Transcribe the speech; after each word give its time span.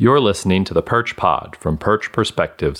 You're 0.00 0.18
listening 0.18 0.64
to 0.64 0.72
the 0.72 0.80
Perch 0.80 1.14
Pod 1.14 1.56
from 1.56 1.76
Perch 1.76 2.10
Perspectives. 2.10 2.78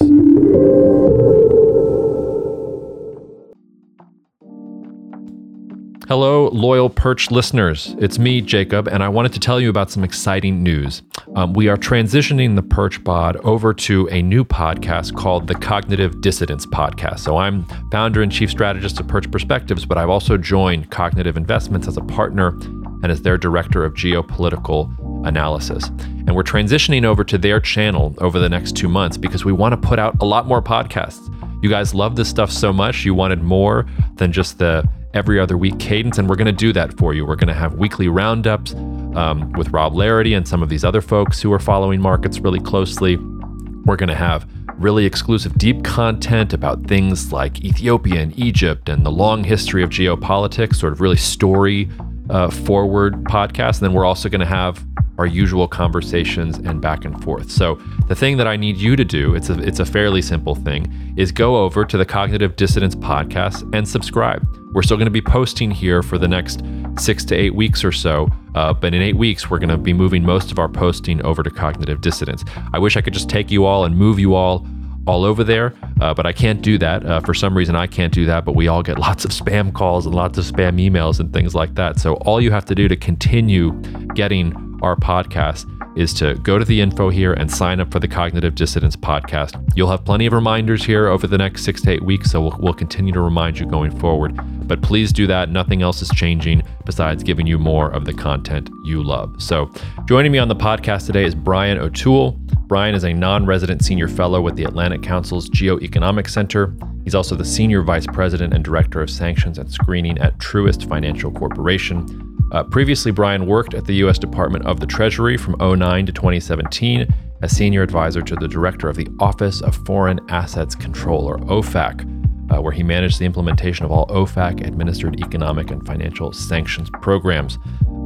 Hello, 6.08 6.48
loyal 6.48 6.88
Perch 6.88 7.30
listeners. 7.30 7.94
It's 7.98 8.18
me, 8.18 8.40
Jacob, 8.40 8.88
and 8.88 9.02
I 9.02 9.10
wanted 9.10 9.34
to 9.34 9.38
tell 9.38 9.60
you 9.60 9.68
about 9.68 9.90
some 9.90 10.02
exciting 10.02 10.62
news. 10.62 11.02
Um, 11.36 11.52
we 11.52 11.68
are 11.68 11.76
transitioning 11.76 12.56
the 12.56 12.62
Perch 12.62 13.04
Pod 13.04 13.36
over 13.44 13.74
to 13.74 14.08
a 14.08 14.22
new 14.22 14.42
podcast 14.42 15.14
called 15.14 15.46
the 15.46 15.54
Cognitive 15.56 16.22
Dissidents 16.22 16.64
Podcast. 16.64 17.18
So 17.18 17.36
I'm 17.36 17.66
founder 17.90 18.22
and 18.22 18.32
chief 18.32 18.50
strategist 18.50 18.98
of 18.98 19.08
Perch 19.08 19.30
Perspectives, 19.30 19.84
but 19.84 19.98
I've 19.98 20.08
also 20.08 20.38
joined 20.38 20.90
Cognitive 20.90 21.36
Investments 21.36 21.86
as 21.86 21.98
a 21.98 22.02
partner 22.02 22.58
and 23.02 23.12
as 23.12 23.20
their 23.20 23.36
director 23.36 23.84
of 23.84 23.92
geopolitical 23.92 24.90
analysis. 25.26 25.90
And 26.30 26.36
we're 26.36 26.44
transitioning 26.44 27.04
over 27.04 27.24
to 27.24 27.36
their 27.36 27.58
channel 27.58 28.14
over 28.18 28.38
the 28.38 28.48
next 28.48 28.76
two 28.76 28.88
months 28.88 29.16
because 29.16 29.44
we 29.44 29.52
want 29.52 29.72
to 29.72 29.76
put 29.76 29.98
out 29.98 30.14
a 30.22 30.24
lot 30.24 30.46
more 30.46 30.62
podcasts. 30.62 31.26
You 31.60 31.68
guys 31.68 31.92
love 31.92 32.14
this 32.14 32.28
stuff 32.28 32.52
so 32.52 32.72
much, 32.72 33.04
you 33.04 33.14
wanted 33.14 33.42
more 33.42 33.84
than 34.14 34.30
just 34.30 34.58
the 34.58 34.88
every 35.12 35.40
other 35.40 35.58
week 35.58 35.80
cadence, 35.80 36.18
and 36.18 36.28
we're 36.28 36.36
going 36.36 36.46
to 36.46 36.52
do 36.52 36.72
that 36.72 36.96
for 36.96 37.14
you. 37.14 37.26
We're 37.26 37.34
going 37.34 37.48
to 37.48 37.54
have 37.54 37.74
weekly 37.74 38.06
roundups 38.06 38.74
um, 39.16 39.50
with 39.54 39.70
Rob 39.70 39.94
Larity 39.94 40.36
and 40.36 40.46
some 40.46 40.62
of 40.62 40.68
these 40.68 40.84
other 40.84 41.00
folks 41.00 41.42
who 41.42 41.52
are 41.52 41.58
following 41.58 42.00
markets 42.00 42.38
really 42.38 42.60
closely. 42.60 43.16
We're 43.16 43.96
going 43.96 44.08
to 44.08 44.14
have 44.14 44.48
really 44.76 45.06
exclusive 45.06 45.58
deep 45.58 45.82
content 45.82 46.52
about 46.52 46.86
things 46.86 47.32
like 47.32 47.64
Ethiopia 47.64 48.20
and 48.20 48.38
Egypt 48.38 48.88
and 48.88 49.04
the 49.04 49.10
long 49.10 49.42
history 49.42 49.82
of 49.82 49.90
geopolitics, 49.90 50.76
sort 50.76 50.92
of 50.92 51.00
really 51.00 51.16
story 51.16 51.90
uh, 52.30 52.50
forward 52.50 53.14
podcast. 53.24 53.80
And 53.80 53.88
then 53.88 53.92
we're 53.92 54.04
also 54.06 54.28
going 54.28 54.40
to 54.40 54.46
have 54.46 54.84
our 55.18 55.26
usual 55.26 55.68
conversations 55.68 56.56
and 56.56 56.80
back 56.80 57.04
and 57.04 57.22
forth. 57.22 57.50
So 57.50 57.74
the 58.08 58.14
thing 58.14 58.38
that 58.38 58.46
I 58.46 58.56
need 58.56 58.78
you 58.78 58.96
to 58.96 59.04
do, 59.04 59.34
it's 59.34 59.50
a 59.50 59.58
it's 59.62 59.78
a 59.78 59.84
fairly 59.84 60.22
simple 60.22 60.54
thing, 60.54 61.14
is 61.18 61.30
go 61.30 61.58
over 61.58 61.84
to 61.84 61.98
the 61.98 62.06
Cognitive 62.06 62.56
Dissidents 62.56 62.94
podcast 62.96 63.68
and 63.74 63.86
subscribe. 63.86 64.46
We're 64.72 64.82
still 64.82 64.96
going 64.96 65.06
to 65.06 65.10
be 65.10 65.20
posting 65.20 65.70
here 65.70 66.02
for 66.02 66.16
the 66.16 66.28
next 66.28 66.62
six 66.98 67.24
to 67.26 67.34
eight 67.34 67.54
weeks 67.54 67.84
or 67.84 67.92
so, 67.92 68.28
uh, 68.54 68.72
but 68.72 68.94
in 68.94 69.02
eight 69.02 69.16
weeks 69.16 69.50
we're 69.50 69.58
going 69.58 69.68
to 69.68 69.76
be 69.76 69.92
moving 69.92 70.24
most 70.24 70.50
of 70.50 70.58
our 70.58 70.68
posting 70.68 71.20
over 71.22 71.42
to 71.42 71.50
Cognitive 71.50 72.00
Dissidents. 72.00 72.42
I 72.72 72.78
wish 72.78 72.96
I 72.96 73.02
could 73.02 73.12
just 73.12 73.28
take 73.28 73.50
you 73.50 73.66
all 73.66 73.84
and 73.84 73.94
move 73.94 74.18
you 74.18 74.34
all 74.34 74.66
all 75.10 75.24
over 75.24 75.42
there, 75.42 75.74
uh, 76.00 76.14
but 76.14 76.24
I 76.24 76.32
can't 76.32 76.62
do 76.62 76.78
that. 76.78 77.04
Uh, 77.04 77.20
for 77.20 77.34
some 77.34 77.56
reason, 77.56 77.74
I 77.74 77.88
can't 77.88 78.12
do 78.12 78.26
that, 78.26 78.44
but 78.44 78.54
we 78.54 78.68
all 78.68 78.82
get 78.82 78.98
lots 79.08 79.24
of 79.24 79.32
spam 79.32 79.74
calls 79.74 80.06
and 80.06 80.14
lots 80.14 80.38
of 80.38 80.44
spam 80.44 80.80
emails 80.80 81.18
and 81.18 81.32
things 81.32 81.52
like 81.52 81.74
that. 81.74 81.98
So, 81.98 82.14
all 82.26 82.40
you 82.40 82.52
have 82.52 82.64
to 82.66 82.74
do 82.76 82.86
to 82.86 82.96
continue 82.96 83.72
getting 84.14 84.78
our 84.82 84.94
podcast 84.94 85.66
is 85.96 86.14
to 86.14 86.34
go 86.36 86.58
to 86.58 86.64
the 86.64 86.80
info 86.80 87.10
here 87.10 87.32
and 87.32 87.50
sign 87.50 87.80
up 87.80 87.90
for 87.90 87.98
the 87.98 88.06
Cognitive 88.06 88.54
Dissidents 88.54 88.96
podcast. 88.96 89.60
You'll 89.74 89.90
have 89.90 90.04
plenty 90.04 90.26
of 90.26 90.32
reminders 90.32 90.84
here 90.84 91.08
over 91.08 91.26
the 91.26 91.36
next 91.36 91.64
six 91.64 91.82
to 91.82 91.90
eight 91.90 92.04
weeks, 92.04 92.30
so 92.30 92.40
we'll, 92.40 92.56
we'll 92.60 92.74
continue 92.74 93.12
to 93.12 93.20
remind 93.20 93.58
you 93.58 93.66
going 93.66 93.98
forward. 93.98 94.38
But 94.68 94.82
please 94.82 95.12
do 95.12 95.26
that. 95.26 95.50
Nothing 95.50 95.82
else 95.82 96.00
is 96.00 96.08
changing 96.10 96.62
besides 96.86 97.24
giving 97.24 97.46
you 97.46 97.58
more 97.58 97.90
of 97.90 98.04
the 98.04 98.14
content 98.14 98.70
you 98.84 99.02
love. 99.02 99.42
So, 99.42 99.70
joining 100.06 100.30
me 100.30 100.38
on 100.38 100.46
the 100.46 100.56
podcast 100.56 101.06
today 101.06 101.24
is 101.24 101.34
Brian 101.34 101.78
O'Toole. 101.78 102.39
Brian 102.70 102.94
is 102.94 103.02
a 103.02 103.12
non 103.12 103.46
resident 103.46 103.84
senior 103.84 104.06
fellow 104.06 104.40
with 104.40 104.54
the 104.54 104.62
Atlantic 104.62 105.02
Council's 105.02 105.50
Geoeconomic 105.50 106.30
Center. 106.30 106.72
He's 107.02 107.16
also 107.16 107.34
the 107.34 107.44
senior 107.44 107.82
vice 107.82 108.06
president 108.06 108.54
and 108.54 108.64
director 108.64 109.02
of 109.02 109.10
sanctions 109.10 109.58
and 109.58 109.68
screening 109.68 110.18
at 110.18 110.38
Truist 110.38 110.88
Financial 110.88 111.32
Corporation. 111.32 112.38
Uh, 112.52 112.62
previously, 112.62 113.10
Brian 113.10 113.46
worked 113.46 113.74
at 113.74 113.86
the 113.86 113.94
U.S. 113.94 114.20
Department 114.20 114.66
of 114.66 114.78
the 114.78 114.86
Treasury 114.86 115.36
from 115.36 115.56
09 115.58 116.06
to 116.06 116.12
2017 116.12 117.12
as 117.42 117.56
senior 117.56 117.82
advisor 117.82 118.22
to 118.22 118.36
the 118.36 118.46
director 118.46 118.88
of 118.88 118.94
the 118.94 119.08
Office 119.18 119.60
of 119.62 119.74
Foreign 119.84 120.20
Assets 120.28 120.76
Control, 120.76 121.26
or 121.26 121.38
OFAC, 121.38 122.04
uh, 122.52 122.62
where 122.62 122.72
he 122.72 122.84
managed 122.84 123.18
the 123.18 123.26
implementation 123.26 123.84
of 123.84 123.90
all 123.90 124.06
OFAC 124.06 124.64
administered 124.64 125.20
economic 125.20 125.72
and 125.72 125.84
financial 125.84 126.32
sanctions 126.32 126.88
programs. 127.02 127.58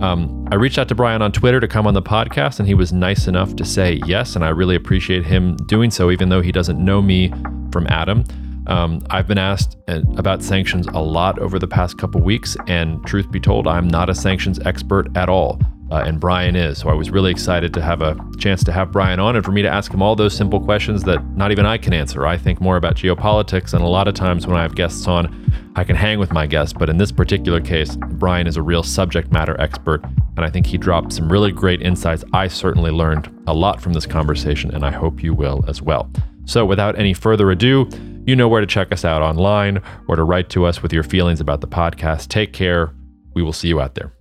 Um, 0.03 0.47
I 0.51 0.57
reached 0.57 0.79
out 0.79 0.89
to 0.89 0.95
Brian 0.95 1.23
on 1.23 1.33
Twitter 1.33 1.61
to 1.61 1.69
come 1.69 1.87
on 1.87 1.95
the 1.95 2.03
podcast, 2.03 2.59
and 2.59 2.69
he 2.69 2.75
was 2.75 2.93
nice 2.93 3.27
enough 3.27 3.57
to 3.57 3.65
say 3.65 4.01
yes, 4.07 4.37
and 4.37 4.45
I 4.45 4.49
really 4.49 4.77
appreciate 4.77 5.25
him 5.25 5.57
doing 5.67 5.91
so, 5.91 6.11
even 6.11 6.29
though 6.29 6.41
he 6.41 6.53
doesn't 6.53 6.83
know 6.83 7.01
me 7.01 7.33
from 7.73 7.87
Adam. 7.87 8.25
Um, 8.67 9.03
I've 9.11 9.27
been 9.27 9.39
asked 9.39 9.77
uh, 9.89 10.01
about 10.17 10.43
sanctions 10.43 10.87
a 10.89 11.01
lot 11.01 11.39
over 11.39 11.59
the 11.59 11.69
past 11.69 11.99
couple 11.99 12.21
weeks, 12.21 12.57
and 12.67 13.05
truth 13.07 13.31
be 13.31 13.41
told, 13.41 13.67
I'm 13.67 13.89
not 13.89 14.11
a 14.11 14.15
sanctions 14.15 14.59
expert 14.67 15.15
at 15.17 15.29
all. 15.29 15.61
Uh, 15.91 16.03
and 16.07 16.19
Brian 16.19 16.57
is. 16.57 16.79
So 16.79 16.89
I 16.89 16.95
was 16.95 17.11
really 17.11 17.31
excited 17.31 17.75
to 17.75 17.83
have 17.83 18.01
a 18.01 18.19
chance 18.39 18.65
to 18.65 18.73
have 18.73 18.91
Brian 18.91 19.21
on 19.21 19.37
and 19.37 19.45
for 19.45 19.53
me 19.53 19.63
to 19.63 19.69
ask 19.69 19.93
him 19.93 20.03
all 20.03 20.17
those 20.17 20.35
simple 20.35 20.59
questions 20.59 21.05
that 21.05 21.23
not 21.37 21.53
even 21.53 21.67
I 21.67 21.77
can 21.77 21.93
answer. 21.93 22.27
I 22.27 22.39
think 22.39 22.61
more 22.61 22.77
about 22.77 22.97
geopolitics, 22.97 23.75
and 23.75 23.83
a 23.83 23.87
lot 23.87 24.09
of 24.09 24.15
times 24.15 24.47
when 24.47 24.57
I 24.57 24.63
have 24.63 24.75
guests 24.75 25.07
on, 25.07 25.53
I 25.77 25.85
can 25.85 25.95
hang 25.95 26.19
with 26.19 26.33
my 26.33 26.47
guests. 26.47 26.73
But 26.73 26.89
in 26.89 26.97
this 26.97 27.13
particular 27.13 27.61
case, 27.61 27.97
Brian 27.97 28.47
is 28.47 28.57
a 28.57 28.63
real 28.63 28.83
subject 28.83 29.31
matter 29.31 29.61
expert, 29.61 30.03
and 30.37 30.45
I 30.45 30.51
think 30.51 30.67
he 30.67 30.79
dropped 30.79 31.13
some 31.13 31.31
really 31.31 31.53
great 31.53 31.83
insights. 31.83 32.25
I 32.33 32.49
certainly 32.49 32.91
learned 32.91 33.31
a 33.47 33.55
lot 33.55 33.81
from 33.81 33.93
this 33.93 34.07
conversation, 34.07 34.75
and 34.75 34.85
I 34.85 34.91
hope 34.91 35.23
you 35.23 35.35
will 35.35 35.65
as 35.69 35.83
well. 35.83 36.11
So 36.47 36.65
without 36.65 36.99
any 36.99 37.15
further 37.15 37.51
ado, 37.51 37.89
you 38.27 38.35
know 38.35 38.49
where 38.49 38.61
to 38.61 38.67
check 38.67 38.91
us 38.91 39.05
out 39.05 39.23
online 39.23 39.83
or 40.09 40.17
to 40.17 40.25
write 40.25 40.49
to 40.51 40.65
us 40.65 40.83
with 40.83 40.93
your 40.93 41.03
feelings 41.03 41.41
about 41.41 41.61
the 41.61 41.69
podcast. 41.69 42.29
Take 42.29 42.53
care. 42.53 42.95
We 43.35 43.43
will 43.43 43.53
see 43.53 43.69
you 43.69 43.81
out 43.81 43.95
there. 43.95 44.13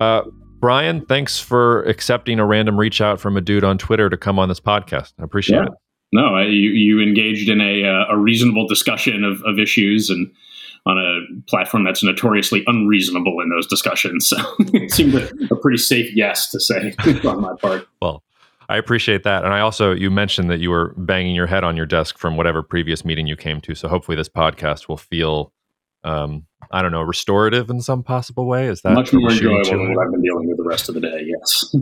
Uh, 0.00 0.22
Brian, 0.60 1.04
thanks 1.06 1.38
for 1.38 1.82
accepting 1.84 2.38
a 2.38 2.46
random 2.46 2.78
reach 2.78 3.00
out 3.00 3.20
from 3.20 3.36
a 3.36 3.40
dude 3.40 3.64
on 3.64 3.78
Twitter 3.78 4.10
to 4.10 4.16
come 4.16 4.38
on 4.38 4.48
this 4.48 4.60
podcast. 4.60 5.12
I 5.18 5.24
appreciate 5.24 5.58
yeah. 5.58 5.66
it. 5.66 5.72
No, 6.12 6.34
I, 6.34 6.44
you, 6.44 6.70
you 6.70 7.00
engaged 7.00 7.48
in 7.48 7.60
a, 7.60 7.84
uh, 7.84 8.14
a 8.14 8.16
reasonable 8.16 8.66
discussion 8.66 9.24
of, 9.24 9.42
of 9.44 9.58
issues 9.58 10.10
and 10.10 10.30
on 10.86 10.96
a 10.98 11.42
platform 11.50 11.84
that's 11.84 12.02
notoriously 12.02 12.64
unreasonable 12.66 13.40
in 13.40 13.50
those 13.50 13.66
discussions. 13.66 14.32
So 14.38 14.54
it 14.58 14.90
seemed 14.90 15.14
a, 15.14 15.28
a 15.50 15.56
pretty 15.56 15.78
safe 15.78 16.14
yes 16.14 16.50
to 16.50 16.60
say 16.60 16.94
on 17.24 17.40
my 17.40 17.54
part. 17.60 17.86
Well, 18.00 18.22
I 18.68 18.76
appreciate 18.76 19.22
that. 19.22 19.44
And 19.44 19.54
I 19.54 19.60
also, 19.60 19.92
you 19.92 20.10
mentioned 20.10 20.50
that 20.50 20.60
you 20.60 20.70
were 20.70 20.94
banging 20.96 21.34
your 21.34 21.46
head 21.46 21.64
on 21.64 21.76
your 21.76 21.86
desk 21.86 22.18
from 22.18 22.36
whatever 22.36 22.62
previous 22.62 23.04
meeting 23.04 23.26
you 23.26 23.36
came 23.36 23.60
to. 23.62 23.74
So 23.74 23.88
hopefully 23.88 24.16
this 24.16 24.28
podcast 24.28 24.88
will 24.88 24.96
feel, 24.96 25.52
um, 26.04 26.46
I 26.70 26.82
don't 26.82 26.92
know, 26.92 27.02
restorative 27.02 27.70
in 27.70 27.80
some 27.80 28.02
possible 28.02 28.46
way. 28.46 28.66
Is 28.66 28.82
that 28.82 28.92
much 28.92 29.12
more 29.12 29.30
enjoyable 29.30 29.64
than 29.64 29.94
what 29.94 30.06
I've 30.06 30.12
been 30.12 30.22
dealing 30.22 30.48
with 30.48 30.56
the 30.56 30.64
rest 30.64 30.88
of 30.88 30.94
the 30.94 31.00
day? 31.00 31.26
Yes. 31.26 31.74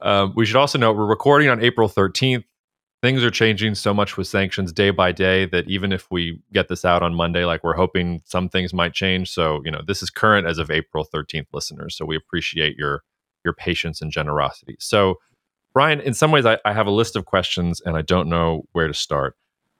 uh, 0.00 0.28
we 0.36 0.46
should 0.46 0.56
also 0.56 0.78
note 0.78 0.96
we're 0.96 1.06
recording 1.06 1.48
on 1.48 1.62
April 1.62 1.88
13th. 1.88 2.44
Things 3.02 3.22
are 3.22 3.30
changing 3.30 3.74
so 3.74 3.92
much 3.92 4.16
with 4.16 4.26
sanctions 4.26 4.72
day 4.72 4.90
by 4.90 5.12
day 5.12 5.44
that 5.46 5.68
even 5.68 5.92
if 5.92 6.10
we 6.10 6.40
get 6.52 6.68
this 6.68 6.84
out 6.84 7.02
on 7.02 7.14
Monday, 7.14 7.44
like 7.44 7.62
we're 7.62 7.76
hoping 7.76 8.22
some 8.24 8.48
things 8.48 8.72
might 8.72 8.94
change. 8.94 9.30
So, 9.30 9.60
you 9.64 9.70
know, 9.70 9.82
this 9.86 10.02
is 10.02 10.08
current 10.08 10.46
as 10.46 10.58
of 10.58 10.70
April 10.70 11.06
13th, 11.14 11.46
listeners. 11.52 11.96
So 11.96 12.04
we 12.04 12.16
appreciate 12.16 12.76
your 12.76 13.02
your 13.44 13.52
patience 13.52 14.02
and 14.02 14.10
generosity. 14.10 14.76
So, 14.80 15.16
Brian, 15.72 16.00
in 16.00 16.14
some 16.14 16.32
ways, 16.32 16.46
I, 16.46 16.58
I 16.64 16.72
have 16.72 16.86
a 16.86 16.90
list 16.90 17.16
of 17.16 17.26
questions 17.26 17.80
and 17.84 17.96
I 17.96 18.02
don't 18.02 18.28
know 18.28 18.62
where 18.72 18.88
to 18.88 18.94
start. 18.94 19.36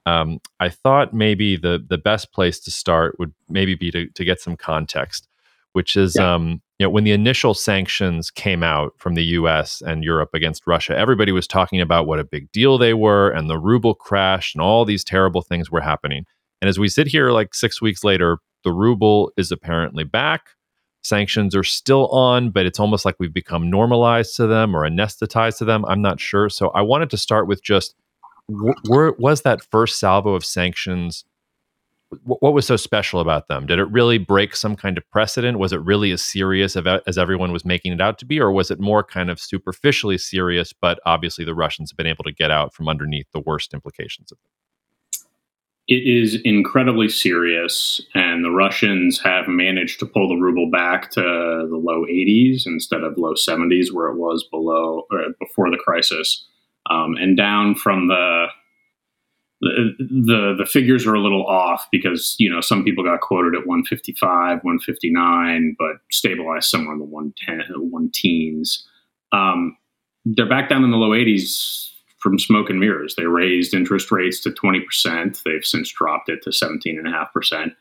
Um, 0.06 0.38
I 0.60 0.68
thought 0.68 1.12
maybe 1.12 1.56
the 1.56 1.84
the 1.86 1.98
best 1.98 2.32
place 2.32 2.60
to 2.60 2.70
start 2.70 3.18
would 3.18 3.34
maybe 3.48 3.74
be 3.74 3.90
to, 3.90 4.06
to 4.08 4.24
get 4.24 4.40
some 4.40 4.56
context, 4.56 5.28
which 5.72 5.96
is 5.96 6.16
yeah. 6.16 6.34
um, 6.34 6.62
you 6.78 6.86
know 6.86 6.90
when 6.90 7.04
the 7.04 7.12
initial 7.12 7.54
sanctions 7.54 8.30
came 8.30 8.62
out 8.62 8.92
from 8.96 9.14
the 9.14 9.24
U.S. 9.24 9.82
and 9.84 10.04
Europe 10.04 10.30
against 10.32 10.66
Russia, 10.66 10.96
everybody 10.96 11.32
was 11.32 11.46
talking 11.46 11.80
about 11.80 12.06
what 12.06 12.20
a 12.20 12.24
big 12.24 12.50
deal 12.52 12.78
they 12.78 12.94
were, 12.94 13.30
and 13.30 13.50
the 13.50 13.58
ruble 13.58 13.94
crashed, 13.94 14.54
and 14.54 14.62
all 14.62 14.84
these 14.84 15.04
terrible 15.04 15.42
things 15.42 15.70
were 15.70 15.80
happening. 15.80 16.24
And 16.62 16.68
as 16.68 16.78
we 16.78 16.88
sit 16.88 17.08
here, 17.08 17.32
like 17.32 17.54
six 17.54 17.82
weeks 17.82 18.04
later, 18.04 18.38
the 18.64 18.72
ruble 18.72 19.32
is 19.36 19.52
apparently 19.52 20.04
back 20.04 20.50
sanctions 21.06 21.54
are 21.54 21.64
still 21.64 22.08
on, 22.08 22.50
but 22.50 22.66
it's 22.66 22.80
almost 22.80 23.04
like 23.04 23.16
we've 23.18 23.32
become 23.32 23.70
normalized 23.70 24.36
to 24.36 24.46
them 24.46 24.74
or 24.74 24.88
anesthetized 24.88 25.58
to 25.58 25.64
them. 25.64 25.84
I'm 25.86 26.02
not 26.02 26.20
sure. 26.20 26.48
So 26.48 26.68
I 26.70 26.82
wanted 26.82 27.10
to 27.10 27.16
start 27.16 27.46
with 27.46 27.62
just 27.62 27.94
where 28.48 29.12
was 29.18 29.42
that 29.42 29.62
first 29.70 29.98
salvo 29.98 30.34
of 30.34 30.44
sanctions? 30.44 31.24
what 32.22 32.54
was 32.54 32.64
so 32.64 32.76
special 32.76 33.18
about 33.18 33.48
them? 33.48 33.66
Did 33.66 33.80
it 33.80 33.90
really 33.90 34.16
break 34.16 34.54
some 34.54 34.76
kind 34.76 34.96
of 34.96 35.08
precedent? 35.10 35.58
Was 35.58 35.72
it 35.72 35.80
really 35.80 36.12
as 36.12 36.22
serious 36.22 36.76
as 36.76 37.18
everyone 37.18 37.50
was 37.50 37.64
making 37.64 37.92
it 37.92 38.00
out 38.00 38.18
to 38.18 38.24
be, 38.24 38.38
or 38.38 38.52
was 38.52 38.70
it 38.70 38.78
more 38.78 39.02
kind 39.02 39.28
of 39.28 39.40
superficially 39.40 40.16
serious? 40.16 40.72
But 40.72 41.00
obviously, 41.04 41.44
the 41.44 41.54
Russians 41.54 41.90
have 41.90 41.96
been 41.96 42.06
able 42.06 42.22
to 42.22 42.32
get 42.32 42.52
out 42.52 42.72
from 42.72 42.88
underneath 42.88 43.26
the 43.32 43.40
worst 43.40 43.74
implications 43.74 44.30
of 44.30 44.38
it 44.44 44.50
it 45.88 46.02
is 46.04 46.40
incredibly 46.44 47.08
serious, 47.08 48.00
and 48.14 48.44
the 48.44 48.50
Russians 48.50 49.20
have 49.20 49.46
managed 49.46 50.00
to 50.00 50.06
pull 50.06 50.28
the 50.28 50.34
ruble 50.34 50.68
back 50.68 51.12
to 51.12 51.20
the 51.20 51.76
low 51.76 52.04
80s 52.06 52.66
instead 52.66 53.04
of 53.04 53.16
low 53.16 53.34
70s, 53.34 53.92
where 53.92 54.08
it 54.08 54.16
was 54.16 54.46
below 54.50 55.06
or 55.12 55.26
before 55.38 55.70
the 55.70 55.76
crisis, 55.76 56.44
um, 56.90 57.14
and 57.16 57.36
down 57.36 57.74
from 57.74 58.08
the, 58.08 58.46
the 59.60 60.54
the 60.58 60.66
figures 60.66 61.06
are 61.06 61.14
a 61.14 61.20
little 61.20 61.46
off 61.46 61.88
because 61.90 62.34
you 62.38 62.50
know 62.50 62.60
some 62.60 62.84
people 62.84 63.02
got 63.02 63.20
quoted 63.20 63.54
at 63.54 63.66
155, 63.66 64.28
159, 64.62 65.76
but 65.78 65.96
stabilized 66.10 66.68
somewhere 66.68 66.92
in 66.92 66.98
the 66.98 67.04
110, 67.04 67.90
one 67.90 68.10
teens. 68.12 68.86
Um, 69.32 69.76
they're 70.24 70.48
back 70.48 70.68
down 70.68 70.84
in 70.84 70.90
the 70.90 70.96
low 70.96 71.10
80s 71.10 71.90
from 72.18 72.38
smoke 72.38 72.68
and 72.68 72.80
mirrors. 72.80 73.14
They 73.14 73.26
raised 73.26 73.72
interest 73.72 74.10
rates 74.10 74.40
to 74.40 74.50
20%. 74.50 75.42
They've 75.44 75.64
since 75.64 75.92
dropped 75.92 76.28
it 76.28 76.42
to 76.42 76.50
17.5%. 76.50 77.72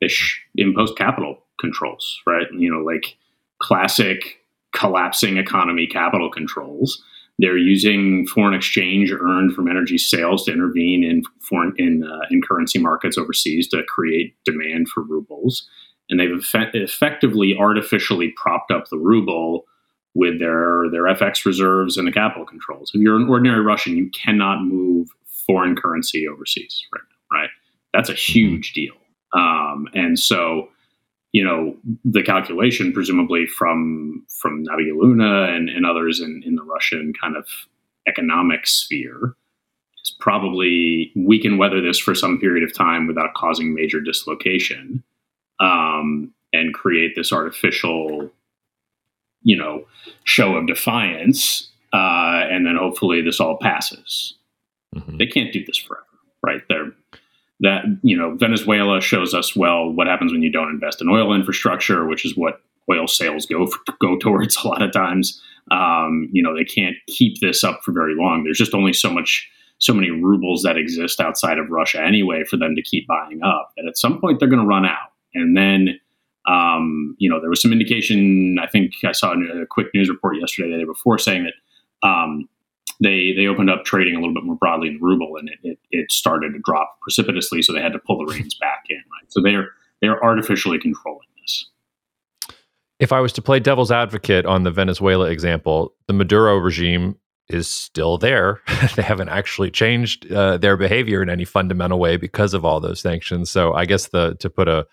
They 0.00 0.08
imposed 0.56 0.96
capital 0.96 1.42
controls, 1.60 2.20
right? 2.26 2.46
You 2.56 2.72
know, 2.72 2.80
like 2.80 3.16
classic 3.58 4.38
collapsing 4.74 5.36
economy 5.36 5.86
capital 5.86 6.30
controls. 6.30 7.02
They're 7.40 7.56
using 7.56 8.26
foreign 8.26 8.54
exchange 8.54 9.10
earned 9.12 9.54
from 9.54 9.68
energy 9.68 9.96
sales 9.96 10.44
to 10.44 10.52
intervene 10.52 11.02
in 11.02 11.22
foreign 11.40 11.72
in 11.78 12.04
uh, 12.04 12.26
in 12.30 12.42
currency 12.42 12.78
markets 12.78 13.16
overseas 13.16 13.66
to 13.68 13.82
create 13.84 14.34
demand 14.44 14.88
for 14.88 15.02
rubles, 15.02 15.66
and 16.08 16.20
they've 16.20 16.30
effect- 16.30 16.74
effectively 16.74 17.56
artificially 17.58 18.32
propped 18.36 18.70
up 18.70 18.88
the 18.88 18.98
ruble 18.98 19.64
with 20.14 20.38
their 20.38 20.90
their 20.90 21.04
FX 21.04 21.46
reserves 21.46 21.96
and 21.96 22.06
the 22.06 22.12
capital 22.12 22.44
controls. 22.44 22.90
If 22.94 23.00
you're 23.00 23.16
an 23.16 23.28
ordinary 23.28 23.62
Russian, 23.62 23.96
you 23.96 24.10
cannot 24.10 24.62
move 24.62 25.08
foreign 25.46 25.76
currency 25.76 26.28
overseas 26.28 26.84
right 26.92 27.02
now, 27.10 27.38
right? 27.38 27.50
That's 27.94 28.10
a 28.10 28.14
huge 28.14 28.72
deal. 28.72 28.94
Um, 29.32 29.88
and 29.94 30.18
so 30.18 30.68
you 31.32 31.44
know 31.44 31.76
the 32.04 32.22
calculation 32.22 32.92
presumably 32.92 33.46
from 33.46 34.24
from 34.28 34.64
Nabiullina 34.64 35.54
and, 35.54 35.68
and 35.68 35.86
others 35.86 36.20
in, 36.20 36.42
in 36.44 36.56
the 36.56 36.62
Russian 36.62 37.12
kind 37.20 37.36
of 37.36 37.46
economic 38.08 38.66
sphere 38.66 39.36
is 40.02 40.14
probably 40.18 41.12
we 41.14 41.40
can 41.40 41.58
weather 41.58 41.80
this 41.80 41.98
for 41.98 42.14
some 42.14 42.38
period 42.38 42.68
of 42.68 42.74
time 42.74 43.06
without 43.06 43.34
causing 43.34 43.74
major 43.74 44.00
dislocation 44.00 45.02
um, 45.60 46.32
and 46.52 46.74
create 46.74 47.12
this 47.14 47.32
artificial 47.32 48.30
you 49.42 49.56
know 49.56 49.86
show 50.24 50.56
of 50.56 50.66
defiance 50.66 51.68
uh, 51.92 52.46
and 52.50 52.66
then 52.66 52.76
hopefully 52.76 53.20
this 53.22 53.40
all 53.40 53.56
passes 53.58 54.34
mm-hmm. 54.94 55.16
they 55.16 55.26
can't 55.26 55.52
do 55.52 55.64
this 55.64 55.78
forever 55.78 56.04
right 56.42 56.62
they're 56.68 56.92
that 57.60 57.84
you 58.02 58.16
know 58.16 58.34
Venezuela 58.36 59.00
shows 59.00 59.34
us 59.34 59.54
well 59.54 59.90
what 59.90 60.06
happens 60.06 60.32
when 60.32 60.42
you 60.42 60.50
don't 60.50 60.70
invest 60.70 61.00
in 61.00 61.08
oil 61.08 61.34
infrastructure, 61.34 62.06
which 62.06 62.24
is 62.24 62.36
what 62.36 62.60
oil 62.90 63.06
sales 63.06 63.46
go 63.46 63.68
go 64.00 64.16
towards 64.18 64.56
a 64.64 64.68
lot 64.68 64.82
of 64.82 64.92
times. 64.92 65.40
Um, 65.70 66.28
you 66.32 66.42
know 66.42 66.56
they 66.56 66.64
can't 66.64 66.96
keep 67.06 67.40
this 67.40 67.62
up 67.62 67.80
for 67.84 67.92
very 67.92 68.14
long. 68.16 68.44
There's 68.44 68.58
just 68.58 68.74
only 68.74 68.92
so 68.92 69.10
much 69.10 69.48
so 69.78 69.94
many 69.94 70.10
rubles 70.10 70.62
that 70.62 70.76
exist 70.76 71.20
outside 71.20 71.58
of 71.58 71.70
Russia 71.70 72.02
anyway 72.02 72.44
for 72.44 72.58
them 72.58 72.74
to 72.76 72.82
keep 72.82 73.06
buying 73.06 73.40
up. 73.42 73.72
And 73.78 73.88
at 73.88 73.96
some 73.96 74.20
point 74.20 74.38
they're 74.38 74.48
going 74.48 74.62
to 74.62 74.66
run 74.66 74.84
out, 74.84 75.12
and 75.34 75.56
then. 75.56 76.00
Um, 76.48 77.16
you 77.18 77.28
know, 77.28 77.38
there 77.38 77.50
was 77.50 77.60
some 77.60 77.70
indication. 77.70 78.56
I 78.60 78.66
think 78.66 78.92
I 79.04 79.12
saw 79.12 79.34
a 79.34 79.66
quick 79.66 79.88
news 79.92 80.08
report 80.08 80.36
yesterday, 80.40 80.72
the 80.72 80.78
day 80.78 80.84
before, 80.84 81.18
saying 81.18 81.44
that 81.44 82.08
um, 82.08 82.48
they 83.00 83.32
they 83.36 83.46
opened 83.46 83.70
up 83.70 83.84
trading 83.84 84.14
a 84.14 84.18
little 84.18 84.34
bit 84.34 84.44
more 84.44 84.56
broadly 84.56 84.88
in 84.88 84.94
the 84.94 85.00
ruble, 85.00 85.36
and 85.36 85.48
it, 85.48 85.58
it, 85.62 85.78
it 85.90 86.12
started 86.12 86.52
to 86.52 86.58
drop 86.64 86.98
precipitously. 87.02 87.62
So 87.62 87.72
they 87.72 87.80
had 87.80 87.92
to 87.92 87.98
pull 87.98 88.18
the 88.18 88.32
reins 88.32 88.54
back 88.54 88.84
in. 88.88 88.96
Right. 88.96 89.30
So 89.32 89.42
they're 89.42 89.68
they're 90.00 90.22
artificially 90.22 90.78
controlling 90.78 91.28
this. 91.42 91.66
If 92.98 93.12
I 93.12 93.20
was 93.20 93.32
to 93.34 93.42
play 93.42 93.60
devil's 93.60 93.90
advocate 93.90 94.44
on 94.44 94.64
the 94.64 94.70
Venezuela 94.70 95.30
example, 95.30 95.94
the 96.06 96.12
Maduro 96.12 96.56
regime 96.56 97.16
is 97.48 97.68
still 97.68 98.18
there. 98.18 98.60
they 98.96 99.02
haven't 99.02 99.28
actually 99.28 99.70
changed 99.70 100.30
uh, 100.32 100.56
their 100.58 100.76
behavior 100.76 101.22
in 101.22 101.28
any 101.28 101.44
fundamental 101.44 101.98
way 101.98 102.16
because 102.16 102.54
of 102.54 102.64
all 102.64 102.80
those 102.80 103.00
sanctions. 103.00 103.50
So 103.50 103.72
I 103.74 103.86
guess 103.86 104.08
the 104.08 104.36
to 104.36 104.50
put 104.50 104.68
a 104.68 104.86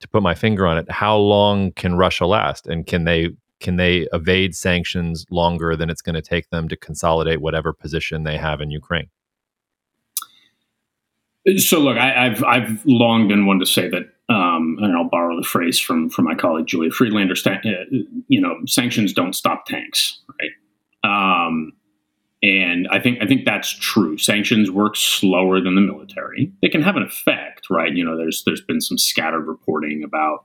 to 0.00 0.08
put 0.08 0.22
my 0.22 0.34
finger 0.34 0.66
on 0.66 0.78
it, 0.78 0.90
how 0.90 1.16
long 1.16 1.72
can 1.72 1.94
Russia 1.94 2.24
last, 2.24 2.66
and 2.66 2.86
can 2.86 3.04
they 3.04 3.28
can 3.60 3.76
they 3.76 4.08
evade 4.12 4.54
sanctions 4.54 5.24
longer 5.30 5.76
than 5.76 5.90
it's 5.90 6.02
going 6.02 6.14
to 6.14 6.22
take 6.22 6.50
them 6.50 6.68
to 6.68 6.76
consolidate 6.76 7.40
whatever 7.40 7.72
position 7.72 8.24
they 8.24 8.36
have 8.36 8.60
in 8.60 8.70
Ukraine? 8.70 9.08
So, 11.56 11.78
look, 11.78 11.96
I, 11.96 12.28
have 12.28 12.44
I've 12.44 12.84
long 12.84 13.28
been 13.28 13.46
one 13.46 13.60
to 13.60 13.66
say 13.66 13.88
that, 13.88 14.02
um, 14.28 14.76
and 14.80 14.96
I'll 14.96 15.08
borrow 15.08 15.36
the 15.36 15.46
phrase 15.46 15.78
from 15.78 16.10
from 16.10 16.26
my 16.26 16.34
colleague 16.34 16.66
Julia 16.66 16.90
Friedlander. 16.90 17.34
Uh, 17.46 17.58
you 18.28 18.40
know, 18.40 18.58
sanctions 18.66 19.12
don't 19.12 19.34
stop 19.34 19.64
tanks, 19.64 20.20
right? 20.38 20.50
Um, 21.46 21.72
and 22.42 22.88
I 22.90 23.00
think 23.00 23.22
I 23.22 23.26
think 23.26 23.46
that's 23.46 23.70
true. 23.70 24.18
Sanctions 24.18 24.70
work 24.70 24.96
slower 24.96 25.60
than 25.60 25.74
the 25.76 25.80
military. 25.80 26.52
They 26.60 26.68
can 26.68 26.82
have 26.82 26.96
an 26.96 27.02
effect, 27.02 27.68
right? 27.70 27.92
You 27.94 28.04
know, 28.04 28.16
there's 28.18 28.44
there's 28.44 28.62
been 28.62 28.80
some 28.82 28.98
scattered 28.98 29.46
reporting 29.46 30.02
about 30.04 30.44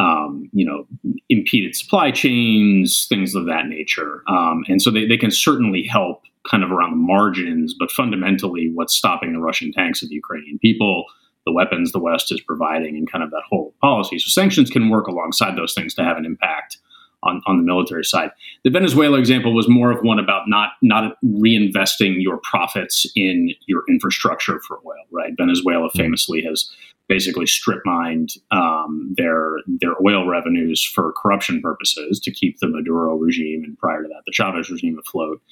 um, 0.00 0.48
you 0.52 0.64
know, 0.64 0.86
impeded 1.28 1.76
supply 1.76 2.10
chains, 2.10 3.06
things 3.08 3.34
of 3.34 3.44
that 3.46 3.66
nature. 3.66 4.22
Um, 4.26 4.64
and 4.66 4.80
so 4.80 4.90
they, 4.90 5.06
they 5.06 5.18
can 5.18 5.30
certainly 5.30 5.82
help 5.82 6.22
kind 6.50 6.64
of 6.64 6.72
around 6.72 6.92
the 6.92 6.96
margins, 6.96 7.74
but 7.78 7.90
fundamentally, 7.90 8.70
what's 8.72 8.94
stopping 8.94 9.34
the 9.34 9.40
Russian 9.40 9.72
tanks 9.72 10.02
of 10.02 10.08
the 10.08 10.14
Ukrainian 10.14 10.58
people, 10.58 11.04
the 11.44 11.52
weapons 11.52 11.92
the 11.92 11.98
West 11.98 12.32
is 12.32 12.40
providing, 12.40 12.96
and 12.96 13.10
kind 13.12 13.22
of 13.22 13.30
that 13.30 13.42
whole 13.50 13.74
policy. 13.82 14.18
So 14.18 14.30
sanctions 14.30 14.70
can 14.70 14.88
work 14.88 15.06
alongside 15.06 15.56
those 15.56 15.74
things 15.74 15.92
to 15.94 16.02
have 16.02 16.16
an 16.16 16.24
impact 16.24 16.78
on, 17.22 17.42
on 17.46 17.58
the 17.58 17.62
military 17.62 18.04
side. 18.04 18.30
The 18.64 18.70
Venezuela 18.70 19.18
example 19.18 19.54
was 19.54 19.68
more 19.68 19.90
of 19.90 19.98
one 20.02 20.18
about 20.18 20.44
not 20.46 20.70
not 20.80 21.16
reinvesting 21.22 22.14
your 22.18 22.40
profits 22.42 23.06
in 23.14 23.50
your 23.66 23.82
infrastructure 23.88 24.60
for 24.66 24.78
oil, 24.86 25.04
right? 25.10 25.32
Venezuela 25.36 25.88
mm-hmm. 25.88 25.98
famously 25.98 26.42
has 26.42 26.70
basically 27.10 27.44
strip 27.44 27.80
mined 27.84 28.30
um, 28.52 29.12
their 29.16 29.56
their 29.66 29.94
oil 30.06 30.26
revenues 30.26 30.82
for 30.82 31.12
corruption 31.20 31.60
purposes 31.60 32.20
to 32.20 32.30
keep 32.30 32.58
the 32.60 32.68
Maduro 32.68 33.16
regime 33.16 33.64
and 33.64 33.76
prior 33.76 34.02
to 34.02 34.08
that 34.08 34.22
the 34.24 34.32
Chavez 34.32 34.70
regime 34.70 34.98
afloat. 34.98 35.42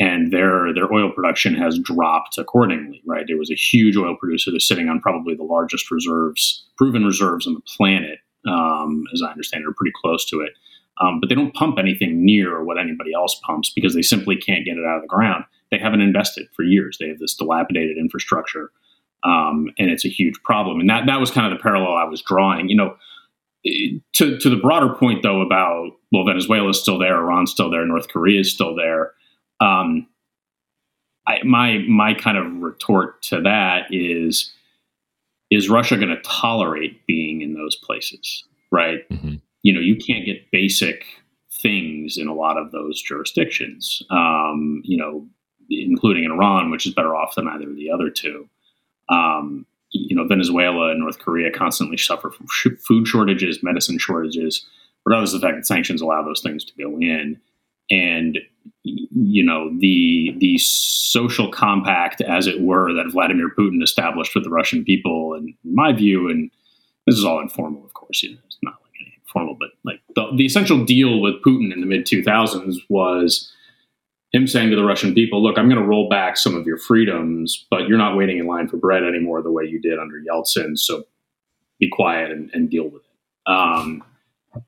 And 0.00 0.32
their 0.32 0.72
their 0.74 0.92
oil 0.92 1.12
production 1.12 1.54
has 1.54 1.78
dropped 1.78 2.38
accordingly. 2.38 3.02
Right, 3.06 3.28
it 3.28 3.38
was 3.38 3.50
a 3.50 3.54
huge 3.54 3.96
oil 3.96 4.16
producer 4.18 4.50
that's 4.50 4.66
sitting 4.66 4.88
on 4.88 5.00
probably 5.00 5.36
the 5.36 5.44
largest 5.44 5.90
reserves, 5.90 6.66
proven 6.78 7.04
reserves 7.04 7.46
on 7.46 7.54
the 7.54 7.60
planet, 7.76 8.18
um, 8.48 9.04
as 9.12 9.22
I 9.22 9.30
understand 9.30 9.64
it, 9.64 9.68
are 9.68 9.74
pretty 9.74 9.92
close 10.02 10.24
to 10.30 10.40
it. 10.40 10.52
Um, 11.00 11.20
but 11.20 11.28
they 11.28 11.34
don't 11.34 11.54
pump 11.54 11.78
anything 11.78 12.24
near 12.24 12.64
what 12.64 12.78
anybody 12.78 13.12
else 13.14 13.38
pumps 13.44 13.70
because 13.74 13.94
they 13.94 14.02
simply 14.02 14.36
can't 14.36 14.64
get 14.64 14.76
it 14.76 14.84
out 14.86 14.96
of 14.96 15.02
the 15.02 15.08
ground. 15.08 15.44
They 15.70 15.78
haven't 15.78 16.02
invested 16.02 16.48
for 16.54 16.62
years. 16.62 16.96
They 16.98 17.08
have 17.08 17.18
this 17.18 17.34
dilapidated 17.34 17.96
infrastructure 17.98 18.70
um, 19.24 19.68
and 19.78 19.90
it's 19.90 20.04
a 20.04 20.08
huge 20.08 20.36
problem. 20.44 20.80
And 20.80 20.90
that 20.90 21.06
that 21.06 21.20
was 21.20 21.30
kind 21.30 21.50
of 21.50 21.56
the 21.56 21.62
parallel 21.62 21.94
I 21.94 22.04
was 22.04 22.22
drawing. 22.22 22.68
You 22.68 22.76
know, 22.76 22.96
to 23.64 24.38
to 24.38 24.50
the 24.50 24.56
broader 24.56 24.94
point 24.94 25.22
though 25.22 25.40
about 25.40 25.90
well, 26.10 26.24
Venezuela 26.24 26.68
is 26.70 26.80
still 26.80 26.98
there, 26.98 27.16
Iran's 27.16 27.50
still 27.50 27.70
there, 27.70 27.86
North 27.86 28.08
Korea 28.08 28.40
is 28.40 28.52
still 28.52 28.74
there. 28.74 29.12
Um, 29.60 30.06
I, 31.26 31.42
my 31.44 31.78
my 31.88 32.14
kind 32.14 32.36
of 32.36 32.62
retort 32.62 33.22
to 33.24 33.40
that 33.42 33.86
is 33.90 34.52
is 35.50 35.68
Russia 35.68 35.96
going 35.96 36.08
to 36.08 36.20
tolerate 36.22 37.06
being 37.06 37.42
in 37.42 37.54
those 37.54 37.76
places? 37.76 38.44
Right? 38.70 39.08
Mm-hmm. 39.10 39.34
You 39.62 39.74
know, 39.74 39.80
you 39.80 39.96
can't 39.96 40.24
get 40.24 40.50
basic 40.50 41.04
things 41.62 42.16
in 42.16 42.26
a 42.26 42.34
lot 42.34 42.56
of 42.56 42.72
those 42.72 43.00
jurisdictions. 43.00 44.02
Um, 44.10 44.82
you 44.84 44.96
know, 44.96 45.26
including 45.70 46.24
in 46.24 46.32
Iran, 46.32 46.70
which 46.70 46.86
is 46.86 46.94
better 46.94 47.14
off 47.14 47.36
than 47.36 47.48
either 47.48 47.70
of 47.70 47.76
the 47.76 47.90
other 47.90 48.10
two. 48.10 48.48
Um, 49.08 49.66
you 49.90 50.16
know, 50.16 50.26
Venezuela 50.26 50.90
and 50.90 51.00
North 51.00 51.18
Korea 51.18 51.50
constantly 51.50 51.98
suffer 51.98 52.30
from 52.30 52.46
sh- 52.50 52.78
food 52.86 53.06
shortages, 53.06 53.62
medicine 53.62 53.98
shortages, 53.98 54.64
regardless 55.04 55.34
of 55.34 55.40
the 55.40 55.46
fact 55.46 55.58
that 55.58 55.66
sanctions 55.66 56.00
allow 56.00 56.22
those 56.22 56.40
things 56.40 56.64
to 56.64 56.72
go 56.78 56.96
in. 56.98 57.40
And 57.90 58.38
you 58.84 59.44
know 59.44 59.70
the 59.78 60.34
the 60.38 60.56
social 60.58 61.50
compact, 61.50 62.20
as 62.20 62.46
it 62.46 62.60
were, 62.60 62.92
that 62.94 63.10
Vladimir 63.12 63.50
Putin 63.50 63.82
established 63.82 64.34
with 64.34 64.44
the 64.44 64.50
Russian 64.50 64.84
people, 64.84 65.34
and 65.34 65.48
in 65.64 65.74
my 65.74 65.92
view, 65.92 66.30
and 66.30 66.50
this 67.06 67.16
is 67.16 67.24
all 67.24 67.40
informal, 67.40 67.84
of 67.84 67.94
course, 67.94 68.22
you 68.22 68.30
know, 68.30 68.38
it's 68.46 68.58
not 68.62 68.74
like 68.82 68.92
anything 69.00 69.20
formal, 69.32 69.56
but 69.58 69.70
like 69.84 70.00
the, 70.14 70.30
the 70.36 70.46
essential 70.46 70.84
deal 70.84 71.20
with 71.20 71.42
Putin 71.44 71.72
in 71.72 71.80
the 71.80 71.86
mid 71.86 72.06
2000s 72.06 72.76
was 72.88 73.52
him 74.32 74.46
saying 74.46 74.70
to 74.70 74.76
the 74.76 74.84
Russian 74.84 75.14
people, 75.14 75.42
look, 75.42 75.58
I'm 75.58 75.68
going 75.68 75.80
to 75.80 75.86
roll 75.86 76.08
back 76.08 76.36
some 76.36 76.54
of 76.54 76.66
your 76.66 76.78
freedoms, 76.78 77.66
but 77.70 77.86
you're 77.86 77.98
not 77.98 78.16
waiting 78.16 78.38
in 78.38 78.46
line 78.46 78.66
for 78.68 78.78
bread 78.78 79.02
anymore 79.02 79.42
the 79.42 79.52
way 79.52 79.64
you 79.64 79.80
did 79.80 79.98
under 79.98 80.16
Yeltsin. 80.20 80.78
So 80.78 81.04
be 81.78 81.88
quiet 81.88 82.30
and, 82.30 82.50
and 82.54 82.70
deal 82.70 82.84
with 82.84 83.02
it. 83.02 83.50
Um, 83.50 84.02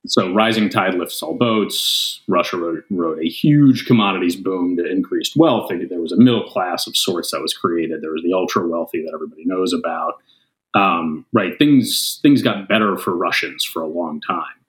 so 0.06 0.32
rising 0.32 0.68
tide 0.68 0.94
lifts 0.94 1.22
all 1.22 1.34
boats. 1.34 2.20
Russia 2.28 2.82
rode, 2.90 3.18
a 3.18 3.28
huge 3.28 3.86
commodities 3.86 4.36
boom 4.36 4.76
to 4.76 4.90
increased 4.90 5.36
wealth. 5.36 5.70
There 5.70 6.00
was 6.00 6.12
a 6.12 6.16
middle 6.16 6.44
class 6.44 6.86
of 6.86 6.96
sorts 6.96 7.30
that 7.30 7.40
was 7.40 7.54
created. 7.54 8.02
There 8.02 8.12
was 8.12 8.22
the 8.22 8.32
ultra 8.32 8.66
wealthy 8.66 9.02
that 9.02 9.12
everybody 9.14 9.44
knows 9.44 9.72
about. 9.72 10.14
Um, 10.74 11.24
right, 11.32 11.56
things 11.58 12.18
things 12.22 12.42
got 12.42 12.66
better 12.66 12.96
for 12.96 13.14
Russians 13.14 13.62
for 13.62 13.82
a 13.82 13.86
long 13.86 14.20
time 14.20 14.64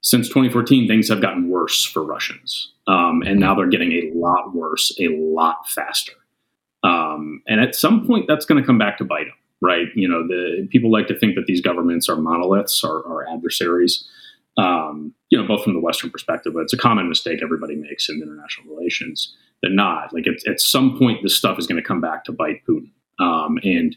since 0.00 0.28
2014, 0.28 0.86
things 0.86 1.08
have 1.08 1.20
gotten 1.20 1.48
worse 1.48 1.84
for 1.84 2.04
Russians. 2.04 2.72
Um, 2.88 3.22
and 3.22 3.38
now 3.38 3.54
they're 3.54 3.68
getting 3.68 3.92
a 3.92 4.10
lot 4.14 4.54
worse, 4.54 4.96
a 4.98 5.08
lot 5.08 5.68
faster. 5.68 6.14
Um, 6.82 7.42
and 7.46 7.60
at 7.60 7.74
some 7.74 8.06
point, 8.06 8.26
that's 8.26 8.46
going 8.46 8.60
to 8.60 8.66
come 8.66 8.78
back 8.78 8.98
to 8.98 9.04
bite 9.04 9.26
them, 9.26 9.36
right? 9.60 9.88
You 9.94 10.08
know, 10.08 10.26
the 10.26 10.66
people 10.70 10.90
like 10.90 11.06
to 11.08 11.18
think 11.18 11.34
that 11.34 11.44
these 11.46 11.60
governments 11.60 12.08
are 12.08 12.16
monoliths, 12.16 12.82
are, 12.82 13.04
are 13.06 13.28
adversaries. 13.28 14.08
Um, 14.56 15.14
you 15.30 15.40
know, 15.40 15.46
both 15.46 15.62
from 15.62 15.74
the 15.74 15.80
Western 15.80 16.10
perspective, 16.10 16.52
but 16.54 16.62
it's 16.62 16.72
a 16.72 16.78
common 16.78 17.08
mistake 17.08 17.40
everybody 17.42 17.76
makes 17.76 18.08
in 18.08 18.20
international 18.20 18.74
relations. 18.74 19.32
That 19.62 19.70
not 19.70 20.12
like 20.12 20.26
at, 20.26 20.34
at 20.50 20.60
some 20.60 20.98
point 20.98 21.22
this 21.22 21.36
stuff 21.36 21.58
is 21.58 21.66
going 21.66 21.80
to 21.80 21.86
come 21.86 22.00
back 22.00 22.24
to 22.24 22.32
bite 22.32 22.62
Putin, 22.68 22.90
um, 23.20 23.58
and 23.62 23.96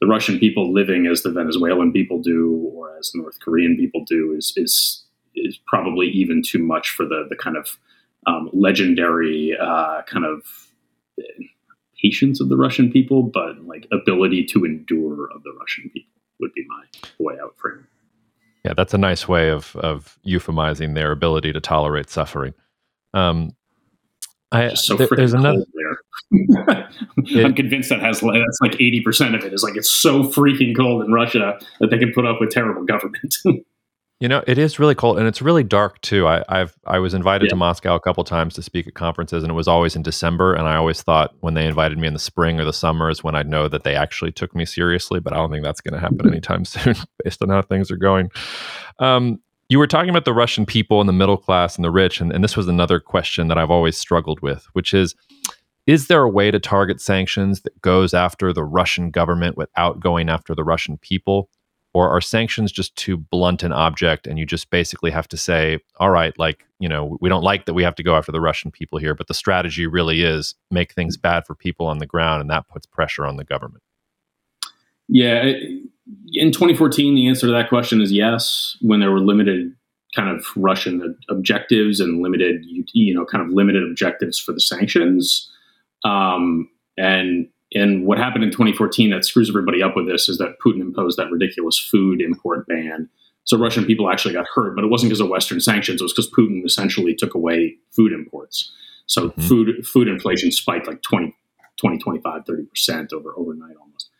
the 0.00 0.06
Russian 0.06 0.38
people 0.38 0.72
living 0.72 1.06
as 1.06 1.22
the 1.22 1.30
Venezuelan 1.30 1.92
people 1.92 2.20
do 2.20 2.70
or 2.74 2.96
as 2.96 3.10
the 3.12 3.20
North 3.20 3.38
Korean 3.40 3.76
people 3.76 4.04
do 4.04 4.34
is 4.36 4.52
is 4.56 5.04
is 5.34 5.58
probably 5.66 6.08
even 6.08 6.42
too 6.44 6.58
much 6.60 6.90
for 6.90 7.04
the 7.04 7.26
the 7.28 7.36
kind 7.36 7.56
of 7.56 7.76
um, 8.26 8.50
legendary 8.52 9.56
uh, 9.60 10.02
kind 10.02 10.24
of 10.24 10.42
patience 12.00 12.40
of 12.40 12.48
the 12.48 12.56
Russian 12.56 12.90
people, 12.90 13.22
but 13.22 13.64
like 13.64 13.86
ability 13.92 14.44
to 14.46 14.64
endure 14.64 15.30
of 15.30 15.42
the 15.42 15.52
Russian 15.58 15.90
people 15.90 16.10
would 16.40 16.52
be 16.54 16.64
my 16.68 16.84
way 17.18 17.38
would 17.42 17.54
frame 17.56 17.86
Yeah, 18.64 18.72
that's 18.76 18.94
a 18.94 18.98
nice 18.98 19.28
way 19.28 19.50
of 19.50 19.76
of 19.76 20.18
euphemizing 20.26 20.94
their 20.94 21.12
ability 21.12 21.52
to 21.52 21.60
tolerate 21.60 22.10
suffering. 22.10 22.54
Um, 23.12 23.50
I, 24.52 24.74
so 24.74 24.96
there, 24.96 25.08
there's 25.14 25.32
another 25.32 25.64
there. 25.74 25.98
it, 26.32 27.44
I'm 27.44 27.54
convinced 27.54 27.88
that 27.90 28.00
has 28.00 28.20
that's 28.20 28.58
like 28.60 28.74
80 28.74 29.02
percent 29.02 29.34
of 29.34 29.44
it 29.44 29.52
is 29.52 29.62
like 29.62 29.76
it's 29.76 29.90
so 29.90 30.24
freaking 30.24 30.76
cold 30.76 31.04
in 31.04 31.12
Russia 31.12 31.58
that 31.78 31.90
they 31.90 31.98
can 31.98 32.12
put 32.12 32.26
up 32.26 32.40
with 32.40 32.50
terrible 32.50 32.84
government. 32.84 33.36
You 34.20 34.28
know, 34.28 34.44
it 34.46 34.58
is 34.58 34.78
really 34.78 34.94
cold 34.94 35.18
and 35.18 35.26
it's 35.26 35.40
really 35.40 35.64
dark 35.64 35.98
too. 36.02 36.28
I, 36.28 36.44
I've 36.46 36.76
I 36.86 36.98
was 36.98 37.14
invited 37.14 37.46
yeah. 37.46 37.50
to 37.50 37.56
Moscow 37.56 37.94
a 37.94 38.00
couple 38.00 38.22
times 38.22 38.52
to 38.54 38.62
speak 38.62 38.86
at 38.86 38.92
conferences, 38.92 39.42
and 39.42 39.50
it 39.50 39.54
was 39.54 39.66
always 39.66 39.96
in 39.96 40.02
December. 40.02 40.52
And 40.52 40.68
I 40.68 40.76
always 40.76 41.02
thought 41.02 41.34
when 41.40 41.54
they 41.54 41.66
invited 41.66 41.96
me 41.96 42.06
in 42.06 42.12
the 42.12 42.20
spring 42.20 42.60
or 42.60 42.66
the 42.66 42.72
summer 42.72 43.08
is 43.08 43.24
when 43.24 43.34
I'd 43.34 43.48
know 43.48 43.66
that 43.68 43.82
they 43.82 43.96
actually 43.96 44.32
took 44.32 44.54
me 44.54 44.66
seriously. 44.66 45.20
But 45.20 45.32
I 45.32 45.36
don't 45.36 45.50
think 45.50 45.64
that's 45.64 45.80
going 45.80 45.94
to 45.94 46.00
happen 46.00 46.28
anytime 46.28 46.64
soon, 46.66 46.96
based 47.24 47.42
on 47.42 47.48
how 47.48 47.62
things 47.62 47.90
are 47.90 47.96
going. 47.96 48.30
Um, 48.98 49.40
you 49.70 49.78
were 49.78 49.86
talking 49.86 50.10
about 50.10 50.26
the 50.26 50.34
Russian 50.34 50.66
people 50.66 51.00
and 51.00 51.08
the 51.08 51.14
middle 51.14 51.38
class 51.38 51.76
and 51.76 51.84
the 51.84 51.90
rich, 51.90 52.20
and, 52.20 52.30
and 52.30 52.44
this 52.44 52.58
was 52.58 52.68
another 52.68 53.00
question 53.00 53.48
that 53.48 53.56
I've 53.56 53.70
always 53.70 53.96
struggled 53.96 54.40
with, 54.42 54.66
which 54.74 54.92
is 54.92 55.14
is 55.86 56.08
there 56.08 56.22
a 56.22 56.28
way 56.28 56.50
to 56.50 56.60
target 56.60 57.00
sanctions 57.00 57.62
that 57.62 57.80
goes 57.80 58.12
after 58.12 58.52
the 58.52 58.64
Russian 58.64 59.10
government 59.10 59.56
without 59.56 59.98
going 59.98 60.28
after 60.28 60.54
the 60.54 60.62
Russian 60.62 60.98
people? 60.98 61.48
Or 61.92 62.08
are 62.08 62.20
sanctions 62.20 62.70
just 62.70 62.94
too 62.96 63.16
blunt 63.16 63.62
an 63.62 63.72
object 63.72 64.26
and 64.26 64.38
you 64.38 64.46
just 64.46 64.70
basically 64.70 65.10
have 65.10 65.28
to 65.28 65.36
say 65.36 65.78
all 65.98 66.10
right 66.10 66.38
like 66.38 66.64
you 66.78 66.88
know 66.88 67.16
we 67.20 67.28
don't 67.28 67.42
like 67.42 67.66
that 67.66 67.74
we 67.74 67.82
have 67.82 67.94
to 67.94 68.02
go 68.02 68.16
after 68.16 68.32
the 68.32 68.40
russian 68.40 68.70
people 68.70 68.98
here 68.98 69.14
but 69.14 69.26
the 69.26 69.34
strategy 69.34 69.86
really 69.86 70.22
is 70.22 70.54
make 70.70 70.92
things 70.92 71.16
bad 71.16 71.46
for 71.46 71.54
people 71.54 71.86
on 71.86 71.98
the 71.98 72.06
ground 72.06 72.40
and 72.40 72.50
that 72.50 72.68
puts 72.68 72.86
pressure 72.86 73.26
on 73.26 73.36
the 73.36 73.44
government. 73.44 73.82
Yeah 75.08 75.52
in 76.32 76.52
2014 76.52 77.14
the 77.14 77.28
answer 77.28 77.46
to 77.46 77.52
that 77.52 77.68
question 77.68 78.00
is 78.00 78.12
yes 78.12 78.76
when 78.80 79.00
there 79.00 79.10
were 79.10 79.20
limited 79.20 79.74
kind 80.14 80.28
of 80.28 80.44
russian 80.56 81.16
objectives 81.28 82.00
and 82.00 82.20
limited 82.22 82.64
you 82.92 83.14
know 83.14 83.24
kind 83.24 83.44
of 83.44 83.52
limited 83.52 83.82
objectives 83.82 84.38
for 84.38 84.52
the 84.52 84.60
sanctions. 84.60 85.50
Um, 86.04 86.68
and 86.96 87.48
and 87.72 88.04
what 88.04 88.18
happened 88.18 88.44
in 88.44 88.50
2014 88.50 89.10
that 89.10 89.24
screws 89.24 89.48
everybody 89.48 89.82
up 89.82 89.94
with 89.94 90.06
this 90.06 90.28
is 90.28 90.38
that 90.38 90.56
Putin 90.64 90.80
imposed 90.80 91.18
that 91.18 91.30
ridiculous 91.30 91.78
food 91.78 92.20
import 92.20 92.66
ban. 92.66 93.08
So 93.44 93.56
Russian 93.56 93.84
people 93.84 94.10
actually 94.10 94.34
got 94.34 94.46
hurt, 94.54 94.74
but 94.74 94.84
it 94.84 94.88
wasn't 94.88 95.10
because 95.10 95.20
of 95.20 95.28
Western 95.28 95.60
sanctions. 95.60 96.00
It 96.00 96.04
was 96.04 96.12
because 96.12 96.30
Putin 96.30 96.64
essentially 96.64 97.14
took 97.14 97.34
away 97.34 97.76
food 97.94 98.12
imports. 98.12 98.72
So 99.06 99.28
mm-hmm. 99.28 99.42
food 99.42 99.86
food 99.86 100.08
inflation 100.08 100.50
spiked 100.50 100.86
like 100.86 101.02
20, 101.02 101.34
20 101.80 101.98
25, 101.98 102.44
30% 102.44 103.12
over 103.12 103.34
overnight 103.36 103.76
almost. 103.80 104.10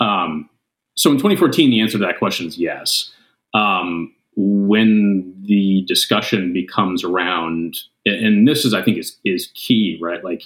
Um, 0.00 0.48
so 0.96 1.10
in 1.10 1.16
2014, 1.16 1.70
the 1.70 1.80
answer 1.80 1.98
to 1.98 2.04
that 2.04 2.18
question 2.18 2.46
is 2.46 2.58
yes. 2.58 3.12
Um, 3.54 4.14
when 4.36 5.34
the 5.46 5.84
discussion 5.86 6.52
becomes 6.52 7.04
around, 7.04 7.76
and 8.06 8.48
this 8.48 8.64
is, 8.64 8.72
I 8.74 8.82
think, 8.82 8.98
is 8.98 9.18
is 9.24 9.50
key, 9.54 9.98
right? 10.00 10.24
Like, 10.24 10.44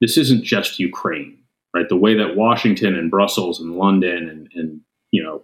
this 0.00 0.16
isn't 0.16 0.44
just 0.44 0.78
Ukraine 0.78 1.39
right? 1.74 1.88
The 1.88 1.96
way 1.96 2.14
that 2.16 2.36
Washington 2.36 2.94
and 2.96 3.10
Brussels 3.10 3.60
and 3.60 3.76
London 3.76 4.28
and, 4.28 4.48
and 4.54 4.80
you 5.10 5.22
know 5.22 5.42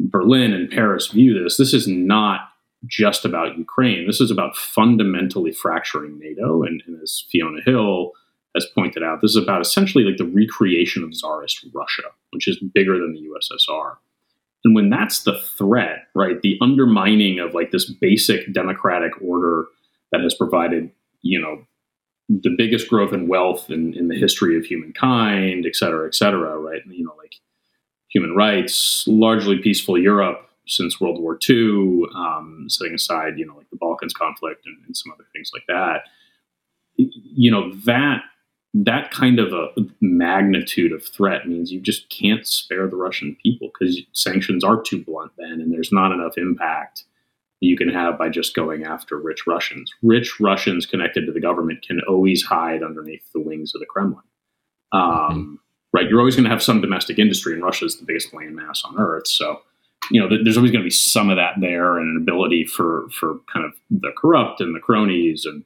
Berlin 0.00 0.52
and 0.52 0.70
Paris 0.70 1.08
view 1.08 1.42
this, 1.42 1.56
this 1.56 1.74
is 1.74 1.86
not 1.86 2.48
just 2.86 3.24
about 3.24 3.56
Ukraine. 3.56 4.06
This 4.06 4.20
is 4.20 4.30
about 4.30 4.56
fundamentally 4.56 5.52
fracturing 5.52 6.18
NATO. 6.18 6.62
And, 6.62 6.82
and, 6.86 7.00
as 7.00 7.24
Fiona 7.30 7.60
Hill 7.64 8.12
has 8.54 8.66
pointed 8.74 9.02
out, 9.02 9.20
this 9.20 9.32
is 9.32 9.42
about 9.42 9.60
essentially 9.60 10.04
like 10.04 10.16
the 10.16 10.24
recreation 10.24 11.04
of 11.04 11.14
Tsarist 11.14 11.64
Russia, 11.72 12.02
which 12.30 12.48
is 12.48 12.58
bigger 12.74 12.98
than 12.98 13.12
the 13.12 13.20
USSR. 13.20 13.96
And 14.64 14.74
when 14.74 14.90
that's 14.90 15.22
the 15.22 15.40
threat, 15.56 16.06
right, 16.14 16.40
the 16.40 16.58
undermining 16.60 17.38
of 17.38 17.54
like 17.54 17.70
this 17.70 17.90
basic 17.90 18.52
democratic 18.52 19.12
order 19.20 19.66
that 20.12 20.20
has 20.20 20.34
provided, 20.34 20.90
you 21.22 21.40
know, 21.40 21.64
the 22.40 22.54
biggest 22.56 22.88
growth 22.88 23.12
in 23.12 23.28
wealth 23.28 23.68
in, 23.68 23.94
in 23.94 24.08
the 24.08 24.18
history 24.18 24.56
of 24.56 24.64
humankind, 24.64 25.66
et 25.66 25.76
cetera, 25.76 26.06
et 26.06 26.14
cetera, 26.14 26.58
right? 26.58 26.80
You 26.86 27.04
know, 27.04 27.14
like 27.18 27.34
human 28.08 28.34
rights, 28.34 29.04
largely 29.06 29.58
peaceful 29.58 29.98
Europe 29.98 30.48
since 30.66 31.00
World 31.00 31.20
War 31.20 31.38
II, 31.48 32.04
um, 32.14 32.66
setting 32.68 32.94
aside, 32.94 33.38
you 33.38 33.46
know, 33.46 33.56
like 33.56 33.68
the 33.70 33.76
Balkans 33.76 34.14
conflict 34.14 34.64
and, 34.64 34.76
and, 34.86 34.96
some 34.96 35.12
other 35.12 35.26
things 35.32 35.50
like 35.52 35.64
that. 35.66 36.02
You 36.96 37.50
know, 37.50 37.72
that 37.86 38.22
that 38.74 39.10
kind 39.10 39.38
of 39.38 39.52
a 39.52 39.68
magnitude 40.00 40.92
of 40.92 41.04
threat 41.04 41.46
means 41.46 41.72
you 41.72 41.80
just 41.80 42.08
can't 42.08 42.46
spare 42.46 42.88
the 42.88 42.96
Russian 42.96 43.36
people 43.42 43.68
because 43.68 44.00
sanctions 44.12 44.64
are 44.64 44.80
too 44.80 45.02
blunt 45.04 45.32
then, 45.36 45.60
and 45.60 45.72
there's 45.72 45.92
not 45.92 46.12
enough 46.12 46.38
impact 46.38 47.04
you 47.62 47.76
can 47.76 47.88
have 47.88 48.18
by 48.18 48.28
just 48.28 48.56
going 48.56 48.84
after 48.84 49.16
rich 49.16 49.46
Russians. 49.46 49.94
Rich 50.02 50.40
Russians 50.40 50.84
connected 50.84 51.26
to 51.26 51.32
the 51.32 51.40
government 51.40 51.86
can 51.86 52.00
always 52.08 52.42
hide 52.42 52.82
underneath 52.82 53.22
the 53.32 53.40
wings 53.40 53.72
of 53.74 53.80
the 53.80 53.86
Kremlin. 53.86 54.24
Um, 54.90 55.00
mm-hmm. 55.02 55.54
Right, 55.94 56.08
you're 56.08 56.18
always 56.18 56.34
going 56.34 56.44
to 56.44 56.50
have 56.50 56.62
some 56.62 56.80
domestic 56.80 57.18
industry, 57.18 57.52
and 57.52 57.62
Russia 57.62 57.84
is 57.84 57.98
the 57.98 58.04
biggest 58.04 58.32
land 58.32 58.56
mass 58.56 58.82
on 58.84 58.98
earth. 58.98 59.28
So, 59.28 59.60
you 60.10 60.20
know, 60.20 60.28
there's 60.28 60.56
always 60.56 60.72
going 60.72 60.82
to 60.82 60.86
be 60.86 60.90
some 60.90 61.28
of 61.28 61.36
that 61.36 61.54
there, 61.60 61.98
and 61.98 62.16
an 62.16 62.22
ability 62.22 62.64
for 62.64 63.08
for 63.10 63.40
kind 63.52 63.64
of 63.64 63.74
the 63.90 64.10
corrupt 64.16 64.60
and 64.60 64.74
the 64.74 64.80
cronies, 64.80 65.44
and 65.44 65.64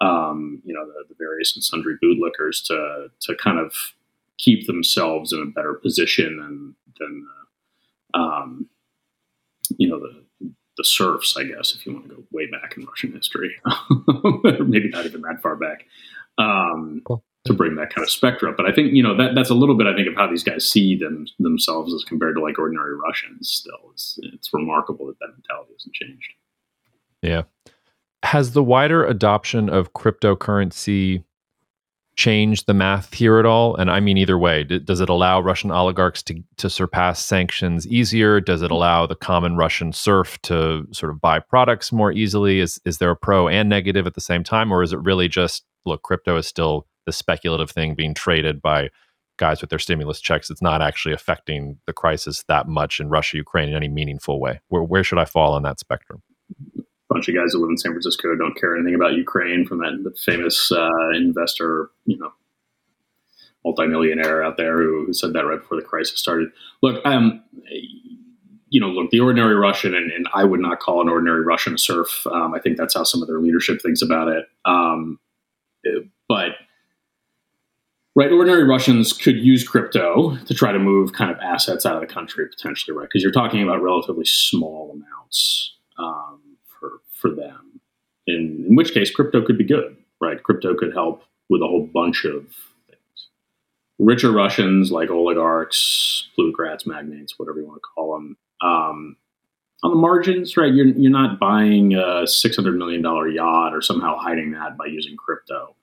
um, 0.00 0.62
you 0.64 0.74
know, 0.74 0.86
the, 0.86 1.04
the 1.08 1.14
various 1.18 1.56
and 1.56 1.64
sundry 1.64 1.96
bootlickers 2.04 2.64
to 2.66 3.08
to 3.22 3.34
kind 3.34 3.58
of 3.58 3.74
keep 4.38 4.66
themselves 4.66 5.32
in 5.32 5.40
a 5.40 5.46
better 5.46 5.74
position 5.74 6.36
than 6.36 6.76
than 7.00 7.26
uh, 8.14 8.18
um, 8.18 8.68
you 9.78 9.88
know 9.88 9.98
the 9.98 10.22
the 10.82 10.86
serfs, 10.86 11.36
I 11.36 11.44
guess, 11.44 11.74
if 11.74 11.86
you 11.86 11.92
want 11.92 12.08
to 12.08 12.16
go 12.16 12.22
way 12.32 12.46
back 12.50 12.76
in 12.76 12.84
Russian 12.84 13.12
history, 13.12 13.54
maybe 14.60 14.88
not 14.88 15.06
even 15.06 15.22
that 15.22 15.40
far 15.40 15.54
back, 15.54 15.86
um, 16.38 17.02
cool. 17.04 17.22
to 17.44 17.52
bring 17.52 17.76
that 17.76 17.94
kind 17.94 18.04
of 18.04 18.10
spectra. 18.10 18.52
But 18.52 18.66
I 18.66 18.72
think 18.72 18.92
you 18.92 19.02
know 19.02 19.16
that 19.16 19.34
that's 19.34 19.50
a 19.50 19.54
little 19.54 19.76
bit, 19.76 19.86
I 19.86 19.94
think, 19.94 20.08
of 20.08 20.16
how 20.16 20.28
these 20.28 20.42
guys 20.42 20.68
see 20.68 20.96
them 20.96 21.26
themselves 21.38 21.94
as 21.94 22.04
compared 22.04 22.34
to 22.34 22.42
like 22.42 22.58
ordinary 22.58 22.96
Russians. 22.96 23.48
Still, 23.48 23.90
it's 23.92 24.18
it's 24.34 24.52
remarkable 24.52 25.06
that 25.06 25.18
that 25.20 25.28
mentality 25.28 25.72
hasn't 25.72 25.94
changed. 25.94 26.32
Yeah, 27.22 27.42
has 28.24 28.52
the 28.52 28.64
wider 28.64 29.04
adoption 29.04 29.68
of 29.68 29.92
cryptocurrency 29.92 31.22
change 32.16 32.66
the 32.66 32.74
math 32.74 33.14
here 33.14 33.38
at 33.38 33.46
all? 33.46 33.74
And 33.76 33.90
I 33.90 34.00
mean, 34.00 34.18
either 34.18 34.38
way, 34.38 34.64
does 34.64 35.00
it 35.00 35.08
allow 35.08 35.40
Russian 35.40 35.70
oligarchs 35.70 36.22
to, 36.24 36.42
to 36.58 36.68
surpass 36.68 37.24
sanctions 37.24 37.86
easier? 37.86 38.40
Does 38.40 38.62
it 38.62 38.70
allow 38.70 39.06
the 39.06 39.14
common 39.14 39.56
Russian 39.56 39.92
serf 39.92 40.40
to 40.42 40.86
sort 40.92 41.10
of 41.10 41.20
buy 41.20 41.38
products 41.38 41.92
more 41.92 42.12
easily? 42.12 42.60
Is, 42.60 42.80
is 42.84 42.98
there 42.98 43.10
a 43.10 43.16
pro 43.16 43.48
and 43.48 43.68
negative 43.68 44.06
at 44.06 44.14
the 44.14 44.20
same 44.20 44.44
time? 44.44 44.72
Or 44.72 44.82
is 44.82 44.92
it 44.92 45.00
really 45.00 45.28
just, 45.28 45.64
look, 45.86 46.02
crypto 46.02 46.36
is 46.36 46.46
still 46.46 46.86
the 47.06 47.12
speculative 47.12 47.70
thing 47.70 47.94
being 47.94 48.14
traded 48.14 48.60
by 48.60 48.90
guys 49.38 49.60
with 49.60 49.70
their 49.70 49.78
stimulus 49.78 50.20
checks? 50.20 50.50
It's 50.50 50.62
not 50.62 50.82
actually 50.82 51.14
affecting 51.14 51.78
the 51.86 51.92
crisis 51.92 52.44
that 52.48 52.68
much 52.68 53.00
in 53.00 53.08
Russia, 53.08 53.38
Ukraine 53.38 53.70
in 53.70 53.74
any 53.74 53.88
meaningful 53.88 54.38
way. 54.38 54.60
Where, 54.68 54.82
where 54.82 55.04
should 55.04 55.18
I 55.18 55.24
fall 55.24 55.54
on 55.54 55.62
that 55.62 55.80
spectrum? 55.80 56.22
Bunch 57.12 57.28
of 57.28 57.34
guys 57.34 57.52
that 57.52 57.58
live 57.58 57.70
in 57.70 57.78
San 57.78 57.92
Francisco 57.92 58.34
don't 58.36 58.58
care 58.58 58.74
anything 58.74 58.94
about 58.94 59.14
Ukraine 59.14 59.66
from 59.66 59.78
that 59.78 60.18
famous 60.18 60.72
uh, 60.72 61.10
investor, 61.14 61.90
you 62.06 62.18
know, 62.18 62.32
multimillionaire 63.64 64.42
out 64.42 64.56
there 64.56 64.82
who, 64.82 65.06
who, 65.06 65.12
said 65.12 65.32
that 65.32 65.46
right 65.46 65.60
before 65.60 65.76
the 65.76 65.86
crisis 65.86 66.18
started. 66.18 66.48
Look, 66.82 67.04
um, 67.04 67.42
you 68.68 68.80
know, 68.80 68.88
look, 68.88 69.10
the 69.10 69.20
ordinary 69.20 69.54
Russian, 69.54 69.94
and, 69.94 70.10
and, 70.10 70.26
I 70.34 70.44
would 70.44 70.60
not 70.60 70.80
call 70.80 71.00
an 71.00 71.08
ordinary 71.08 71.42
Russian 71.42 71.74
a 71.74 71.78
serf. 71.78 72.26
Um, 72.26 72.54
I 72.54 72.58
think 72.58 72.76
that's 72.76 72.94
how 72.94 73.04
some 73.04 73.22
of 73.22 73.28
their 73.28 73.38
leadership 73.38 73.80
thinks 73.82 74.02
about 74.02 74.28
it. 74.28 74.46
Um, 74.64 75.20
but 76.28 76.52
right, 78.16 78.32
ordinary 78.32 78.64
Russians 78.64 79.12
could 79.12 79.36
use 79.36 79.66
crypto 79.66 80.36
to 80.36 80.54
try 80.54 80.72
to 80.72 80.78
move 80.78 81.12
kind 81.12 81.30
of 81.30 81.38
assets 81.40 81.84
out 81.84 81.94
of 81.94 82.00
the 82.00 82.12
country 82.12 82.48
potentially, 82.48 82.96
right? 82.96 83.08
Because 83.08 83.22
you're 83.22 83.30
talking 83.30 83.62
about 83.62 83.82
relatively 83.82 84.24
small 84.24 84.90
amounts. 84.92 85.76
Um, 85.98 86.41
for 87.22 87.30
them. 87.30 87.80
In, 88.26 88.66
in 88.68 88.76
which 88.76 88.92
case, 88.92 89.10
crypto 89.10 89.40
could 89.40 89.56
be 89.56 89.64
good, 89.64 89.96
right? 90.20 90.42
Crypto 90.42 90.74
could 90.74 90.92
help 90.92 91.22
with 91.48 91.62
a 91.62 91.66
whole 91.66 91.86
bunch 91.86 92.24
of 92.24 92.44
things. 92.88 93.28
Richer 93.98 94.30
Russians, 94.30 94.92
like 94.92 95.10
oligarchs, 95.10 96.28
plutocrats, 96.34 96.86
magnates, 96.86 97.38
whatever 97.38 97.60
you 97.60 97.66
want 97.66 97.78
to 97.78 97.88
call 97.94 98.14
them, 98.14 98.36
um, 98.60 99.16
on 99.82 99.90
the 99.90 99.96
margins, 99.96 100.56
right? 100.56 100.72
You're 100.72 100.86
you're 100.86 101.10
not 101.10 101.40
buying 101.40 101.94
a 101.94 102.26
six 102.26 102.54
hundred 102.54 102.76
million 102.76 103.02
dollar 103.02 103.28
yacht 103.28 103.74
or 103.74 103.80
somehow 103.80 104.16
hiding 104.16 104.52
that 104.52 104.76
by 104.76 104.86
using 104.86 105.16
crypto. 105.16 105.74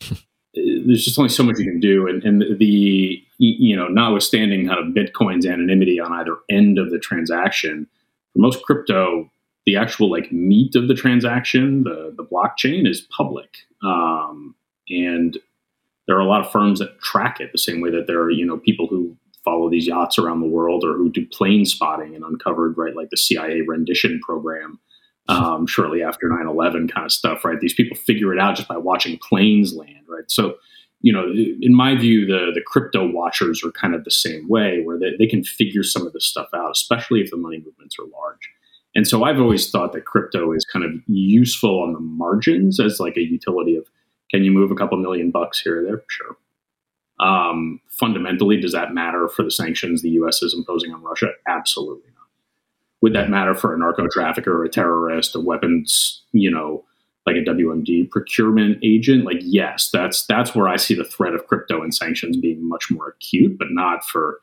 There's 0.54 1.04
just 1.04 1.18
only 1.18 1.28
so 1.28 1.42
much 1.42 1.58
you 1.58 1.64
can 1.64 1.80
do, 1.80 2.06
and, 2.06 2.22
and 2.24 2.58
the 2.58 3.22
you 3.38 3.76
know, 3.76 3.88
notwithstanding 3.88 4.68
kind 4.68 4.78
of 4.78 4.94
Bitcoin's 4.94 5.46
anonymity 5.46 5.98
on 6.00 6.12
either 6.12 6.36
end 6.48 6.78
of 6.78 6.90
the 6.90 6.98
transaction, 6.98 7.86
for 8.32 8.38
most 8.38 8.62
crypto, 8.62 9.30
the 9.66 9.76
actual 9.76 10.10
like 10.10 10.30
meat 10.30 10.74
of 10.74 10.88
the 10.88 10.94
transaction, 10.94 11.84
the 11.84 12.14
the 12.16 12.24
blockchain, 12.24 12.88
is 12.88 13.00
public, 13.00 13.56
um, 13.82 14.54
and 14.88 15.38
there 16.06 16.16
are 16.16 16.20
a 16.20 16.26
lot 16.26 16.44
of 16.44 16.50
firms 16.50 16.78
that 16.78 17.00
track 17.00 17.40
it 17.40 17.52
the 17.52 17.58
same 17.58 17.80
way 17.80 17.90
that 17.90 18.06
there 18.06 18.20
are 18.20 18.30
you 18.30 18.44
know 18.44 18.58
people 18.58 18.86
who 18.86 19.16
follow 19.44 19.70
these 19.70 19.86
yachts 19.86 20.18
around 20.18 20.40
the 20.40 20.46
world 20.46 20.84
or 20.84 20.94
who 20.94 21.10
do 21.10 21.26
plane 21.26 21.66
spotting 21.66 22.14
and 22.14 22.24
uncovered 22.24 22.76
right 22.78 22.96
like 22.96 23.10
the 23.10 23.16
cia 23.16 23.60
rendition 23.62 24.18
program 24.22 24.78
um, 25.28 25.66
shortly 25.66 26.02
after 26.02 26.28
9-11 26.28 26.90
kind 26.92 27.06
of 27.06 27.12
stuff 27.12 27.44
right? 27.44 27.60
These 27.60 27.74
people 27.74 27.96
figure 27.96 28.32
it 28.32 28.38
out 28.38 28.56
just 28.56 28.68
by 28.68 28.76
watching 28.76 29.18
planes 29.18 29.74
land 29.74 30.04
right? 30.08 30.30
So 30.30 30.56
you 31.00 31.12
know 31.12 31.30
in 31.60 31.74
my 31.74 31.94
view 31.94 32.26
the 32.26 32.52
the 32.54 32.62
crypto 32.66 33.10
watchers 33.10 33.62
are 33.62 33.72
kind 33.72 33.94
of 33.94 34.04
the 34.04 34.10
same 34.10 34.48
way 34.48 34.82
where 34.82 34.98
they, 34.98 35.12
they 35.18 35.26
can 35.26 35.44
figure 35.44 35.82
some 35.82 36.06
of 36.06 36.12
this 36.12 36.24
stuff 36.24 36.48
out 36.54 36.70
especially 36.70 37.20
if 37.20 37.30
the 37.30 37.36
money 37.36 37.58
movements 37.58 37.96
are 37.98 38.06
large 38.06 38.50
and 38.94 39.06
so 39.06 39.24
i've 39.24 39.40
always 39.40 39.70
thought 39.70 39.92
that 39.92 40.04
crypto 40.04 40.52
is 40.52 40.64
kind 40.64 40.84
of 40.84 40.92
useful 41.06 41.82
on 41.82 41.92
the 41.92 42.00
margins 42.00 42.80
as 42.80 43.00
like 43.00 43.16
a 43.16 43.22
utility 43.22 43.76
of 43.76 43.86
can 44.34 44.42
you 44.42 44.50
move 44.50 44.72
a 44.72 44.74
couple 44.74 44.98
million 44.98 45.30
bucks 45.30 45.60
here 45.60 45.80
or 45.80 45.84
there? 45.84 46.02
Sure. 46.08 46.36
Um, 47.20 47.80
fundamentally, 47.88 48.60
does 48.60 48.72
that 48.72 48.92
matter 48.92 49.28
for 49.28 49.44
the 49.44 49.50
sanctions 49.50 50.02
the 50.02 50.10
U.S. 50.10 50.42
is 50.42 50.54
imposing 50.54 50.92
on 50.92 51.02
Russia? 51.02 51.28
Absolutely 51.46 52.10
not. 52.10 52.26
Would 53.00 53.14
that 53.14 53.30
matter 53.30 53.54
for 53.54 53.72
a 53.72 53.78
narco 53.78 54.08
trafficker 54.08 54.52
or 54.52 54.64
a 54.64 54.68
terrorist, 54.68 55.36
a 55.36 55.40
weapons, 55.40 56.22
you 56.32 56.50
know, 56.50 56.84
like 57.26 57.36
a 57.36 57.48
WMD 57.48 58.10
procurement 58.10 58.78
agent? 58.82 59.24
Like, 59.24 59.38
yes, 59.40 59.90
that's 59.92 60.26
that's 60.26 60.54
where 60.54 60.68
I 60.68 60.76
see 60.76 60.94
the 60.94 61.04
threat 61.04 61.34
of 61.34 61.46
crypto 61.46 61.82
and 61.82 61.94
sanctions 61.94 62.36
being 62.36 62.68
much 62.68 62.90
more 62.90 63.10
acute, 63.10 63.56
but 63.56 63.68
not 63.70 64.04
for 64.04 64.40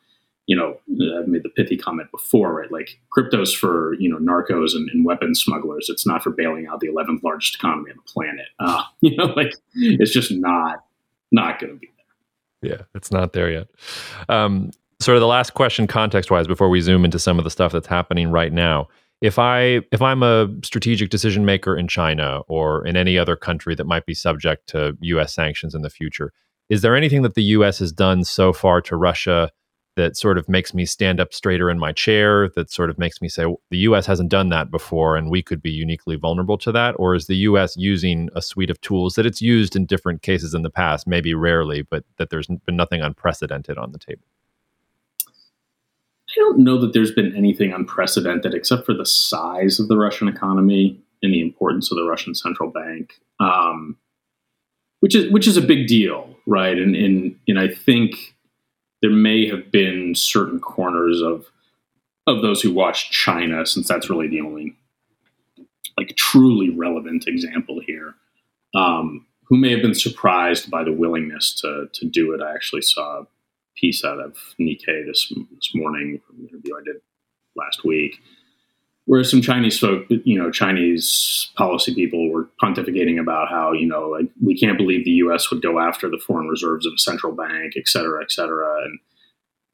you 0.51 0.57
know, 0.57 0.77
I've 1.17 1.29
made 1.29 1.43
the 1.43 1.49
pithy 1.49 1.77
comment 1.77 2.11
before, 2.11 2.53
right? 2.53 2.69
Like 2.69 2.99
crypto's 3.09 3.53
for, 3.53 3.95
you 3.99 4.09
know, 4.09 4.17
narcos 4.17 4.75
and, 4.75 4.89
and 4.89 5.05
weapons 5.05 5.41
smugglers. 5.41 5.87
It's 5.87 6.05
not 6.05 6.21
for 6.21 6.29
bailing 6.29 6.67
out 6.67 6.81
the 6.81 6.89
11th 6.89 7.23
largest 7.23 7.55
economy 7.55 7.89
on 7.89 7.95
the 7.95 8.11
planet. 8.11 8.47
Uh, 8.59 8.83
you 8.99 9.15
know, 9.15 9.27
like 9.27 9.55
it's 9.75 10.11
just 10.11 10.29
not, 10.29 10.83
not 11.31 11.57
going 11.57 11.71
to 11.71 11.79
be 11.79 11.87
there. 12.61 12.71
Yeah, 12.73 12.81
it's 12.93 13.13
not 13.13 13.31
there 13.31 13.49
yet. 13.49 13.69
Um, 14.27 14.71
sort 14.99 15.15
of 15.15 15.21
the 15.21 15.27
last 15.27 15.53
question 15.53 15.87
context 15.87 16.29
wise 16.29 16.47
before 16.47 16.67
we 16.67 16.81
zoom 16.81 17.05
into 17.05 17.17
some 17.17 17.37
of 17.37 17.45
the 17.45 17.49
stuff 17.49 17.71
that's 17.71 17.87
happening 17.87 18.29
right 18.29 18.51
now 18.51 18.89
if 19.21 19.39
i 19.39 19.81
if 19.91 19.99
i'm 19.99 20.21
a 20.21 20.47
strategic 20.63 21.09
decision 21.09 21.43
maker 21.43 21.75
in 21.75 21.87
china 21.87 22.41
or 22.47 22.85
in 22.85 22.95
any 22.95 23.17
other 23.17 23.35
country 23.35 23.73
that 23.73 23.87
might 23.87 24.05
be 24.05 24.13
subject 24.13 24.67
to 24.67 24.95
us 25.01 25.33
sanctions 25.33 25.73
in 25.73 25.81
the 25.81 25.89
future 25.89 26.31
is 26.69 26.83
there 26.83 26.95
anything 26.95 27.23
that 27.23 27.33
the 27.33 27.41
us 27.41 27.79
has 27.79 27.91
done 27.91 28.23
so 28.23 28.53
far 28.53 28.79
to 28.79 28.95
russia 28.95 29.49
that 29.95 30.15
sort 30.15 30.37
of 30.37 30.47
makes 30.47 30.73
me 30.73 30.85
stand 30.85 31.19
up 31.19 31.33
straighter 31.33 31.69
in 31.69 31.77
my 31.77 31.91
chair 31.91 32.49
that 32.55 32.71
sort 32.71 32.89
of 32.89 32.97
makes 32.97 33.21
me 33.21 33.27
say 33.27 33.45
the 33.69 33.79
US 33.79 34.05
hasn't 34.05 34.29
done 34.29 34.49
that 34.49 34.71
before 34.71 35.15
and 35.15 35.29
we 35.29 35.41
could 35.41 35.61
be 35.61 35.71
uniquely 35.71 36.15
vulnerable 36.15 36.57
to 36.59 36.71
that 36.71 36.95
or 36.97 37.15
is 37.15 37.27
the 37.27 37.35
US 37.37 37.75
using 37.77 38.29
a 38.35 38.41
suite 38.41 38.69
of 38.69 38.79
tools 38.81 39.15
that 39.15 39.25
it's 39.25 39.41
used 39.41 39.75
in 39.75 39.85
different 39.85 40.21
cases 40.21 40.53
in 40.53 40.61
the 40.61 40.69
past 40.69 41.07
maybe 41.07 41.33
rarely 41.33 41.81
but 41.81 42.03
that 42.17 42.29
there's 42.29 42.47
been 42.47 42.75
nothing 42.75 43.01
unprecedented 43.01 43.77
on 43.77 43.91
the 43.91 43.99
table? 43.99 44.23
I 46.29 46.33
don't 46.37 46.59
know 46.59 46.79
that 46.79 46.93
there's 46.93 47.11
been 47.11 47.35
anything 47.35 47.73
unprecedented 47.73 48.53
except 48.53 48.85
for 48.85 48.93
the 48.93 49.05
size 49.05 49.79
of 49.79 49.89
the 49.89 49.97
Russian 49.97 50.29
economy 50.29 51.01
and 51.21 51.33
the 51.33 51.41
importance 51.41 51.91
of 51.91 51.97
the 51.97 52.05
Russian 52.05 52.33
central 52.33 52.69
bank 52.71 53.19
um, 53.39 53.97
which 55.01 55.15
is 55.15 55.31
which 55.31 55.47
is 55.47 55.57
a 55.57 55.61
big 55.61 55.87
deal 55.87 56.31
right? 56.45 56.77
And 56.77 56.95
and 56.95 57.35
and 57.47 57.59
I 57.59 57.67
think 57.67 58.35
there 59.01 59.11
may 59.11 59.47
have 59.47 59.71
been 59.71 60.15
certain 60.15 60.59
corners 60.59 61.21
of 61.21 61.47
of 62.27 62.41
those 62.41 62.61
who 62.61 62.71
watch 62.71 63.09
China, 63.11 63.65
since 63.65 63.87
that's 63.87 64.09
really 64.09 64.27
the 64.27 64.41
only 64.41 64.75
like 65.97 66.15
truly 66.15 66.69
relevant 66.69 67.25
example 67.27 67.81
here, 67.85 68.13
um, 68.75 69.25
who 69.45 69.57
may 69.57 69.71
have 69.71 69.81
been 69.81 69.95
surprised 69.95 70.69
by 70.69 70.83
the 70.83 70.93
willingness 70.93 71.53
to 71.61 71.87
to 71.93 72.05
do 72.05 72.33
it. 72.33 72.41
I 72.41 72.53
actually 72.53 72.83
saw 72.83 73.21
a 73.21 73.27
piece 73.75 74.03
out 74.03 74.19
of 74.19 74.37
Nikkei 74.59 75.05
this 75.05 75.33
this 75.51 75.71
morning 75.73 76.19
from 76.25 76.39
an 76.39 76.47
interview 76.49 76.75
I 76.75 76.83
did 76.83 77.01
last 77.55 77.83
week 77.83 78.19
Whereas 79.11 79.29
some 79.29 79.41
Chinese 79.41 79.77
folk, 79.77 80.05
you 80.07 80.41
know, 80.41 80.49
Chinese 80.49 81.51
policy 81.57 81.93
people 81.93 82.31
were 82.31 82.47
pontificating 82.63 83.19
about 83.19 83.49
how, 83.49 83.73
you 83.73 83.85
know, 83.85 84.07
like 84.07 84.27
we 84.41 84.57
can't 84.57 84.77
believe 84.77 85.03
the 85.03 85.11
U.S. 85.25 85.51
would 85.51 85.61
go 85.61 85.81
after 85.81 86.09
the 86.09 86.17
foreign 86.17 86.47
reserves 86.47 86.85
of 86.85 86.93
a 86.95 86.97
central 86.97 87.33
bank, 87.33 87.73
et 87.75 87.89
cetera, 87.89 88.23
et 88.23 88.31
cetera. 88.31 88.73
And 88.85 88.99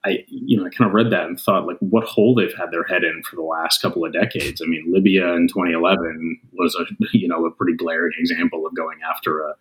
I, 0.03 0.25
you 0.27 0.57
know, 0.57 0.65
I 0.65 0.69
kind 0.75 0.89
of 0.89 0.95
read 0.95 1.11
that 1.11 1.27
and 1.27 1.39
thought, 1.39 1.67
like, 1.67 1.77
what 1.81 2.05
hole 2.05 2.33
they've 2.33 2.57
had 2.57 2.71
their 2.71 2.85
head 2.85 3.03
in 3.03 3.21
for 3.29 3.35
the 3.35 3.43
last 3.43 3.79
couple 3.79 4.03
of 4.03 4.11
decades. 4.11 4.59
I 4.59 4.65
mean, 4.65 4.91
Libya 4.91 5.31
in 5.33 5.47
2011 5.49 6.39
was 6.53 6.73
a, 6.73 6.85
you 7.15 7.27
know, 7.27 7.45
a 7.45 7.51
pretty 7.51 7.77
glaring 7.77 8.13
example 8.17 8.65
of 8.65 8.75
going 8.75 8.97
after 9.07 9.41
a, 9.41 9.53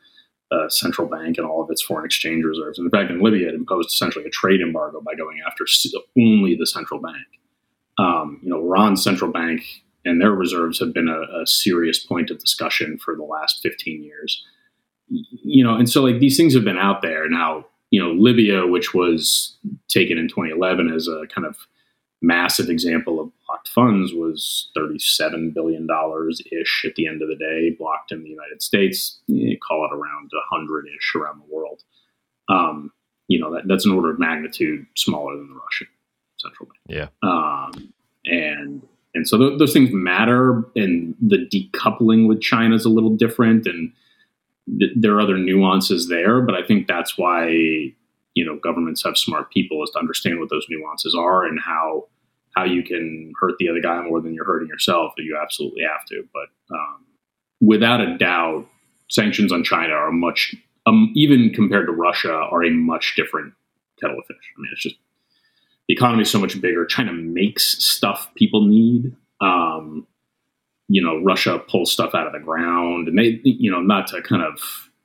a 0.57 0.71
central 0.71 1.07
bank 1.07 1.37
and 1.37 1.47
all 1.47 1.62
of 1.62 1.71
its 1.71 1.83
foreign 1.83 2.07
exchange 2.07 2.47
reserves. 2.47 2.79
And 2.79 2.87
in 2.87 2.91
fact, 2.91 3.11
in 3.11 3.21
Libya, 3.21 3.49
it 3.49 3.55
imposed 3.55 3.91
essentially 3.91 4.25
a 4.25 4.31
trade 4.31 4.62
embargo 4.62 5.03
by 5.03 5.15
going 5.15 5.41
after 5.47 5.67
only 6.17 6.57
the 6.59 6.67
central 6.67 6.99
bank 6.99 7.27
um, 7.99 8.41
you 8.43 8.51
know, 8.51 8.59
Iran's 8.59 9.03
central 9.03 9.31
bank 9.31 9.63
and 10.05 10.21
their 10.21 10.33
reserves 10.33 10.79
have 10.79 10.95
been 10.95 11.09
a, 11.09 11.43
a, 11.43 11.47
serious 11.47 11.99
point 11.99 12.31
of 12.31 12.39
discussion 12.39 12.99
for 12.99 13.17
the 13.17 13.25
last 13.25 13.61
15 13.63 14.05
years. 14.05 14.45
You 15.09 15.65
know, 15.65 15.75
and 15.75 15.89
so 15.89 16.03
like 16.03 16.21
these 16.21 16.37
things 16.37 16.55
have 16.55 16.65
been 16.65 16.79
out 16.79 17.03
there 17.03 17.29
now. 17.29 17.67
You 17.91 18.03
know, 18.03 18.13
Libya, 18.13 18.67
which 18.67 18.93
was 18.93 19.57
taken 19.89 20.19
in 20.19 20.29
2011 20.29 20.93
as 20.93 21.07
a 21.07 21.23
kind 21.33 21.47
of 21.47 21.57
massive 22.21 22.69
example 22.69 23.21
of 23.21 23.31
blocked 23.47 23.69
funds, 23.69 24.13
was 24.13 24.71
37 24.75 25.53
billion 25.53 25.87
dollars 25.87 26.43
ish 26.53 26.85
at 26.85 26.97
the 26.97 27.07
end 27.07 27.23
of 27.23 27.29
the 27.29 27.37
day, 27.37 27.77
blocked 27.79 28.11
in 28.11 28.25
the 28.25 28.29
United 28.29 28.61
States. 28.61 29.21
You 29.29 29.57
call 29.67 29.89
it 29.91 29.95
around 29.95 30.31
100 30.51 30.87
ish 30.99 31.15
around 31.15 31.41
the 31.41 31.55
world. 31.55 31.83
Um, 32.49 32.91
you 33.29 33.41
know, 33.41 33.55
that, 33.55 33.63
that's 33.67 33.87
an 33.87 33.93
order 33.93 34.11
of 34.11 34.19
magnitude 34.19 34.87
smaller 34.97 35.37
than 35.37 35.49
the 35.49 35.55
Russian 35.55 35.89
central 36.47 36.69
bank. 36.69 36.81
Yeah. 36.89 37.09
Um, 37.23 37.93
and 38.25 38.83
and 39.15 39.27
so 39.27 39.39
th- 39.39 39.59
those 39.59 39.73
things 39.73 39.91
matter, 39.93 40.65
and 40.77 41.15
the 41.21 41.39
decoupling 41.53 42.29
with 42.29 42.41
China 42.41 42.75
is 42.75 42.85
a 42.85 42.91
little 42.91 43.17
different, 43.17 43.67
and 43.67 43.93
th- 44.79 44.93
there 44.95 45.15
are 45.15 45.21
other 45.21 45.39
nuances 45.39 46.09
there. 46.09 46.43
But 46.43 46.55
I 46.55 46.67
think 46.67 46.87
that's 46.87 47.17
why 47.17 47.49
you 47.49 48.45
know 48.45 48.59
governments 48.63 49.03
have 49.05 49.17
smart 49.17 49.51
people 49.51 49.83
is 49.83 49.91
to 49.91 49.99
understand 49.99 50.39
what 50.39 50.51
those 50.51 50.67
nuances 50.69 51.17
are 51.19 51.47
and 51.47 51.59
how 51.59 52.09
how 52.57 52.65
you 52.65 52.83
can 52.83 53.33
hurt 53.41 53.55
the 53.59 53.69
other 53.69 53.81
guy 53.81 54.03
more 54.03 54.21
than 54.21 54.35
you're 54.35 54.45
hurting 54.45 54.69
yourself. 54.69 55.13
That 55.17 55.25
you 55.25 55.39
absolutely 55.43 55.83
have 55.83 56.05
to. 56.07 56.29
But 56.33 56.75
um, 56.75 57.05
without 57.61 58.01
a 58.01 58.19
doubt, 58.19 58.67
sanctions 59.09 59.53
on 59.53 59.65
China 59.65 59.95
are 59.95 60.13
much, 60.13 60.55
um, 60.87 61.13
even 61.15 61.53
compared 61.55 61.87
to 61.87 61.93
Russia, 61.93 62.33
are 62.33 62.65
a 62.65 62.71
much 62.71 63.15
different 63.17 63.55
kettle 64.01 64.19
of 64.19 64.27
fish. 64.27 64.37
I 64.37 64.61
mean, 64.61 64.71
it's 64.73 64.83
just 64.83 64.97
the 65.88 65.94
economy 65.94 66.22
is 66.22 66.31
so 66.31 66.40
much 66.40 66.61
bigger. 66.61 66.85
China 66.85 67.12
makes 67.12 67.64
stuff 67.85 68.29
people 68.35 68.66
need. 68.66 69.14
Um, 69.40 70.07
you 70.88 71.03
know, 71.03 71.22
Russia 71.22 71.59
pulls 71.59 71.92
stuff 71.92 72.14
out 72.14 72.27
of 72.27 72.33
the 72.33 72.38
ground, 72.38 73.09
and 73.09 73.18
they, 73.18 73.40
you 73.42 73.70
know, 73.70 73.81
not 73.81 74.07
to 74.09 74.22
kind 74.22 74.42
of 74.42 74.61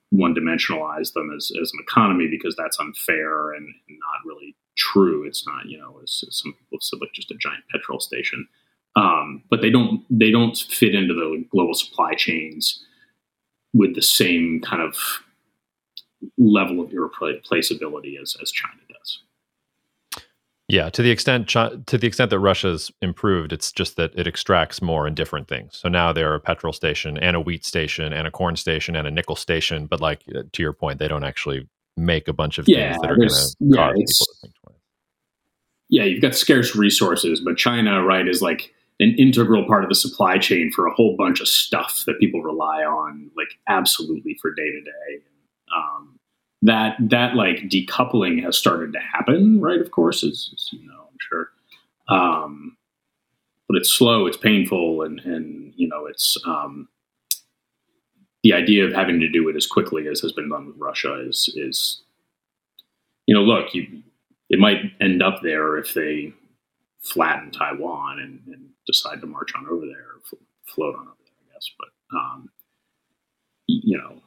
one 0.09 0.35
dimensionalize 0.35 1.13
them 1.13 1.33
as, 1.35 1.51
as 1.61 1.71
an 1.73 1.79
economy 1.81 2.27
because 2.29 2.55
that's 2.55 2.79
unfair 2.79 3.53
and 3.53 3.67
not 3.89 4.25
really 4.25 4.55
true. 4.77 5.23
It's 5.23 5.45
not, 5.47 5.67
you 5.67 5.77
know, 5.77 5.99
as, 6.03 6.23
some 6.29 6.53
people 6.53 6.79
said, 6.81 6.99
like 6.99 7.13
just 7.13 7.31
a 7.31 7.35
giant 7.39 7.63
petrol 7.71 7.99
station. 7.99 8.47
Um, 8.95 9.43
but 9.49 9.61
they 9.61 9.69
don't 9.69 10.03
they 10.09 10.31
don't 10.31 10.57
fit 10.57 10.93
into 10.93 11.13
the 11.13 11.45
global 11.49 11.73
supply 11.73 12.13
chains 12.13 12.83
with 13.73 13.95
the 13.95 14.01
same 14.01 14.59
kind 14.61 14.81
of 14.81 14.97
level 16.37 16.81
of 16.81 16.91
irreplaceability 16.91 18.17
as, 18.21 18.35
as 18.41 18.51
China. 18.51 18.81
Yeah, 20.71 20.89
to 20.91 21.01
the 21.01 21.11
extent 21.11 21.49
to 21.49 21.97
the 21.97 22.07
extent 22.07 22.29
that 22.29 22.39
Russia's 22.39 22.93
improved, 23.01 23.51
it's 23.51 23.73
just 23.73 23.97
that 23.97 24.13
it 24.15 24.25
extracts 24.25 24.81
more 24.81 25.05
in 25.05 25.13
different 25.13 25.49
things. 25.49 25.75
So 25.75 25.89
now 25.89 26.13
they're 26.13 26.33
a 26.33 26.39
petrol 26.39 26.71
station 26.71 27.17
and 27.17 27.35
a 27.35 27.41
wheat 27.41 27.65
station 27.65 28.13
and 28.13 28.25
a 28.25 28.31
corn 28.31 28.55
station 28.55 28.95
and 28.95 29.05
a 29.05 29.11
nickel 29.11 29.35
station. 29.35 29.85
But 29.85 29.99
like 29.99 30.23
uh, 30.33 30.43
to 30.49 30.63
your 30.63 30.71
point, 30.71 30.99
they 30.99 31.09
don't 31.09 31.25
actually 31.25 31.67
make 31.97 32.29
a 32.29 32.33
bunch 32.33 32.57
of 32.57 32.69
yeah, 32.69 32.91
things 32.93 33.01
that 33.01 33.11
are 33.11 33.17
going 33.17 33.27
to 33.27 33.55
yeah, 33.59 33.75
cause 33.75 33.95
people 33.97 34.05
to 34.05 34.39
think 34.41 34.53
twice. 34.63 34.77
Yeah, 35.89 36.03
you've 36.05 36.21
got 36.21 36.35
scarce 36.35 36.73
resources, 36.73 37.41
but 37.41 37.57
China, 37.57 38.01
right, 38.01 38.25
is 38.25 38.41
like 38.41 38.73
an 39.01 39.13
integral 39.17 39.65
part 39.67 39.83
of 39.83 39.89
the 39.89 39.95
supply 39.95 40.37
chain 40.37 40.71
for 40.73 40.87
a 40.87 40.93
whole 40.93 41.17
bunch 41.17 41.41
of 41.41 41.49
stuff 41.49 42.05
that 42.07 42.17
people 42.17 42.41
rely 42.41 42.83
on, 42.85 43.29
like 43.35 43.49
absolutely 43.67 44.37
for 44.41 44.53
day 44.53 44.71
to 44.71 44.81
day. 44.81 45.23
Um, 45.75 46.17
that 46.61 46.95
that 46.99 47.35
like 47.35 47.57
decoupling 47.69 48.43
has 48.43 48.57
started 48.57 48.93
to 48.93 48.99
happen, 48.99 49.59
right? 49.59 49.81
Of 49.81 49.91
course, 49.91 50.23
as, 50.23 50.51
as 50.53 50.69
you 50.71 50.87
know, 50.87 51.07
I'm 51.09 51.17
sure. 51.19 51.49
Um, 52.09 52.77
but 53.67 53.77
it's 53.77 53.89
slow, 53.89 54.27
it's 54.27 54.37
painful, 54.37 55.01
and 55.01 55.19
and 55.21 55.73
you 55.75 55.87
know 55.87 56.05
it's 56.05 56.37
um, 56.45 56.87
the 58.43 58.53
idea 58.53 58.85
of 58.85 58.93
having 58.93 59.19
to 59.19 59.29
do 59.29 59.47
it 59.49 59.55
as 59.55 59.65
quickly 59.65 60.07
as 60.07 60.21
has 60.21 60.33
been 60.33 60.49
done 60.49 60.67
with 60.67 60.75
Russia 60.77 61.25
is 61.27 61.51
is 61.55 62.01
you 63.27 63.35
know 63.35 63.41
look 63.41 63.73
you 63.73 64.03
it 64.49 64.59
might 64.59 64.91
end 64.99 65.23
up 65.23 65.41
there 65.41 65.77
if 65.77 65.93
they 65.93 66.33
flatten 67.01 67.51
Taiwan 67.51 68.19
and, 68.19 68.41
and 68.53 68.69
decide 68.85 69.21
to 69.21 69.27
march 69.27 69.53
on 69.55 69.65
over 69.65 69.85
there, 69.85 70.05
float 70.67 70.95
on 70.95 71.07
over 71.07 71.15
there, 71.23 71.33
I 71.49 71.53
guess. 71.53 71.71
But 71.79 72.17
um, 72.17 72.49
you 73.67 73.97
know, 73.97 74.21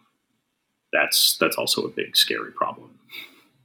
that's 0.94 1.36
that's 1.38 1.56
also 1.56 1.82
a 1.82 1.88
big 1.88 2.16
scary 2.16 2.52
problem. 2.52 2.90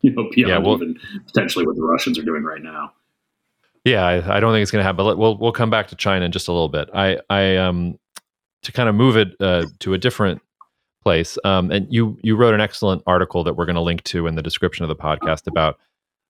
You 0.01 0.11
know, 0.11 0.29
beyond 0.33 0.49
yeah, 0.49 0.57
well, 0.59 0.75
even 0.75 0.97
potentially 1.27 1.67
what 1.67 1.75
the 1.75 1.83
Russians 1.83 2.17
are 2.17 2.23
doing 2.23 2.43
right 2.43 2.63
now. 2.63 2.93
Yeah, 3.83 4.05
I, 4.05 4.37
I 4.37 4.39
don't 4.39 4.53
think 4.53 4.61
it's 4.61 4.71
going 4.71 4.79
to 4.79 4.85
happen. 4.85 5.05
But 5.05 5.17
we'll 5.17 5.37
we'll 5.37 5.51
come 5.51 5.69
back 5.69 5.89
to 5.89 5.95
China 5.97 6.23
in 6.23 6.31
just 6.31 6.47
a 6.47 6.53
little 6.53 6.69
bit. 6.69 6.89
I 6.93 7.17
I 7.29 7.57
um 7.57 7.99
to 8.63 8.71
kind 8.71 8.87
of 8.87 8.95
move 8.95 9.17
it 9.17 9.35
uh, 9.41 9.65
to 9.79 9.93
a 9.93 9.97
different 9.97 10.41
place. 11.03 11.37
Um, 11.43 11.69
and 11.69 11.85
you 11.91 12.17
you 12.21 12.37
wrote 12.37 12.53
an 12.53 12.61
excellent 12.61 13.03
article 13.07 13.43
that 13.43 13.55
we're 13.55 13.65
going 13.65 13.75
to 13.75 13.81
link 13.81 14.03
to 14.03 14.25
in 14.25 14.35
the 14.35 14.41
description 14.41 14.83
of 14.83 14.87
the 14.89 14.95
podcast 14.95 15.47
about 15.47 15.77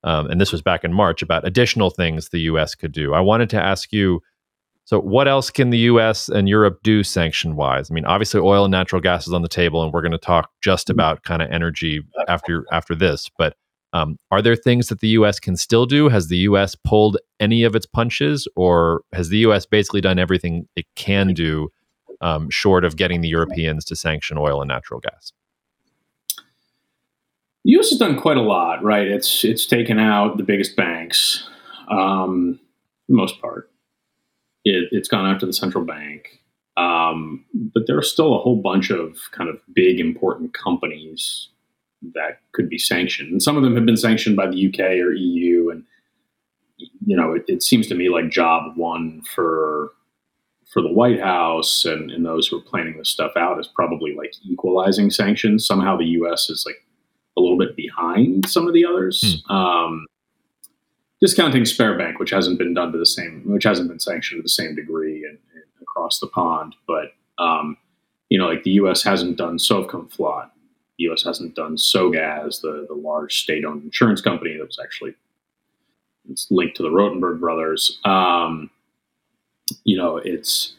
um, 0.04 0.28
and 0.28 0.40
this 0.40 0.52
was 0.52 0.62
back 0.62 0.84
in 0.84 0.94
March, 0.94 1.22
about 1.22 1.46
additional 1.46 1.90
things 1.90 2.30
the 2.30 2.40
U.S. 2.42 2.74
could 2.74 2.92
do. 2.92 3.14
I 3.14 3.20
wanted 3.20 3.50
to 3.52 3.62
ask 3.62 3.92
you 3.92 4.24
so, 4.90 5.00
what 5.00 5.28
else 5.28 5.52
can 5.52 5.70
the 5.70 5.78
U.S. 5.78 6.30
and 6.30 6.50
Europe 6.50 6.80
do 6.82 7.04
sanction 7.04 7.56
wise? 7.56 7.92
I 7.92 7.94
mean, 7.94 8.06
obviously, 8.06 8.40
oil 8.40 8.66
and 8.66 8.72
natural 8.72 9.00
gas 9.00 9.28
is 9.28 9.34
on 9.34 9.44
the 9.44 9.48
table, 9.48 9.84
and 9.84 9.94
we're 9.94 10.02
going 10.02 10.14
to 10.14 10.18
talk 10.18 10.50
just 10.62 10.88
mm-hmm. 10.88 10.96
about 10.96 11.22
kind 11.22 11.44
of 11.44 11.52
energy 11.52 12.02
after 12.28 12.66
after 12.72 12.96
this. 12.96 13.30
But 13.38 13.56
um, 13.94 14.18
are 14.32 14.42
there 14.42 14.56
things 14.56 14.88
that 14.88 15.00
the 15.00 15.10
U.S. 15.10 15.40
can 15.40 15.58
still 15.58 15.86
do? 15.86 16.10
Has 16.10 16.30
the 16.30 16.38
U.S. 16.38 16.74
pulled 16.74 17.18
any 17.40 17.62
of 17.62 17.76
its 17.76 17.86
punches, 17.86 18.48
or 18.56 19.02
has 19.14 19.30
the 19.30 19.38
U.S. 19.38 19.68
basically 19.68 20.02
done 20.02 20.18
everything 20.18 20.68
it 20.76 20.88
can 20.96 21.36
do, 21.36 21.70
um, 22.22 22.50
short 22.50 22.84
of 22.84 22.96
getting 22.96 23.22
the 23.22 23.30
Europeans 23.30 23.86
to 23.86 23.96
sanction 23.96 24.40
oil 24.40 24.60
and 24.60 24.70
natural 24.70 25.02
gas? 25.02 25.34
The 27.64 27.74
U.S. 27.74 27.92
has 27.92 28.00
done 28.00 28.20
quite 28.20 28.38
a 28.38 28.42
lot, 28.42 28.84
right? 28.84 29.08
It's 29.08 29.46
it's 29.46 29.68
taken 29.68 30.00
out 30.00 30.38
the 30.38 30.44
biggest 30.44 30.76
banks, 30.76 31.48
um, 31.92 32.60
most 33.08 33.40
part. 33.40 33.70
It, 34.66 34.90
has 34.94 35.08
gone 35.08 35.26
after 35.26 35.46
the 35.46 35.54
central 35.54 35.86
bank, 35.86 36.42
um, 36.78 37.46
but 37.54 37.84
there 37.88 37.98
are 37.98 38.04
still 38.04 38.36
a 38.36 38.40
whole 38.40 38.62
bunch 38.62 38.90
of 38.90 39.18
kind 39.32 39.50
of 39.50 39.60
big 39.74 40.00
important 40.00 40.54
companies 40.54 41.50
that 42.14 42.40
could 42.54 42.70
be 42.70 42.78
sanctioned, 42.78 43.32
and 43.32 43.42
some 43.42 43.58
of 43.58 43.64
them 43.64 43.76
have 43.76 43.86
been 43.86 43.98
sanctioned 43.98 44.36
by 44.36 44.48
the 44.48 44.68
UK 44.68 44.80
or 45.02 45.14
EU. 45.14 45.70
And 45.70 45.84
you 47.06 47.16
know, 47.16 47.34
it, 47.34 47.46
it 47.48 47.64
seems 47.64 47.88
to 47.88 47.96
me 47.96 48.10
like 48.10 48.30
job 48.30 48.78
one 48.78 49.22
for 49.34 49.92
for 50.72 50.82
the 50.82 50.92
White 50.92 51.20
House 51.20 51.84
and, 51.84 52.12
and 52.12 52.26
those 52.26 52.48
who 52.48 52.58
are 52.58 52.62
planning 52.62 52.98
this 52.98 53.10
stuff 53.10 53.32
out 53.36 53.60
is 53.60 53.68
probably 53.68 54.14
like 54.16 54.34
equalizing 54.44 55.10
sanctions. 55.10 55.66
Somehow 55.66 55.98
the 55.98 56.06
U.S. 56.06 56.50
is 56.50 56.64
like 56.66 56.86
a 57.38 57.42
little 57.42 57.58
bit 57.58 57.76
behind 57.76 58.48
some 58.48 58.68
of 58.68 58.74
the 58.74 58.86
others. 58.86 59.44
Hmm. 59.48 59.56
Um, 59.56 60.06
discounting 61.22 61.64
Sberbank, 61.64 62.20
which 62.20 62.32
hasn't 62.32 62.58
been 62.58 62.74
done 62.74 62.92
to 62.92 62.98
the 62.98 63.06
same, 63.06 63.44
which 63.46 63.64
hasn't 63.64 63.90
been 63.90 64.00
sanctioned 64.00 64.40
to 64.40 64.44
the 64.44 64.50
same 64.50 64.76
degree 64.76 65.28
across 65.82 66.20
the 66.20 66.28
pond, 66.28 66.76
but 66.88 67.14
um, 67.38 67.78
you 68.30 68.38
know, 68.38 68.48
like 68.48 68.64
the 68.64 68.72
U.S. 68.72 69.04
hasn't 69.04 69.38
done 69.38 69.58
Sovcomflot, 69.58 70.50
the 70.98 71.06
U.S. 71.06 71.24
hasn't 71.24 71.56
done 71.56 71.76
Sogaz, 71.76 72.62
the 72.62 72.86
the 72.88 72.96
large 72.96 73.42
state-owned 73.42 73.84
insurance 73.84 74.22
company 74.22 74.58
that 74.58 74.66
was 74.66 74.80
actually 74.82 75.16
it's 76.30 76.48
linked 76.52 76.78
to 76.78 76.84
the 76.84 76.90
Rotenberg 76.90 77.40
brothers. 77.40 78.00
Um, 78.06 78.70
you 79.84 79.98
know, 79.98 80.18
it's 80.18 80.74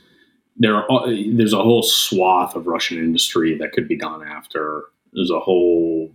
there. 0.56 0.90
Are, 0.90 1.06
there's 1.08 1.52
a 1.52 1.62
whole 1.62 1.82
swath 1.82 2.54
of 2.54 2.66
Russian 2.66 2.98
industry 2.98 3.56
that 3.58 3.72
could 3.72 3.88
be 3.88 3.96
gone 3.96 4.26
after. 4.26 4.84
There's 5.12 5.30
a 5.30 5.40
whole 5.40 6.10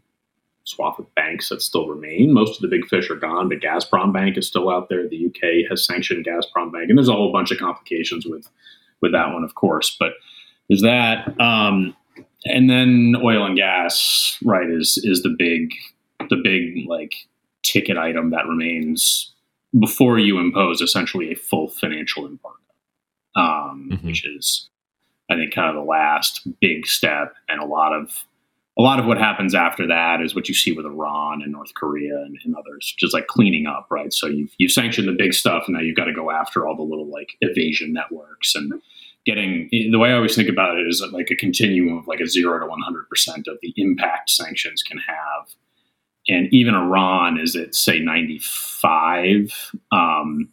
swath 0.66 1.00
of 1.00 1.14
banks 1.16 1.50
that 1.50 1.62
still 1.62 1.88
remain. 1.88 2.34
Most 2.34 2.56
of 2.56 2.62
the 2.62 2.76
big 2.76 2.88
fish 2.88 3.10
are 3.10 3.16
gone, 3.16 3.50
but 3.50 3.60
Gazprom 3.60 4.12
Bank 4.12 4.38
is 4.38 4.48
still 4.48 4.70
out 4.70 4.90
there. 4.90 5.08
The 5.08 5.28
UK 5.28 5.70
has 5.70 5.86
sanctioned 5.86 6.26
Gazprom 6.26 6.72
Bank, 6.72 6.90
and 6.90 6.98
there's 6.98 7.08
a 7.08 7.14
whole 7.14 7.32
bunch 7.32 7.52
of 7.52 7.60
complications 7.60 8.26
with 8.26 8.50
with 9.02 9.12
that 9.14 9.32
one, 9.32 9.44
of 9.44 9.56
course. 9.56 9.96
But 10.00 10.14
there's 10.68 10.82
that, 10.82 11.40
um, 11.40 11.96
and 12.46 12.70
then 12.70 13.16
oil 13.24 13.46
and 13.46 13.56
gas, 13.56 14.38
right? 14.44 14.70
Is 14.70 15.00
is 15.04 15.24
the 15.24 15.36
big 15.38 15.72
the 16.30 16.38
big 16.44 16.88
like 16.88 17.14
ticket 17.64 17.98
item 17.98 18.32
that 18.32 18.48
remains 18.48 19.34
before 19.80 20.20
you 20.20 20.40
impose 20.40 20.82
essentially 20.82 21.32
a 21.32 21.36
full 21.36 21.68
financial 21.68 22.26
embargo, 22.26 22.58
um, 23.36 23.90
mm-hmm. 23.92 24.08
which 24.08 24.26
is 24.26 24.70
I 25.30 25.36
think 25.36 25.54
kind 25.54 25.70
of 25.70 25.76
the 25.76 25.90
last 25.90 26.48
big 26.60 26.88
step, 26.88 27.36
and 27.48 27.62
a 27.62 27.66
lot 27.66 27.94
of 27.94 28.26
a 28.78 28.82
lot 28.82 29.00
of 29.00 29.06
what 29.06 29.18
happens 29.18 29.56
after 29.56 29.88
that 29.88 30.22
is 30.22 30.36
what 30.36 30.50
you 30.50 30.54
see 30.54 30.74
with 30.74 30.86
Iran 30.86 31.42
and 31.42 31.52
North 31.54 31.74
Korea 31.76 32.18
and, 32.18 32.38
and, 32.44 32.56
others, 32.56 32.94
just 33.00 33.14
like 33.14 33.28
cleaning 33.28 33.68
up, 33.68 33.88
right? 33.90 34.12
So 34.12 34.28
you've, 34.28 34.54
you've 34.58 34.72
sanctioned 34.72 35.08
the 35.08 35.16
big 35.18 35.34
stuff, 35.34 35.64
and 35.68 35.76
now 35.76 35.82
you've 35.82 35.96
got 35.96 36.06
to 36.06 36.14
go 36.14 36.30
after 36.30 36.68
all 36.68 36.76
the 36.76 36.84
little 36.84 37.10
like 37.10 37.38
evasion 37.40 37.94
networks 37.94 38.54
and 38.54 38.74
getting. 39.26 39.70
The 39.72 39.98
way 39.98 40.10
I 40.10 40.16
always 40.16 40.36
think 40.36 40.50
about 40.50 40.78
it 40.78 40.88
is 40.88 41.02
like 41.14 41.32
a 41.32 41.36
continuum 41.36 41.98
of 41.98 42.08
like 42.08 42.20
a 42.20 42.28
zero 42.28 42.60
to 42.60 42.66
one 42.66 42.82
hundred 42.82 43.08
percent 43.08 43.48
of 43.48 43.58
the 43.62 43.74
impact 43.78 44.30
sanctions 44.30 44.84
can 44.84 44.98
have, 44.98 45.56
and 46.28 46.50
even 46.54 46.76
Iran 46.76 47.40
is 47.40 47.56
at 47.56 47.76
say 47.76 48.00
ninety 48.00 48.40
five. 48.42 49.54
Um, 49.94 50.50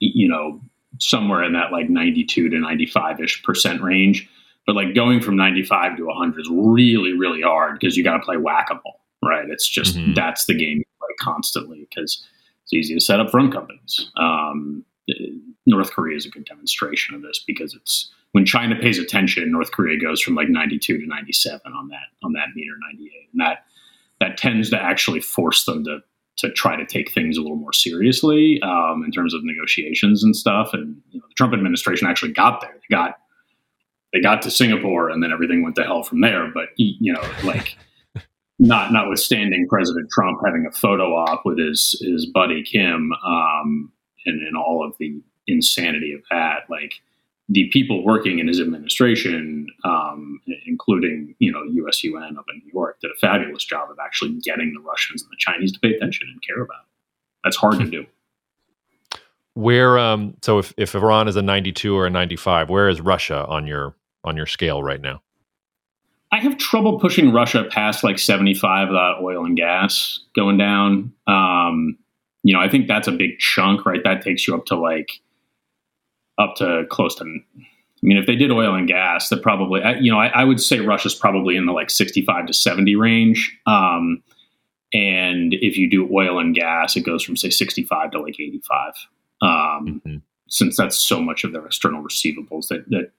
you 0.00 0.28
know, 0.28 0.60
somewhere 1.00 1.42
in 1.42 1.54
that 1.54 1.72
like 1.72 1.88
ninety 1.88 2.24
two 2.24 2.50
to 2.50 2.58
ninety 2.58 2.86
five 2.86 3.20
ish 3.20 3.42
percent 3.42 3.80
range 3.80 4.28
but 4.66 4.76
like 4.76 4.94
going 4.94 5.20
from 5.20 5.36
95 5.36 5.96
to 5.96 6.06
100 6.06 6.40
is 6.40 6.48
really, 6.50 7.12
really 7.16 7.42
hard 7.42 7.78
because 7.78 7.96
you 7.96 8.04
got 8.04 8.16
to 8.16 8.22
play 8.22 8.36
whack 8.36 8.68
a 8.70 8.74
mole, 8.74 9.00
right? 9.22 9.48
It's 9.48 9.68
just 9.68 9.96
mm-hmm. 9.96 10.14
that's 10.14 10.46
the 10.46 10.54
game 10.54 10.78
you 10.78 10.84
play 10.98 11.14
constantly 11.20 11.86
because 11.88 12.24
it's 12.62 12.72
easy 12.72 12.94
to 12.94 13.00
set 13.00 13.20
up 13.20 13.30
front 13.30 13.52
companies. 13.52 14.10
Um, 14.16 14.84
North 15.66 15.90
Korea 15.90 16.16
is 16.16 16.26
a 16.26 16.30
good 16.30 16.46
demonstration 16.46 17.14
of 17.14 17.22
this 17.22 17.42
because 17.46 17.74
it's 17.74 18.10
when 18.32 18.44
China 18.44 18.74
pays 18.74 18.98
attention, 18.98 19.52
North 19.52 19.70
Korea 19.70 19.98
goes 20.00 20.20
from 20.20 20.34
like 20.34 20.48
92 20.48 20.98
to 20.98 21.06
97 21.06 21.60
on 21.72 21.88
that 21.88 22.06
on 22.22 22.32
that 22.32 22.48
meter 22.54 22.72
98, 22.90 23.10
and 23.32 23.40
that 23.40 23.64
that 24.20 24.36
tends 24.36 24.70
to 24.70 24.80
actually 24.80 25.20
force 25.20 25.64
them 25.64 25.84
to 25.84 26.00
to 26.36 26.50
try 26.50 26.74
to 26.74 26.84
take 26.84 27.12
things 27.12 27.36
a 27.36 27.40
little 27.40 27.56
more 27.56 27.72
seriously 27.72 28.60
um, 28.62 29.04
in 29.04 29.12
terms 29.12 29.34
of 29.34 29.44
negotiations 29.44 30.24
and 30.24 30.34
stuff. 30.34 30.70
And 30.72 31.00
you 31.10 31.20
know, 31.20 31.26
the 31.28 31.34
Trump 31.34 31.52
administration 31.52 32.08
actually 32.08 32.32
got 32.32 32.60
there. 32.60 32.72
They 32.74 32.94
got 32.94 33.18
they 34.14 34.20
got 34.20 34.40
to 34.42 34.50
Singapore 34.50 35.10
and 35.10 35.22
then 35.22 35.32
everything 35.32 35.62
went 35.62 35.74
to 35.76 35.82
hell 35.82 36.04
from 36.04 36.20
there. 36.20 36.46
But 36.54 36.68
you 36.76 37.12
know, 37.12 37.28
like 37.42 37.76
not 38.58 38.92
notwithstanding 38.92 39.66
President 39.68 40.08
Trump 40.10 40.38
having 40.46 40.66
a 40.66 40.72
photo 40.72 41.14
op 41.16 41.42
with 41.44 41.58
his 41.58 42.00
his 42.00 42.24
buddy 42.24 42.62
Kim, 42.62 43.12
um, 43.26 43.92
and, 44.24 44.40
and 44.46 44.56
all 44.56 44.86
of 44.86 44.94
the 44.98 45.20
insanity 45.46 46.14
of 46.14 46.22
that, 46.30 46.70
like 46.70 46.94
the 47.48 47.68
people 47.72 48.04
working 48.04 48.38
in 48.38 48.48
his 48.48 48.60
administration, 48.60 49.66
um, 49.82 50.40
including 50.64 51.34
you 51.40 51.50
know 51.50 51.64
U.S. 51.64 52.04
UN 52.04 52.38
up 52.38 52.46
in 52.54 52.62
New 52.64 52.70
York, 52.72 53.00
did 53.00 53.10
a 53.10 53.18
fabulous 53.20 53.64
job 53.64 53.90
of 53.90 53.98
actually 54.02 54.38
getting 54.44 54.72
the 54.72 54.80
Russians 54.80 55.22
and 55.22 55.30
the 55.30 55.36
Chinese 55.38 55.72
to 55.72 55.80
pay 55.80 55.92
attention 55.92 56.28
and 56.32 56.40
care 56.40 56.62
about 56.62 56.82
it. 56.82 56.88
That's 57.42 57.56
hard 57.56 57.80
to 57.80 57.90
do. 57.90 58.06
Where 59.54 59.98
um 59.98 60.36
so 60.42 60.58
if 60.58 60.72
if 60.76 60.94
Iran 60.94 61.26
is 61.26 61.34
a 61.34 61.42
92 61.42 61.96
or 61.96 62.06
a 62.06 62.10
95, 62.10 62.70
where 62.70 62.88
is 62.88 63.00
Russia 63.00 63.44
on 63.46 63.66
your 63.66 63.94
on 64.24 64.36
your 64.36 64.46
scale 64.46 64.82
right 64.82 65.00
now? 65.00 65.22
I 66.32 66.40
have 66.40 66.58
trouble 66.58 66.98
pushing 66.98 67.32
Russia 67.32 67.64
past 67.70 68.02
like 68.02 68.18
75 68.18 68.88
without 68.88 69.22
oil 69.22 69.44
and 69.44 69.56
gas 69.56 70.18
going 70.34 70.58
down. 70.58 71.12
Um, 71.28 71.96
you 72.42 72.52
know, 72.52 72.60
I 72.60 72.68
think 72.68 72.88
that's 72.88 73.06
a 73.06 73.12
big 73.12 73.38
chunk, 73.38 73.86
right? 73.86 74.00
That 74.02 74.22
takes 74.22 74.46
you 74.46 74.54
up 74.56 74.66
to 74.66 74.76
like 74.76 75.20
up 76.38 76.56
to 76.56 76.84
close 76.90 77.14
to. 77.16 77.24
I 77.24 78.06
mean, 78.06 78.18
if 78.18 78.26
they 78.26 78.34
did 78.34 78.50
oil 78.50 78.74
and 78.74 78.88
gas, 78.88 79.28
that 79.28 79.42
probably, 79.42 79.80
you 80.00 80.10
know, 80.10 80.18
I, 80.18 80.26
I, 80.26 80.44
would 80.44 80.60
say 80.60 80.80
Russia's 80.80 81.14
probably 81.14 81.56
in 81.56 81.64
the 81.64 81.72
like 81.72 81.88
65 81.88 82.46
to 82.46 82.52
70 82.52 82.96
range. 82.96 83.56
Um, 83.66 84.22
and 84.92 85.54
if 85.54 85.78
you 85.78 85.88
do 85.88 86.08
oil 86.12 86.38
and 86.38 86.54
gas, 86.54 86.96
it 86.96 87.00
goes 87.00 87.22
from 87.22 87.36
say 87.36 87.48
65 87.48 88.10
to 88.10 88.20
like 88.20 88.38
85. 88.38 88.92
Um, 89.40 89.48
mm-hmm. 90.04 90.16
Since 90.48 90.76
that's 90.76 90.98
so 90.98 91.20
much 91.22 91.44
of 91.44 91.52
their 91.52 91.64
external 91.64 92.02
receivables 92.02 92.68
that 92.68 92.84
that 92.90 93.12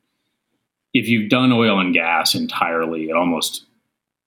if 0.95 1.09
you've 1.09 1.29
done 1.29 1.51
oil 1.51 1.77
and 1.77 1.93
gas 1.93 2.33
entirely, 2.33 3.09
it 3.09 3.17
almost 3.17 3.65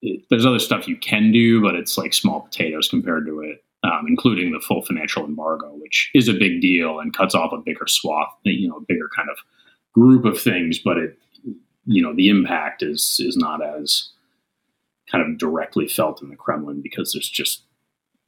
it, 0.03 0.23
there's 0.29 0.45
other 0.45 0.59
stuff 0.59 0.87
you 0.87 0.97
can 0.97 1.33
do, 1.33 1.63
but 1.63 1.75
it's 1.75 1.97
like 1.97 2.13
small 2.13 2.43
potatoes 2.43 2.89
compared 2.89 3.25
to 3.27 3.41
it, 3.41 3.65
um, 3.85 4.05
including 4.07 4.53
the 4.53 4.61
full 4.61 4.83
financial 4.83 5.25
embargo, 5.25 5.73
which 5.81 6.11
is 6.15 6.29
a 6.29 6.35
big 6.35 6.61
deal 6.61 7.01
and 7.01 7.17
cuts 7.17 7.35
off 7.35 7.55
a 7.55 7.59
bigger 7.59 7.87
swath, 7.87 8.29
you 8.45 8.69
know, 8.69 8.77
a 8.77 8.85
bigger 8.87 9.09
kind 9.17 9.31
of 9.31 9.39
group 9.95 10.27
of 10.27 10.39
things. 10.39 10.79
But 10.79 10.99
it, 10.99 11.19
you 11.87 12.03
know, 12.03 12.15
the 12.15 12.29
impact 12.29 12.83
is 12.83 13.17
is 13.19 13.35
not 13.35 13.65
as 13.65 14.11
kind 15.11 15.25
of 15.25 15.39
directly 15.39 15.89
felt 15.89 16.21
in 16.21 16.29
the 16.29 16.37
Kremlin 16.37 16.83
because 16.83 17.15
there's 17.15 17.31
just 17.31 17.63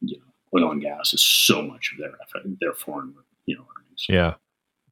you 0.00 0.16
know 0.16 0.58
oil 0.58 0.72
and 0.72 0.80
gas 0.80 1.12
is 1.12 1.22
so 1.22 1.60
much 1.60 1.92
of 1.92 1.98
their 1.98 2.14
their 2.58 2.72
foreign 2.72 3.12
you 3.44 3.54
know 3.54 3.66
earnings. 3.76 4.06
Yeah. 4.08 4.36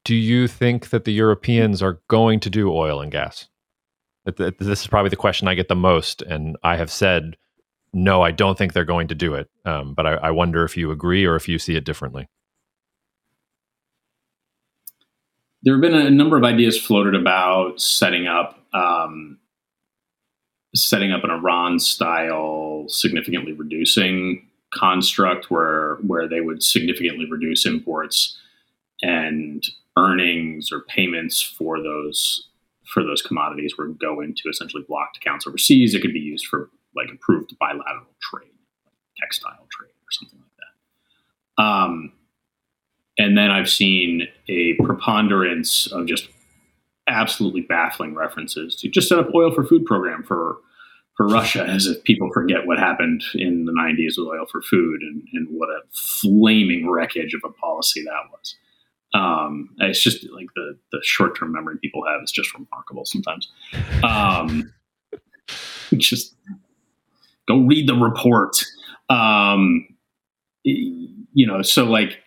Do 0.03 0.15
you 0.15 0.47
think 0.47 0.89
that 0.89 1.05
the 1.05 1.13
Europeans 1.13 1.81
are 1.81 2.01
going 2.07 2.39
to 2.41 2.49
do 2.49 2.71
oil 2.71 3.01
and 3.01 3.11
gas? 3.11 3.47
This 4.25 4.81
is 4.81 4.87
probably 4.87 5.09
the 5.09 5.15
question 5.15 5.47
I 5.47 5.55
get 5.55 5.67
the 5.67 5.75
most, 5.75 6.21
and 6.21 6.57
I 6.63 6.75
have 6.75 6.91
said 6.91 7.35
no. 7.93 8.21
I 8.21 8.31
don't 8.31 8.57
think 8.57 8.73
they're 8.73 8.85
going 8.85 9.07
to 9.07 9.15
do 9.15 9.33
it, 9.33 9.49
um, 9.65 9.93
but 9.93 10.05
I, 10.05 10.13
I 10.15 10.31
wonder 10.31 10.63
if 10.63 10.77
you 10.77 10.91
agree 10.91 11.25
or 11.25 11.35
if 11.35 11.47
you 11.47 11.57
see 11.57 11.75
it 11.75 11.83
differently. 11.83 12.27
There 15.63 15.73
have 15.73 15.81
been 15.81 15.95
a 15.95 16.09
number 16.09 16.37
of 16.37 16.43
ideas 16.43 16.79
floated 16.79 17.15
about 17.15 17.81
setting 17.81 18.27
up 18.27 18.63
um, 18.73 19.39
setting 20.75 21.11
up 21.11 21.23
an 21.23 21.31
Iran 21.31 21.79
style 21.79 22.85
significantly 22.87 23.53
reducing 23.53 24.47
construct 24.71 25.49
where 25.49 25.95
where 26.05 26.27
they 26.27 26.41
would 26.41 26.61
significantly 26.61 27.25
reduce 27.29 27.65
imports 27.65 28.37
and 29.01 29.63
earnings 29.99 30.71
or 30.71 30.81
payments 30.81 31.41
for 31.41 31.81
those 31.81 32.47
for 32.85 33.03
those 33.03 33.21
commodities 33.21 33.75
would 33.77 33.99
go 33.99 34.19
into 34.19 34.43
essentially 34.49 34.83
blocked 34.87 35.17
accounts 35.17 35.45
overseas. 35.45 35.93
It 35.93 36.01
could 36.01 36.13
be 36.13 36.19
used 36.19 36.47
for 36.47 36.69
like 36.95 37.07
approved 37.13 37.55
bilateral 37.59 38.07
trade, 38.19 38.49
like 38.85 38.95
textile 39.17 39.67
trade 39.69 39.91
or 39.91 40.11
something 40.11 40.39
like 40.39 40.51
that. 40.57 41.63
Um, 41.63 42.13
and 43.17 43.37
then 43.37 43.51
I've 43.51 43.69
seen 43.69 44.23
a 44.47 44.73
preponderance 44.83 45.87
of 45.91 46.07
just 46.07 46.29
absolutely 47.07 47.61
baffling 47.61 48.15
references 48.15 48.75
to 48.77 48.87
just 48.87 49.09
set 49.09 49.19
up 49.19 49.29
oil 49.35 49.53
for 49.53 49.63
food 49.63 49.85
program 49.85 50.23
for 50.23 50.57
for 51.15 51.27
Russia, 51.27 51.65
as 51.65 51.85
if 51.85 52.01
people 52.05 52.29
forget 52.33 52.65
what 52.65 52.79
happened 52.79 53.21
in 53.35 53.65
the 53.65 53.73
90s 53.73 54.17
with 54.17 54.29
oil 54.29 54.45
for 54.49 54.61
food 54.61 55.01
and, 55.01 55.21
and 55.33 55.49
what 55.51 55.67
a 55.67 55.81
flaming 55.91 56.89
wreckage 56.89 57.33
of 57.33 57.41
a 57.43 57.51
policy 57.51 58.01
that 58.05 58.31
was. 58.31 58.55
Um, 59.13 59.69
it's 59.79 60.01
just 60.01 60.23
like 60.31 60.47
the 60.55 60.77
the 60.91 60.99
short 61.03 61.37
term 61.37 61.51
memory 61.51 61.77
people 61.81 62.05
have 62.07 62.21
is 62.23 62.31
just 62.31 62.53
remarkable 62.53 63.05
sometimes. 63.05 63.49
Um, 64.03 64.71
just 65.97 66.35
go 67.47 67.59
read 67.59 67.87
the 67.87 67.95
report. 67.95 68.63
Um, 69.09 69.87
you 70.63 71.47
know, 71.47 71.61
so 71.61 71.85
like 71.85 72.19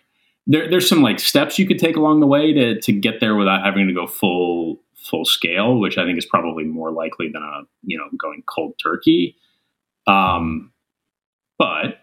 there, 0.47 0.69
there's 0.69 0.89
some 0.89 1.01
like 1.01 1.19
steps 1.19 1.57
you 1.57 1.65
could 1.65 1.79
take 1.79 1.95
along 1.95 2.19
the 2.19 2.27
way 2.27 2.51
to 2.53 2.79
to 2.81 2.91
get 2.91 3.19
there 3.19 3.35
without 3.35 3.63
having 3.63 3.87
to 3.87 3.93
go 3.93 4.07
full 4.07 4.81
full 4.95 5.25
scale, 5.25 5.79
which 5.79 5.97
I 5.97 6.05
think 6.05 6.17
is 6.17 6.25
probably 6.25 6.63
more 6.63 6.91
likely 6.91 7.29
than 7.31 7.43
a 7.43 7.61
you 7.83 7.97
know 7.97 8.05
going 8.17 8.43
cold 8.45 8.73
turkey. 8.81 9.37
Um, 10.05 10.73
but 11.57 12.02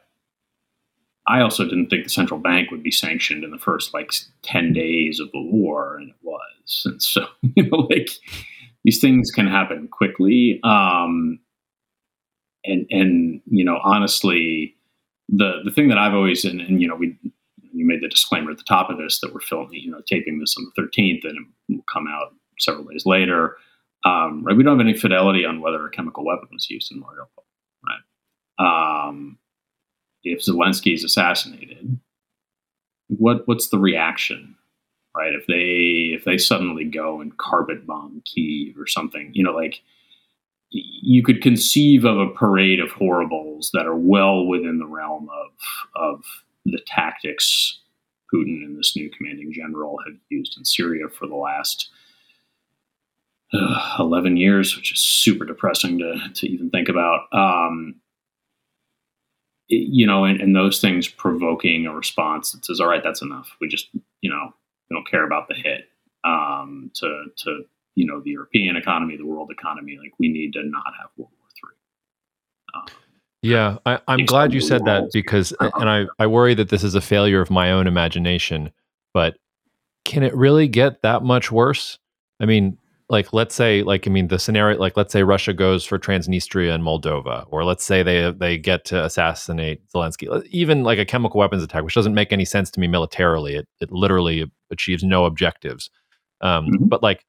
I 1.27 1.41
also 1.41 1.65
didn't 1.65 1.89
think 1.89 2.05
the 2.05 2.11
central 2.11 2.41
bank 2.41 2.71
would 2.71 2.83
be 2.83 2.91
sanctioned 2.91 3.45
in 3.45 3.51
the 3.51 3.59
first 3.59 3.95
like 3.95 4.13
ten 4.43 4.73
days 4.73 5.21
of 5.21 5.31
the 5.33 5.41
war, 5.41 5.97
and 5.97 6.11
it 6.11 6.17
was. 6.23 6.83
And 6.87 7.03
so 7.03 7.27
you 7.43 7.69
know, 7.69 7.79
like 7.91 8.11
these 8.85 9.01
things 9.01 9.31
can 9.31 9.47
happen 9.47 9.89
quickly. 9.89 10.61
Um, 10.65 11.41
and 12.65 12.87
and 12.91 13.41
you 13.47 13.65
know, 13.65 13.79
honestly, 13.83 14.75
the 15.29 15.61
the 15.65 15.71
thing 15.71 15.89
that 15.89 15.99
I've 15.99 16.15
always 16.15 16.45
and, 16.45 16.61
and 16.61 16.81
you 16.81 16.89
know 16.89 16.97
we 16.97 17.17
you 17.73 17.87
made 17.87 18.03
the 18.03 18.09
disclaimer 18.09 18.51
at 18.51 18.59
the 18.59 18.65
top 18.65 18.91
of 18.91 18.99
this 18.99 19.21
that 19.21 19.33
we're 19.33 19.41
filming, 19.41 19.81
you 19.81 19.91
know, 19.91 20.01
taping 20.07 20.39
this 20.39 20.57
on 20.57 20.67
the 20.75 20.83
13th 20.83 21.25
and 21.25 21.39
it 21.39 21.75
will 21.75 21.85
come 21.93 22.07
out 22.09 22.35
several 22.59 22.85
days 22.85 23.07
later. 23.07 23.57
Um, 24.05 24.43
right? 24.45 24.57
We 24.57 24.63
don't 24.63 24.79
have 24.79 24.87
any 24.87 24.97
fidelity 24.97 25.45
on 25.45 25.61
whether 25.61 25.85
a 25.87 25.91
chemical 25.91 26.25
weapon 26.25 26.49
was 26.53 26.69
used 26.71 26.91
in 26.91 27.03
Mariupol, 27.03 27.45
right? 27.87 29.09
Um, 29.09 29.39
if 30.25 30.41
Zelensky 30.41 30.95
is 30.95 31.05
assassinated, 31.05 31.99
what 33.09 33.47
what's 33.47 33.69
the 33.69 33.79
reaction, 33.79 34.55
right? 35.17 35.33
If 35.33 35.47
they 35.47 36.15
if 36.15 36.25
they 36.25 36.39
suddenly 36.39 36.85
go 36.85 37.21
and 37.21 37.37
carpet 37.39 37.87
bomb 37.87 38.23
Kiev 38.25 38.79
or 38.79 38.87
something, 38.87 39.31
you 39.33 39.43
know, 39.43 39.53
like 39.53 39.81
you 40.71 41.23
could 41.23 41.43
conceive 41.43 42.05
of 42.05 42.19
a 42.19 42.31
parade 42.31 42.81
of 42.81 42.93
horribles 42.93 43.71
that 43.75 43.87
are 43.87 43.97
well 43.97 44.47
within 44.47 44.79
the 44.79 44.87
realm 44.87 45.29
of 45.29 45.51
of 45.97 46.25
the 46.65 46.81
tactics 46.87 47.81
Putin 48.33 48.65
and 48.65 48.79
this 48.79 48.95
new 48.97 49.11
commanding 49.11 49.53
general 49.53 49.99
have 50.07 50.17
used 50.29 50.57
in 50.57 50.65
Syria 50.65 51.09
for 51.09 51.27
the 51.27 51.35
last 51.35 51.91
uh, 53.53 53.97
11 53.99 54.37
years, 54.37 54.77
which 54.77 54.93
is 54.93 55.01
super 55.01 55.45
depressing 55.45 55.99
to, 55.99 56.17
to 56.35 56.49
even 56.49 56.71
think 56.71 56.89
about. 56.89 57.27
Um, 57.33 57.97
you 59.71 60.07
know, 60.07 60.25
and, 60.25 60.41
and, 60.41 60.55
those 60.55 60.81
things 60.81 61.09
provoking 61.09 61.87
a 61.87 61.95
response 61.95 62.53
that 62.53 62.65
says, 62.65 62.81
all 62.81 62.89
right, 62.89 63.03
that's 63.03 63.23
enough. 63.23 63.57
We 63.61 63.69
just, 63.69 63.89
you 64.21 64.31
know, 64.31 64.53
we 64.89 64.97
don't 64.97 65.09
care 65.09 65.25
about 65.25 65.49
the 65.49 65.55
hit 65.55 65.89
um, 66.25 66.91
to, 66.95 67.25
to, 67.45 67.63
you 67.95 68.07
know, 68.07 68.21
the 68.21 68.31
European 68.31 68.77
economy, 68.77 69.17
the 69.17 69.27
world 69.27 69.51
economy. 69.51 69.97
Like, 70.01 70.13
we 70.19 70.29
need 70.29 70.53
to 70.55 70.63
not 70.65 70.93
have 71.01 71.11
World 71.17 71.31
War 71.39 71.49
III. 71.71 71.77
Um, 72.75 72.97
yeah, 73.43 73.79
I, 73.87 74.01
am 74.09 74.27
glad 74.27 74.53
you 74.53 74.61
said 74.61 74.85
that 74.85 75.11
because, 75.13 75.55
and 75.61 75.89
I, 75.89 76.05
I 76.19 76.27
worry 76.27 76.55
that 76.55 76.69
this 76.69 76.85
is 76.85 76.95
a 76.95 77.01
failure 77.01 77.41
of 77.41 77.51
my 77.51 77.71
own 77.73 77.87
imagination, 77.87 78.71
but 79.15 79.39
can 80.05 80.23
it 80.23 80.35
really 80.35 80.69
get 80.69 81.03
that 81.03 81.23
much 81.23 81.51
worse? 81.51 81.99
I 82.41 82.47
mean, 82.47 82.77
like 83.11 83.33
let's 83.33 83.55
say 83.55 83.83
like 83.83 84.07
i 84.07 84.11
mean 84.11 84.29
the 84.29 84.39
scenario 84.39 84.79
like 84.79 84.97
let's 84.97 85.13
say 85.13 85.23
russia 85.23 85.53
goes 85.53 85.85
for 85.85 85.99
transnistria 85.99 86.75
and 86.75 86.83
moldova 86.85 87.45
or 87.51 87.65
let's 87.65 87.85
say 87.85 88.03
they 88.03 88.31
they 88.31 88.57
get 88.57 88.85
to 88.85 89.05
assassinate 89.05 89.83
zelensky 89.95 90.43
even 90.51 90.85
like 90.85 90.99
a 90.99 91.05
chemical 91.05 91.39
weapons 91.39 91.63
attack 91.63 91.83
which 91.83 91.95
doesn't 91.95 92.15
make 92.15 92.33
any 92.33 92.45
sense 92.45 92.71
to 92.71 92.81
me 92.81 92.87
militarily. 92.87 93.57
It, 93.57 93.69
it 93.81 93.91
literally 93.91 94.51
achieves 94.71 95.03
no 95.03 95.25
objectives. 95.25 95.91
Um, 96.41 96.67
mm-hmm. 96.67 96.85
but 96.87 97.03
like 97.03 97.25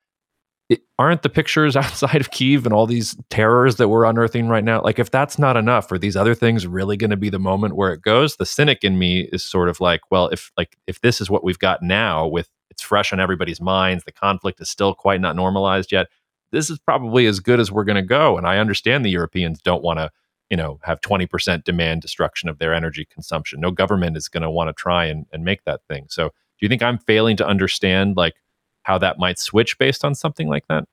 it, 0.70 0.82
aren't 0.98 1.22
the 1.22 1.30
pictures 1.30 1.76
outside 1.84 2.22
of 2.22 2.32
kiev 2.32 2.66
and 2.66 2.74
all 2.74 2.88
these 2.88 3.16
terrors 3.30 3.76
that 3.76 3.90
we're 3.90 4.06
unearthing 4.06 4.48
right 4.48 4.64
now 4.64 4.82
like 4.82 5.00
if 5.00 5.12
that's 5.12 5.38
not 5.38 5.58
enough 5.58 5.92
are 5.92 5.98
these 5.98 6.16
other 6.16 6.34
things 6.34 6.66
really 6.66 6.96
going 6.96 7.10
to 7.10 7.18
be 7.18 7.30
the 7.30 7.40
moment 7.40 7.76
where 7.76 7.94
it 7.94 8.02
goes? 8.02 8.38
The 8.38 8.46
cynic 8.46 8.84
in 8.84 8.98
me 8.98 9.30
is 9.32 9.44
sort 9.44 9.70
of 9.70 9.80
like 9.80 10.02
well 10.10 10.28
if 10.28 10.52
like 10.58 10.78
if 10.88 11.02
this 11.02 11.22
is 11.22 11.30
what 11.30 11.44
we've 11.44 11.60
got 11.60 11.82
now 11.82 12.28
with 12.28 12.50
it's 12.72 12.82
fresh 12.82 13.14
on 13.14 13.20
everybody's 13.20 13.62
minds. 13.62 14.06
The 14.06 14.12
conflict 14.12 14.60
is 14.62 14.70
still 14.70 14.96
quite 14.96 15.22
not 15.22 15.36
normalized 15.36 15.92
yet. 15.92 16.08
This 16.52 16.70
is 16.70 16.80
probably 16.80 17.28
as 17.28 17.40
good 17.40 17.60
as 17.60 17.72
we're 17.72 17.84
going 17.84 17.98
to 17.98 18.02
go. 18.02 18.38
And 18.38 18.48
I 18.48 18.58
understand 18.58 19.06
the 19.06 19.10
Europeans 19.10 19.62
don't 19.62 19.84
want 19.84 20.00
to, 20.00 20.10
you 20.50 20.58
know, 20.58 20.80
have 20.84 21.02
20% 21.02 21.64
demand 21.64 22.02
destruction 22.02 22.50
of 22.50 22.58
their 22.58 22.74
energy 22.74 23.06
consumption. 23.06 23.60
No 23.60 23.72
government 23.72 24.18
is 24.18 24.28
going 24.28 24.44
to 24.44 24.50
want 24.50 24.70
to 24.70 24.74
try 24.74 25.06
and, 25.06 25.26
and 25.32 25.44
make 25.44 25.64
that 25.66 25.82
thing. 25.88 26.08
So 26.10 26.30
do 26.30 26.66
you 26.66 26.70
think 26.70 26.82
I'm 26.82 26.98
failing 26.98 27.38
to 27.38 27.48
understand 27.48 28.18
like 28.18 28.36
how 28.84 28.98
that 28.98 29.20
might 29.20 29.38
switch 29.38 29.78
based 29.78 30.04
on 30.04 30.16
something 30.16 30.48
like 30.48 30.68
that? 30.68 30.86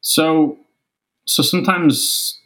So, 0.00 0.56
so 1.24 1.42
sometimes, 1.42 2.38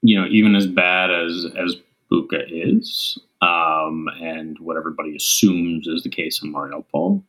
you 0.00 0.18
know, 0.18 0.26
even 0.28 0.54
as 0.54 0.66
bad 0.66 1.10
as, 1.10 1.46
as 1.56 1.76
Bucha 2.10 2.44
is, 2.48 3.18
um, 3.42 4.08
and 4.20 4.56
what 4.60 4.76
everybody 4.76 5.16
assumes 5.16 5.88
is 5.88 6.04
the 6.04 6.08
case 6.08 6.40
in 6.42 6.52
Mariupol, 6.52 7.22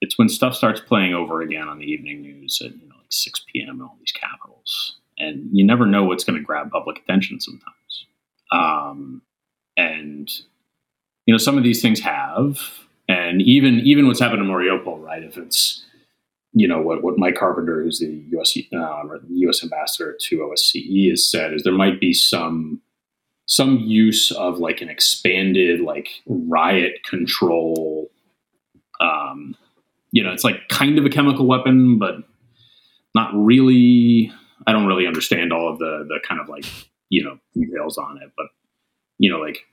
it's 0.00 0.18
when 0.18 0.28
stuff 0.28 0.54
starts 0.54 0.80
playing 0.80 1.14
over 1.14 1.40
again 1.40 1.68
on 1.68 1.78
the 1.78 1.84
evening 1.84 2.22
news 2.22 2.60
at 2.64 2.72
you 2.72 2.88
know 2.88 2.96
like 2.96 3.06
6 3.10 3.44
p.m. 3.52 3.76
in 3.76 3.82
all 3.82 3.96
these 3.98 4.12
capitals, 4.12 4.96
and 5.18 5.48
you 5.52 5.64
never 5.64 5.86
know 5.86 6.04
what's 6.04 6.24
going 6.24 6.38
to 6.38 6.44
grab 6.44 6.70
public 6.70 6.98
attention 6.98 7.40
sometimes. 7.40 8.06
Um, 8.52 9.22
and 9.76 10.30
you 11.26 11.34
know 11.34 11.38
some 11.38 11.56
of 11.58 11.64
these 11.64 11.82
things 11.82 12.00
have, 12.00 12.58
and 13.08 13.42
even 13.42 13.80
even 13.80 14.06
what's 14.06 14.20
happened 14.20 14.42
in 14.42 14.48
Mariupol, 14.48 15.00
right? 15.02 15.22
If 15.22 15.36
it's 15.36 15.84
you 16.52 16.68
know 16.68 16.80
what 16.80 17.02
what 17.02 17.18
Mike 17.18 17.36
Carpenter, 17.36 17.82
who's 17.82 17.98
the 17.98 18.24
U.S. 18.30 18.56
Uh, 18.72 19.02
U.S. 19.28 19.62
ambassador 19.62 20.16
to 20.20 20.36
OSCE, 20.38 21.10
has 21.10 21.28
said 21.28 21.52
is 21.52 21.62
there 21.62 21.72
might 21.72 22.00
be 22.00 22.12
some 22.12 22.80
some 23.46 23.78
use 23.78 24.30
of 24.32 24.58
like 24.58 24.80
an 24.80 24.88
expanded 24.88 25.80
like 25.80 26.08
riot 26.26 27.02
control 27.04 28.10
um, 29.00 29.56
you 30.14 30.22
know, 30.22 30.32
it's 30.32 30.44
like 30.44 30.68
kind 30.68 30.96
of 30.96 31.04
a 31.04 31.10
chemical 31.10 31.44
weapon, 31.44 31.98
but 31.98 32.14
not 33.16 33.32
really. 33.34 34.32
I 34.64 34.72
don't 34.72 34.86
really 34.86 35.08
understand 35.08 35.52
all 35.52 35.68
of 35.68 35.80
the 35.80 36.06
the 36.08 36.20
kind 36.26 36.40
of 36.40 36.48
like 36.48 36.64
you 37.08 37.24
know 37.24 37.38
details 37.52 37.98
on 37.98 38.22
it, 38.22 38.30
but 38.36 38.46
you 39.18 39.28
know, 39.28 39.38
like 39.38 39.66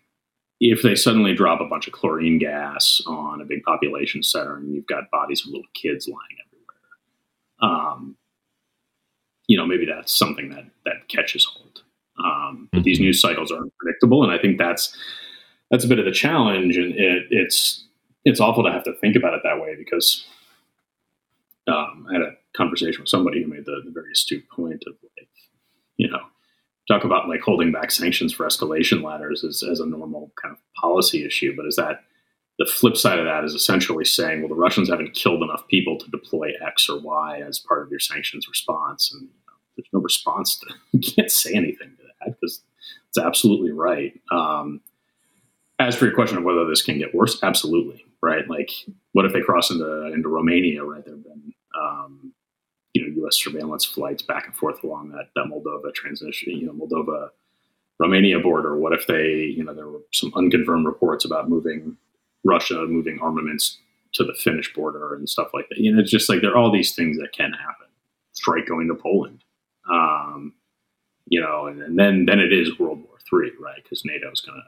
if 0.60 0.82
they 0.82 0.96
suddenly 0.96 1.36
drop 1.36 1.62
a 1.62 1.66
bunch 1.66 1.86
of 1.86 1.94
chlorine 1.94 2.40
gas 2.40 3.02
on 3.06 3.40
a 3.40 3.46
big 3.46 3.62
population 3.62 4.24
center 4.24 4.58
and 4.58 4.74
you've 4.74 4.88
got 4.88 5.12
bodies 5.12 5.46
of 5.46 5.52
little 5.52 5.68
kids 5.76 6.08
lying 6.08 6.38
everywhere, 6.48 7.78
um, 7.78 8.16
you 9.46 9.56
know, 9.56 9.66
maybe 9.68 9.86
that's 9.86 10.12
something 10.12 10.50
that 10.50 10.66
that 10.86 11.08
catches 11.08 11.46
hold. 11.46 11.84
Um, 12.18 12.68
but 12.74 12.82
these 12.82 13.00
news 13.00 13.22
cycles 13.22 13.52
are 13.52 13.62
unpredictable, 13.62 14.24
and 14.24 14.34
I 14.34 14.40
think 14.40 14.58
that's 14.58 14.98
that's 15.70 15.86
a 15.86 15.88
bit 15.88 16.00
of 16.00 16.06
the 16.06 16.12
challenge, 16.12 16.78
and 16.78 16.96
it, 16.96 17.28
it's 17.30 17.86
it's 18.26 18.40
awful 18.40 18.64
to 18.64 18.72
have 18.72 18.84
to 18.84 18.94
think 18.94 19.16
about 19.16 19.34
it 19.34 19.42
that 19.44 19.60
way 19.60 19.76
because 19.76 20.26
um, 21.68 22.08
I 22.10 22.14
had 22.14 22.22
a 22.22 22.38
conversation 22.56 23.02
with 23.02 23.10
somebody 23.10 23.42
who 23.42 23.50
made 23.50 23.66
the, 23.66 23.82
the 23.84 23.92
very 23.92 24.12
astute 24.12 24.48
point 24.50 24.84
of 24.88 24.94
like, 25.18 25.28
you 25.98 26.10
know, 26.10 26.22
talk 26.88 27.04
about 27.04 27.30
like 27.30 27.42
holding 27.42 27.72
back 27.72 27.92
sanctions 27.92 28.34
for 28.34 28.46
escalation 28.46 29.04
ladders 29.04 29.44
as, 29.44 29.64
as 29.64 29.80
a 29.80 29.86
normal 29.86 30.32
kind 30.42 30.54
of 30.54 30.60
policy 30.76 31.26
issue, 31.26 31.56
but 31.56 31.66
is 31.66 31.76
that 31.76 32.04
the 32.60 32.66
flip 32.66 32.96
side 32.96 33.18
of 33.18 33.26
that 33.26 33.44
is 33.44 33.54
essentially 33.54 34.06
saying, 34.06 34.42
well, 34.42 34.50
the 34.50 34.56
Russians 34.56 34.90
haven't 34.90 35.16
killed 35.16 35.42
enough 35.42 35.68
people 35.68 35.98
to 35.98 36.12
deploy 36.12 36.52
X 36.66 36.90
or 36.90 37.00
Y 37.00 37.42
as 37.48 37.60
part 37.60 37.82
of 37.82 37.90
your 37.90 38.00
sanctions 38.00 38.48
response, 38.48 39.12
and 39.12 39.24
you 39.24 39.28
know, 39.28 39.54
there's 39.76 39.90
no 39.94 40.00
response 40.00 40.58
to. 40.58 40.68
You 40.92 41.00
can't 41.00 41.32
say 41.32 41.54
anything 41.54 41.96
to 41.98 42.04
that 42.04 42.36
because 42.40 42.62
it's 43.10 43.18
absolutely 43.18 43.72
right. 43.72 44.20
Um, 44.32 44.82
as 45.80 45.96
for 45.96 46.06
your 46.06 46.14
question 46.14 46.38
of 46.38 46.44
whether 46.44 46.66
this 46.68 46.84
can 46.84 47.00
get 47.00 47.16
worse, 47.16 47.42
absolutely 47.42 48.06
right. 48.22 48.48
Like, 48.50 48.72
what 49.14 49.26
if 49.26 49.34
they 49.34 49.42
cross 49.42 49.72
into 49.72 50.06
into 50.14 50.30
Romania? 50.30 50.84
Right, 50.84 51.04
there've 51.06 51.24
been 51.24 51.54
um, 51.80 52.34
you 52.94 53.02
know 53.02 53.16
U.S. 53.24 53.38
surveillance 53.42 53.86
flights 53.86 54.24
back 54.24 54.46
and 54.46 54.56
forth 54.56 54.84
along 54.84 55.12
that 55.12 55.30
that 55.36 55.46
Moldova 55.52 55.94
transition, 55.94 56.58
you 56.58 56.68
know, 56.68 56.74
Moldova 56.74 57.30
Romania 58.00 58.40
border. 58.40 58.78
What 58.78 58.94
if 58.94 59.08
they, 59.08 59.54
you 59.56 59.64
know, 59.64 59.74
there 59.74 59.88
were 59.88 60.02
some 60.12 60.34
unconfirmed 60.36 60.86
reports 60.86 61.24
about 61.24 61.50
moving 61.50 61.98
Russia 62.44 62.86
moving 62.88 63.20
armaments 63.22 63.78
to 64.14 64.24
the 64.24 64.34
Finnish 64.34 64.74
border 64.74 65.16
and 65.16 65.30
stuff 65.30 65.50
like 65.54 65.70
that. 65.70 65.78
You 65.78 65.94
know, 65.94 66.02
it's 66.02 66.12
just 66.12 66.30
like 66.30 66.42
there 66.42 66.52
are 66.52 66.58
all 66.58 66.72
these 66.72 66.96
things 66.96 67.18
that 67.18 67.32
can 67.32 67.54
happen. 67.54 67.88
Strike 68.34 68.68
going 68.68 68.88
to 68.88 68.96
Poland, 68.96 69.44
um, 69.92 70.54
you 71.28 71.40
know, 71.40 71.68
and, 71.68 71.82
and, 71.82 72.00
then 72.00 72.26
then 72.26 72.40
it 72.40 72.52
is 72.52 72.80
World 72.80 73.04
War 73.04 73.18
Three, 73.30 73.52
right? 73.60 73.82
Because 73.84 74.04
NATO 74.06 74.32
is 74.32 74.42
gonna 74.42 74.64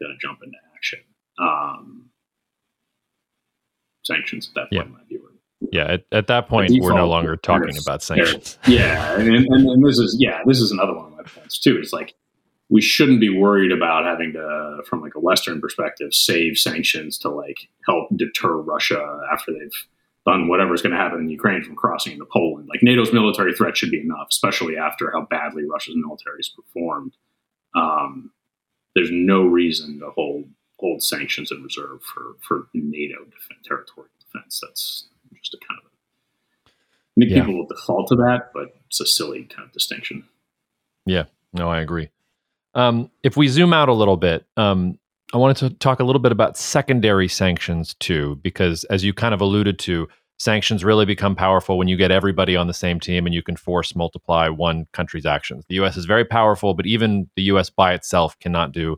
gonna 0.00 0.14
jump 0.20 0.40
into 0.42 0.56
action. 0.74 1.00
Um, 1.38 2.10
sanctions 4.02 4.48
at 4.48 4.54
that 4.54 4.76
point 4.76 4.94
yeah. 5.08 5.18
Yeah, 5.70 5.84
at, 5.84 6.04
at 6.10 6.26
that 6.26 6.48
point, 6.48 6.72
we're 6.80 6.94
no 6.94 7.08
longer 7.08 7.36
talking 7.36 7.76
about 7.78 8.02
sanctions. 8.02 8.58
Yeah, 8.66 9.14
and, 9.18 9.28
and, 9.28 9.46
and 9.46 9.86
this 9.86 9.98
is 9.98 10.16
yeah, 10.18 10.40
this 10.44 10.60
is 10.60 10.72
another 10.72 10.94
one 10.94 11.06
of 11.06 11.12
my 11.12 11.22
points 11.22 11.58
too. 11.60 11.76
It's 11.76 11.92
like 11.92 12.14
we 12.68 12.80
shouldn't 12.80 13.20
be 13.20 13.28
worried 13.28 13.70
about 13.70 14.04
having 14.04 14.32
to, 14.32 14.78
from 14.88 15.02
like 15.02 15.14
a 15.14 15.20
Western 15.20 15.60
perspective, 15.60 16.14
save 16.14 16.58
sanctions 16.58 17.18
to 17.18 17.28
like 17.28 17.68
help 17.86 18.08
deter 18.16 18.56
Russia 18.56 19.20
after 19.32 19.52
they've 19.52 19.70
done 20.26 20.48
whatever's 20.48 20.82
going 20.82 20.92
to 20.92 20.98
happen 20.98 21.20
in 21.20 21.28
Ukraine 21.28 21.62
from 21.62 21.76
crossing 21.76 22.14
into 22.14 22.26
Poland. 22.32 22.68
Like 22.68 22.82
NATO's 22.82 23.12
military 23.12 23.52
threat 23.52 23.76
should 23.76 23.90
be 23.90 24.00
enough, 24.00 24.28
especially 24.30 24.76
after 24.76 25.10
how 25.12 25.26
badly 25.30 25.64
Russia's 25.64 25.96
military 25.96 26.38
has 26.38 26.48
performed. 26.48 27.12
Um, 27.74 28.30
there's 28.94 29.10
no 29.10 29.42
reason 29.42 29.98
to 30.00 30.10
hold 30.10 30.44
hold 30.82 31.02
sanctions 31.02 31.50
in 31.50 31.62
reserve 31.62 32.02
for 32.02 32.36
for 32.46 32.66
NATO 32.74 33.24
defense, 33.24 33.60
territorial 33.66 34.10
defense. 34.20 34.60
That's 34.62 35.06
just 35.40 35.54
a 35.54 35.58
kind 35.66 35.80
of. 35.84 35.90
I 36.66 37.20
think 37.20 37.30
yeah. 37.30 37.40
people 37.40 37.58
will 37.58 37.66
default 37.66 38.08
to 38.08 38.16
that, 38.16 38.50
but 38.52 38.74
it's 38.86 39.00
a 39.00 39.06
silly 39.06 39.44
kind 39.44 39.66
of 39.66 39.72
distinction. 39.72 40.24
Yeah, 41.06 41.24
no, 41.52 41.70
I 41.70 41.80
agree. 41.80 42.08
Um, 42.74 43.10
if 43.22 43.36
we 43.36 43.48
zoom 43.48 43.72
out 43.72 43.90
a 43.90 43.92
little 43.92 44.16
bit, 44.16 44.46
um, 44.56 44.98
I 45.34 45.36
wanted 45.36 45.56
to 45.58 45.70
talk 45.76 46.00
a 46.00 46.04
little 46.04 46.20
bit 46.20 46.32
about 46.32 46.56
secondary 46.56 47.28
sanctions 47.28 47.94
too, 47.94 48.38
because 48.42 48.84
as 48.84 49.04
you 49.04 49.12
kind 49.12 49.34
of 49.34 49.40
alluded 49.40 49.78
to, 49.80 50.08
sanctions 50.38 50.84
really 50.84 51.04
become 51.04 51.36
powerful 51.36 51.78
when 51.78 51.86
you 51.86 51.96
get 51.96 52.10
everybody 52.10 52.56
on 52.56 52.66
the 52.66 52.74
same 52.74 52.98
team 52.98 53.26
and 53.26 53.34
you 53.34 53.42
can 53.42 53.56
force 53.56 53.94
multiply 53.94 54.48
one 54.48 54.86
country's 54.92 55.26
actions. 55.26 55.64
The 55.68 55.76
US 55.76 55.96
is 55.96 56.04
very 56.06 56.24
powerful, 56.24 56.74
but 56.74 56.86
even 56.86 57.28
the 57.36 57.42
US 57.44 57.70
by 57.70 57.92
itself 57.92 58.38
cannot 58.40 58.72
do 58.72 58.96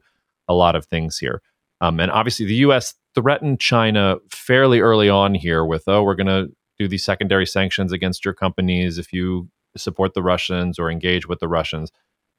a 0.49 0.55
lot 0.55 0.77
of 0.77 0.87
things 0.87 1.19
here. 1.19 1.43
Um, 1.85 2.01
and 2.01 2.11
obviously, 2.11 2.47
the 2.47 2.55
US 2.57 2.95
threatened 3.15 3.61
China 3.61 4.17
fairly 4.31 4.81
early 4.81 5.11
on 5.11 5.35
here 5.35 5.65
with, 5.65 5.85
oh, 5.87 6.03
we're 6.03 6.15
going 6.15 6.27
to 6.27 6.49
do 6.79 6.89
these 6.89 7.05
secondary 7.05 7.47
sanctions 7.47 7.93
against 7.93 8.25
your 8.25 8.33
companies 8.33 8.97
if 8.97 9.13
you 9.13 9.51
support 9.77 10.15
the 10.15 10.23
Russians 10.23 10.79
or 10.79 10.91
engage 10.91 11.29
with 11.29 11.41
the 11.41 11.49
Russians. 11.49 11.93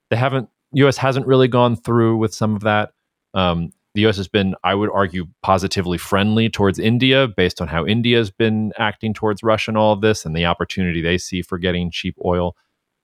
They 0.09 0.15
haven't 0.15 0.49
U.S. 0.73 0.97
hasn't 0.97 1.27
really 1.27 1.47
gone 1.47 1.75
through 1.75 2.17
with 2.17 2.33
some 2.33 2.55
of 2.55 2.63
that. 2.63 2.93
Um, 3.35 3.71
the 3.93 4.01
U.S. 4.01 4.17
has 4.17 4.27
been, 4.27 4.55
I 4.63 4.73
would 4.73 4.89
argue, 4.91 5.27
positively 5.43 5.97
friendly 5.99 6.49
towards 6.49 6.79
India 6.79 7.27
based 7.27 7.61
on 7.61 7.67
how 7.67 7.85
India 7.85 8.17
has 8.17 8.31
been 8.31 8.73
acting 8.77 9.13
towards 9.13 9.43
Russia 9.43 9.71
and 9.71 9.77
all 9.77 9.93
of 9.93 10.01
this, 10.01 10.25
and 10.25 10.35
the 10.35 10.45
opportunity 10.45 11.01
they 11.01 11.17
see 11.19 11.41
for 11.43 11.57
getting 11.59 11.91
cheap 11.91 12.15
oil. 12.25 12.55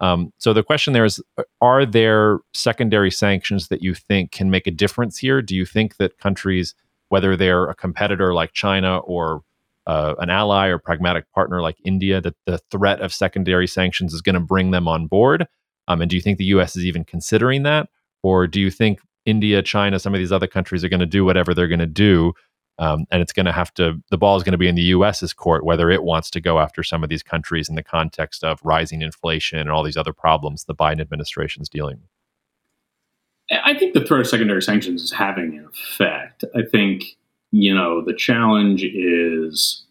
Um, 0.01 0.33
so 0.39 0.51
the 0.51 0.63
question 0.63 0.93
there 0.93 1.05
is: 1.05 1.21
Are 1.61 1.85
there 1.85 2.39
secondary 2.53 3.11
sanctions 3.11 3.69
that 3.69 3.81
you 3.81 3.93
think 3.93 4.31
can 4.31 4.49
make 4.49 4.67
a 4.67 4.71
difference 4.71 5.17
here? 5.17 5.41
Do 5.41 5.55
you 5.55 5.65
think 5.65 5.97
that 5.97 6.17
countries, 6.17 6.75
whether 7.09 7.37
they're 7.37 7.69
a 7.69 7.75
competitor 7.75 8.33
like 8.33 8.51
China 8.53 8.97
or 8.99 9.43
uh, 9.87 10.15
an 10.19 10.29
ally 10.29 10.67
or 10.67 10.79
pragmatic 10.79 11.31
partner 11.33 11.61
like 11.61 11.77
India, 11.85 12.19
that 12.19 12.35
the 12.45 12.57
threat 12.71 12.99
of 12.99 13.13
secondary 13.13 13.67
sanctions 13.67 14.13
is 14.13 14.21
going 14.21 14.33
to 14.33 14.39
bring 14.39 14.71
them 14.71 14.87
on 14.87 15.07
board? 15.07 15.47
Um, 15.87 16.01
and 16.01 16.09
do 16.09 16.15
you 16.15 16.21
think 16.21 16.37
the 16.37 16.45
U.S. 16.45 16.75
is 16.75 16.85
even 16.85 17.03
considering 17.03 17.63
that, 17.63 17.89
or 18.23 18.47
do 18.47 18.59
you 18.59 18.71
think 18.71 18.99
India, 19.25 19.61
China, 19.61 19.99
some 19.99 20.13
of 20.13 20.19
these 20.19 20.31
other 20.31 20.47
countries 20.47 20.83
are 20.83 20.89
going 20.89 20.99
to 20.99 21.05
do 21.05 21.23
whatever 21.23 21.53
they're 21.53 21.67
going 21.67 21.79
to 21.79 21.85
do, 21.85 22.33
um, 22.81 23.05
and 23.11 23.21
it's 23.21 23.31
going 23.31 23.45
to 23.45 23.51
have 23.51 23.73
to 23.75 24.01
the 24.09 24.17
ball 24.17 24.35
is 24.35 24.43
going 24.43 24.51
to 24.51 24.57
be 24.57 24.67
in 24.67 24.75
the 24.75 24.81
U.S.'s 24.81 25.31
court 25.33 25.63
whether 25.63 25.89
it 25.89 26.03
wants 26.03 26.29
to 26.31 26.41
go 26.41 26.59
after 26.59 26.83
some 26.83 27.03
of 27.03 27.09
these 27.09 27.23
countries 27.23 27.69
in 27.69 27.75
the 27.75 27.83
context 27.83 28.43
of 28.43 28.59
rising 28.63 29.01
inflation 29.01 29.59
and 29.59 29.69
all 29.69 29.83
these 29.83 29.97
other 29.97 30.13
problems 30.13 30.65
the 30.65 30.75
Biden 30.75 30.99
administration 30.99 31.61
is 31.61 31.69
dealing 31.69 31.97
with. 31.97 33.59
I 33.63 33.77
think 33.77 33.93
the 33.93 34.03
threat 34.03 34.21
of 34.21 34.27
secondary 34.27 34.61
sanctions 34.61 35.01
is 35.03 35.11
having 35.11 35.57
an 35.57 35.67
effect. 35.73 36.43
I 36.55 36.63
think 36.63 37.03
you 37.51 37.73
know 37.73 38.03
the 38.03 38.15
challenge 38.15 38.83
is 38.83 39.85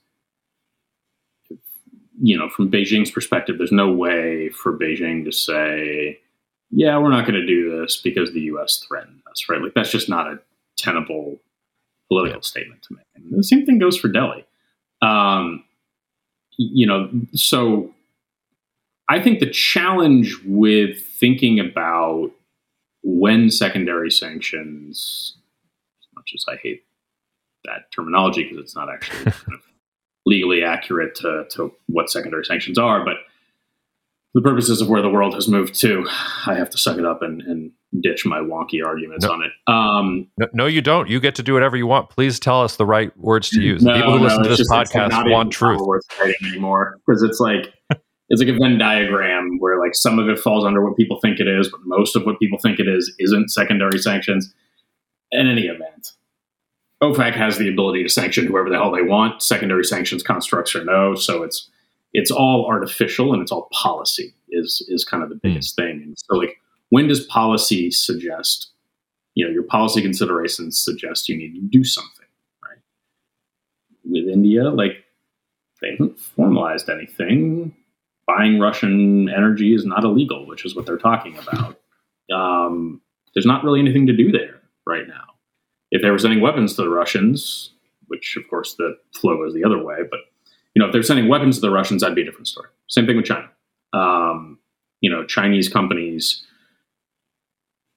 you 2.22 2.36
know, 2.36 2.50
from 2.50 2.70
Beijing's 2.70 3.10
perspective, 3.10 3.56
there's 3.56 3.72
no 3.72 3.90
way 3.90 4.50
for 4.50 4.76
Beijing 4.76 5.24
to 5.24 5.32
say, 5.32 6.20
yeah, 6.70 6.98
we're 6.98 7.10
not 7.10 7.26
going 7.26 7.40
to 7.40 7.46
do 7.46 7.80
this 7.80 7.96
because 7.96 8.32
the 8.32 8.42
U.S. 8.42 8.84
threatened 8.86 9.22
us, 9.30 9.46
right? 9.48 9.60
Like 9.60 9.72
that's 9.74 9.90
just 9.90 10.08
not 10.08 10.26
a 10.26 10.38
tenable 10.76 11.38
political 12.10 12.38
yeah. 12.38 12.42
statement 12.42 12.82
to 12.82 12.94
make. 12.94 13.06
And 13.14 13.38
the 13.38 13.44
same 13.44 13.64
thing 13.64 13.78
goes 13.78 13.96
for 13.96 14.08
Delhi. 14.08 14.44
Um, 15.00 15.64
you 16.58 16.86
know, 16.86 17.08
so 17.32 17.94
I 19.08 19.20
think 19.20 19.40
the 19.40 19.48
challenge 19.48 20.36
with 20.44 21.00
thinking 21.00 21.58
about 21.58 22.32
when 23.02 23.50
secondary 23.50 24.10
sanctions, 24.10 25.36
as 26.00 26.06
much 26.14 26.32
as 26.34 26.44
I 26.48 26.56
hate 26.62 26.82
that 27.64 27.90
terminology 27.94 28.44
because 28.44 28.58
it's 28.58 28.76
not 28.76 28.90
actually 28.90 29.24
kind 29.32 29.54
of 29.54 29.60
legally 30.26 30.62
accurate 30.62 31.14
to, 31.16 31.46
to 31.50 31.72
what 31.86 32.10
secondary 32.10 32.44
sanctions 32.44 32.78
are. 32.78 33.04
But 33.04 33.16
the 34.34 34.40
purposes 34.40 34.80
of 34.80 34.88
where 34.88 35.02
the 35.02 35.08
world 35.08 35.34
has 35.34 35.48
moved 35.48 35.74
to, 35.80 36.06
I 36.46 36.54
have 36.54 36.70
to 36.70 36.78
suck 36.78 36.98
it 36.98 37.04
up 37.04 37.22
and, 37.22 37.42
and 37.42 37.72
ditch 38.00 38.24
my 38.24 38.38
wonky 38.38 38.84
arguments 38.84 39.24
no, 39.24 39.32
on 39.32 39.42
it. 39.42 39.50
Um, 39.66 40.28
no, 40.38 40.46
no, 40.52 40.66
you 40.66 40.80
don't. 40.80 41.08
You 41.08 41.18
get 41.18 41.34
to 41.36 41.42
do 41.42 41.52
whatever 41.54 41.76
you 41.76 41.86
want. 41.86 42.10
Please 42.10 42.38
tell 42.38 42.62
us 42.62 42.76
the 42.76 42.86
right 42.86 43.16
words 43.18 43.50
to 43.50 43.60
use. 43.60 43.82
No, 43.82 43.94
People 43.94 44.18
who 44.18 44.24
listen 44.24 44.42
to 44.44 44.48
this 44.48 44.58
just, 44.58 44.70
podcast 44.70 45.10
like 45.10 45.26
want 45.26 45.52
truth. 45.52 45.80
anymore 46.44 46.98
because 47.04 47.22
it's 47.22 47.40
like 47.40 47.74
it's 48.28 48.40
like 48.40 48.48
a 48.48 48.56
Venn 48.56 48.78
diagram 48.78 49.56
where 49.58 49.80
like 49.80 49.94
some 49.94 50.20
of 50.20 50.28
it 50.28 50.38
falls 50.38 50.64
under 50.64 50.84
what 50.84 50.96
people 50.96 51.18
think 51.20 51.40
it 51.40 51.48
is, 51.48 51.68
but 51.68 51.80
most 51.84 52.14
of 52.14 52.24
what 52.24 52.38
people 52.38 52.58
think 52.62 52.78
it 52.78 52.86
is 52.86 53.12
isn't 53.18 53.50
secondary 53.50 53.98
sanctions. 53.98 54.54
In 55.32 55.48
any 55.48 55.66
event, 55.66 56.12
OFAC 57.02 57.34
has 57.34 57.58
the 57.58 57.68
ability 57.68 58.02
to 58.04 58.08
sanction 58.08 58.46
whoever 58.46 58.68
the 58.68 58.76
hell 58.76 58.92
they 58.92 59.02
want, 59.02 59.42
secondary 59.42 59.84
sanctions 59.84 60.22
constructs 60.22 60.74
or 60.74 60.84
no. 60.84 61.14
So 61.14 61.42
it's 61.42 61.68
it's 62.12 62.30
all 62.30 62.66
artificial 62.66 63.32
and 63.32 63.42
it's 63.42 63.52
all 63.52 63.68
policy 63.72 64.34
is 64.50 64.84
is 64.88 65.04
kind 65.04 65.22
of 65.22 65.28
the 65.28 65.36
hmm. 65.36 65.48
biggest 65.48 65.76
mm. 65.76 65.82
thing. 65.82 66.02
And 66.02 66.18
so 66.18 66.36
like 66.36 66.58
when 66.88 67.08
does 67.08 67.24
policy 67.26 67.90
suggest, 67.90 68.70
you 69.34 69.44
know, 69.44 69.52
your 69.52 69.62
policy 69.62 70.02
considerations 70.02 70.78
suggest 70.78 71.28
you 71.28 71.36
need 71.36 71.54
to 71.54 71.60
do 71.60 71.84
something, 71.84 72.26
right? 72.64 72.78
With 74.04 74.28
India, 74.28 74.64
like 74.70 75.04
they 75.80 75.92
haven't 75.92 76.18
formalized 76.18 76.88
anything. 76.88 77.74
Buying 78.26 78.60
Russian 78.60 79.28
energy 79.28 79.74
is 79.74 79.84
not 79.84 80.04
illegal, 80.04 80.46
which 80.46 80.64
is 80.64 80.76
what 80.76 80.86
they're 80.86 80.98
talking 80.98 81.38
about. 81.38 81.76
Um, 82.32 83.00
there's 83.34 83.44
not 83.44 83.64
really 83.64 83.80
anything 83.80 84.06
to 84.06 84.16
do 84.16 84.30
there 84.30 84.60
right 84.86 85.08
now 85.08 85.30
if 85.90 86.02
they 86.02 86.10
were 86.10 86.18
sending 86.18 86.40
weapons 86.40 86.74
to 86.76 86.82
the 86.82 86.88
Russians, 86.88 87.70
which 88.06 88.36
of 88.36 88.48
course 88.48 88.74
the 88.76 88.96
flow 89.12 89.36
goes 89.36 89.54
the 89.54 89.64
other 89.64 89.82
way, 89.82 89.98
but 90.08 90.20
you 90.74 90.80
know, 90.80 90.86
if 90.86 90.92
they're 90.92 91.02
sending 91.02 91.28
weapons 91.28 91.56
to 91.56 91.60
the 91.62 91.70
Russians, 91.70 92.02
that'd 92.02 92.14
be 92.14 92.22
a 92.22 92.24
different 92.24 92.48
story. 92.48 92.68
Same 92.88 93.06
thing 93.06 93.16
with 93.16 93.26
China. 93.26 93.48
Um, 93.92 94.58
you 95.00 95.10
know, 95.10 95.24
Chinese 95.24 95.68
companies 95.68 96.44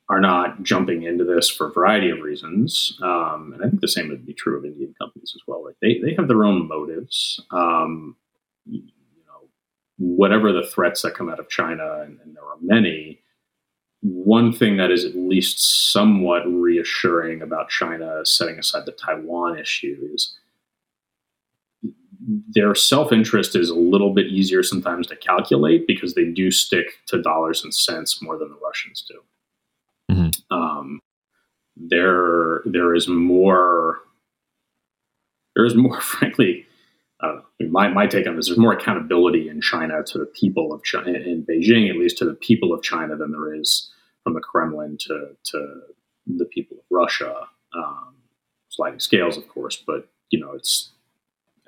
are 0.09 0.19
not 0.19 0.63
jumping 0.63 1.03
into 1.03 1.23
this 1.23 1.49
for 1.49 1.67
a 1.67 1.71
variety 1.71 2.09
of 2.09 2.19
reasons, 2.19 2.97
um, 3.01 3.51
and 3.53 3.63
I 3.63 3.69
think 3.69 3.81
the 3.81 3.87
same 3.87 4.09
would 4.09 4.25
be 4.25 4.33
true 4.33 4.57
of 4.57 4.65
Indian 4.65 4.93
companies 4.99 5.33
as 5.35 5.41
well. 5.47 5.63
Like 5.63 5.75
they 5.81 5.99
they 6.03 6.13
have 6.15 6.27
their 6.27 6.45
own 6.45 6.67
motives. 6.67 7.39
Um, 7.51 8.15
you 8.65 8.81
know, 9.25 9.49
whatever 9.97 10.51
the 10.51 10.67
threats 10.67 11.01
that 11.03 11.15
come 11.15 11.29
out 11.29 11.39
of 11.39 11.49
China, 11.49 12.01
and, 12.01 12.19
and 12.23 12.35
there 12.35 12.43
are 12.43 12.57
many 12.61 13.19
one 14.01 14.51
thing 14.51 14.75
that 14.77 14.91
is 14.91 15.05
at 15.05 15.15
least 15.15 15.91
somewhat 15.93 16.41
reassuring 16.45 17.41
about 17.41 17.69
China 17.69 18.25
setting 18.25 18.59
aside 18.59 18.85
the 18.85 18.91
Taiwan 18.91 19.57
issue 19.57 20.09
is 20.13 20.37
their 22.53 22.75
self 22.75 23.11
interest 23.11 23.55
is 23.55 23.69
a 23.69 23.75
little 23.75 24.13
bit 24.13 24.27
easier 24.27 24.63
sometimes 24.63 25.07
to 25.07 25.15
calculate 25.15 25.87
because 25.87 26.15
they 26.15 26.25
do 26.25 26.51
stick 26.51 26.87
to 27.07 27.21
dollars 27.21 27.63
and 27.63 27.73
cents 27.73 28.21
more 28.21 28.37
than 28.37 28.49
the 28.49 28.59
Russians 28.63 29.05
do. 29.07 30.13
Mm-hmm. 30.13 30.55
Um, 30.55 30.99
there, 31.75 32.61
there 32.65 32.93
is 32.93 33.07
more 33.07 33.99
there's 35.55 35.75
more, 35.75 35.99
frankly, 36.01 36.65
uh, 37.21 37.39
my, 37.69 37.87
my 37.87 38.07
take 38.07 38.27
on 38.27 38.35
this, 38.35 38.47
there's 38.47 38.57
more 38.57 38.73
accountability 38.73 39.47
in 39.47 39.61
China 39.61 40.03
to 40.03 40.17
the 40.17 40.25
people 40.25 40.73
of 40.73 40.83
China, 40.83 41.13
in 41.13 41.45
Beijing, 41.45 41.89
at 41.89 41.95
least 41.95 42.17
to 42.17 42.25
the 42.25 42.33
people 42.33 42.73
of 42.73 42.83
China, 42.83 43.15
than 43.15 43.31
there 43.31 43.53
is 43.53 43.89
from 44.23 44.33
the 44.33 44.41
Kremlin 44.41 44.97
to, 45.01 45.29
to 45.45 45.81
the 46.27 46.45
people 46.45 46.77
of 46.77 46.83
Russia. 46.89 47.47
Um, 47.75 48.15
sliding 48.69 48.99
scales, 48.99 49.37
of 49.37 49.47
course, 49.47 49.81
but 49.85 50.09
you 50.31 50.39
know, 50.39 50.51
it's 50.51 50.91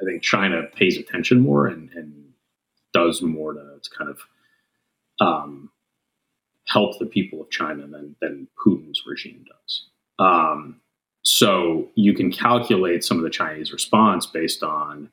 I 0.02 0.06
think 0.06 0.24
China 0.24 0.64
pays 0.76 0.98
attention 0.98 1.40
more 1.40 1.68
and, 1.68 1.90
and 1.92 2.34
does 2.94 3.22
more 3.22 3.54
to, 3.54 3.80
to 3.82 3.90
kind 3.98 4.10
of 4.10 4.20
um, 5.20 5.70
help 6.68 7.00
the 7.00 7.06
people 7.06 7.42
of 7.42 7.50
China 7.50 7.88
than 7.88 8.16
than 8.22 8.48
Putin's 8.66 9.04
regime 9.06 9.46
does. 9.48 9.88
Um, 10.20 10.82
so 11.24 11.90
you 11.96 12.14
can 12.14 12.32
calculate 12.32 13.04
some 13.04 13.18
of 13.18 13.24
the 13.24 13.30
Chinese 13.30 13.74
response 13.74 14.26
based 14.26 14.64
on 14.64 15.10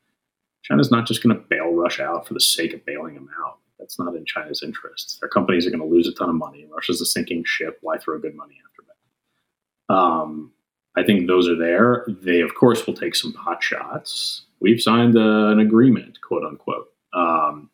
China's 0.62 0.90
not 0.90 1.06
just 1.06 1.22
going 1.22 1.34
to 1.34 1.42
bail 1.48 1.72
Russia 1.72 2.04
out 2.04 2.28
for 2.28 2.34
the 2.34 2.40
sake 2.40 2.74
of 2.74 2.84
bailing 2.84 3.14
them 3.14 3.30
out. 3.44 3.58
That's 3.78 3.98
not 3.98 4.14
in 4.14 4.24
China's 4.24 4.62
interests. 4.62 5.18
Their 5.18 5.28
companies 5.28 5.66
are 5.66 5.70
going 5.70 5.80
to 5.80 5.86
lose 5.86 6.06
a 6.06 6.12
ton 6.12 6.28
of 6.28 6.36
money. 6.36 6.66
Russia's 6.70 7.00
a 7.00 7.06
sinking 7.06 7.44
ship. 7.44 7.78
Why 7.80 7.98
throw 7.98 8.18
good 8.18 8.36
money 8.36 8.60
after 8.64 8.82
bad? 8.82 9.94
Um, 9.96 10.52
I 10.96 11.02
think 11.02 11.26
those 11.26 11.48
are 11.48 11.56
there. 11.56 12.06
They, 12.06 12.42
of 12.42 12.54
course, 12.54 12.86
will 12.86 12.94
take 12.94 13.16
some 13.16 13.32
pot 13.32 13.62
shots. 13.62 14.42
We've 14.62 14.80
signed 14.80 15.16
a, 15.16 15.48
an 15.48 15.60
agreement, 15.60 16.20
quote 16.20 16.44
unquote. 16.44 16.88
Um, 17.12 17.70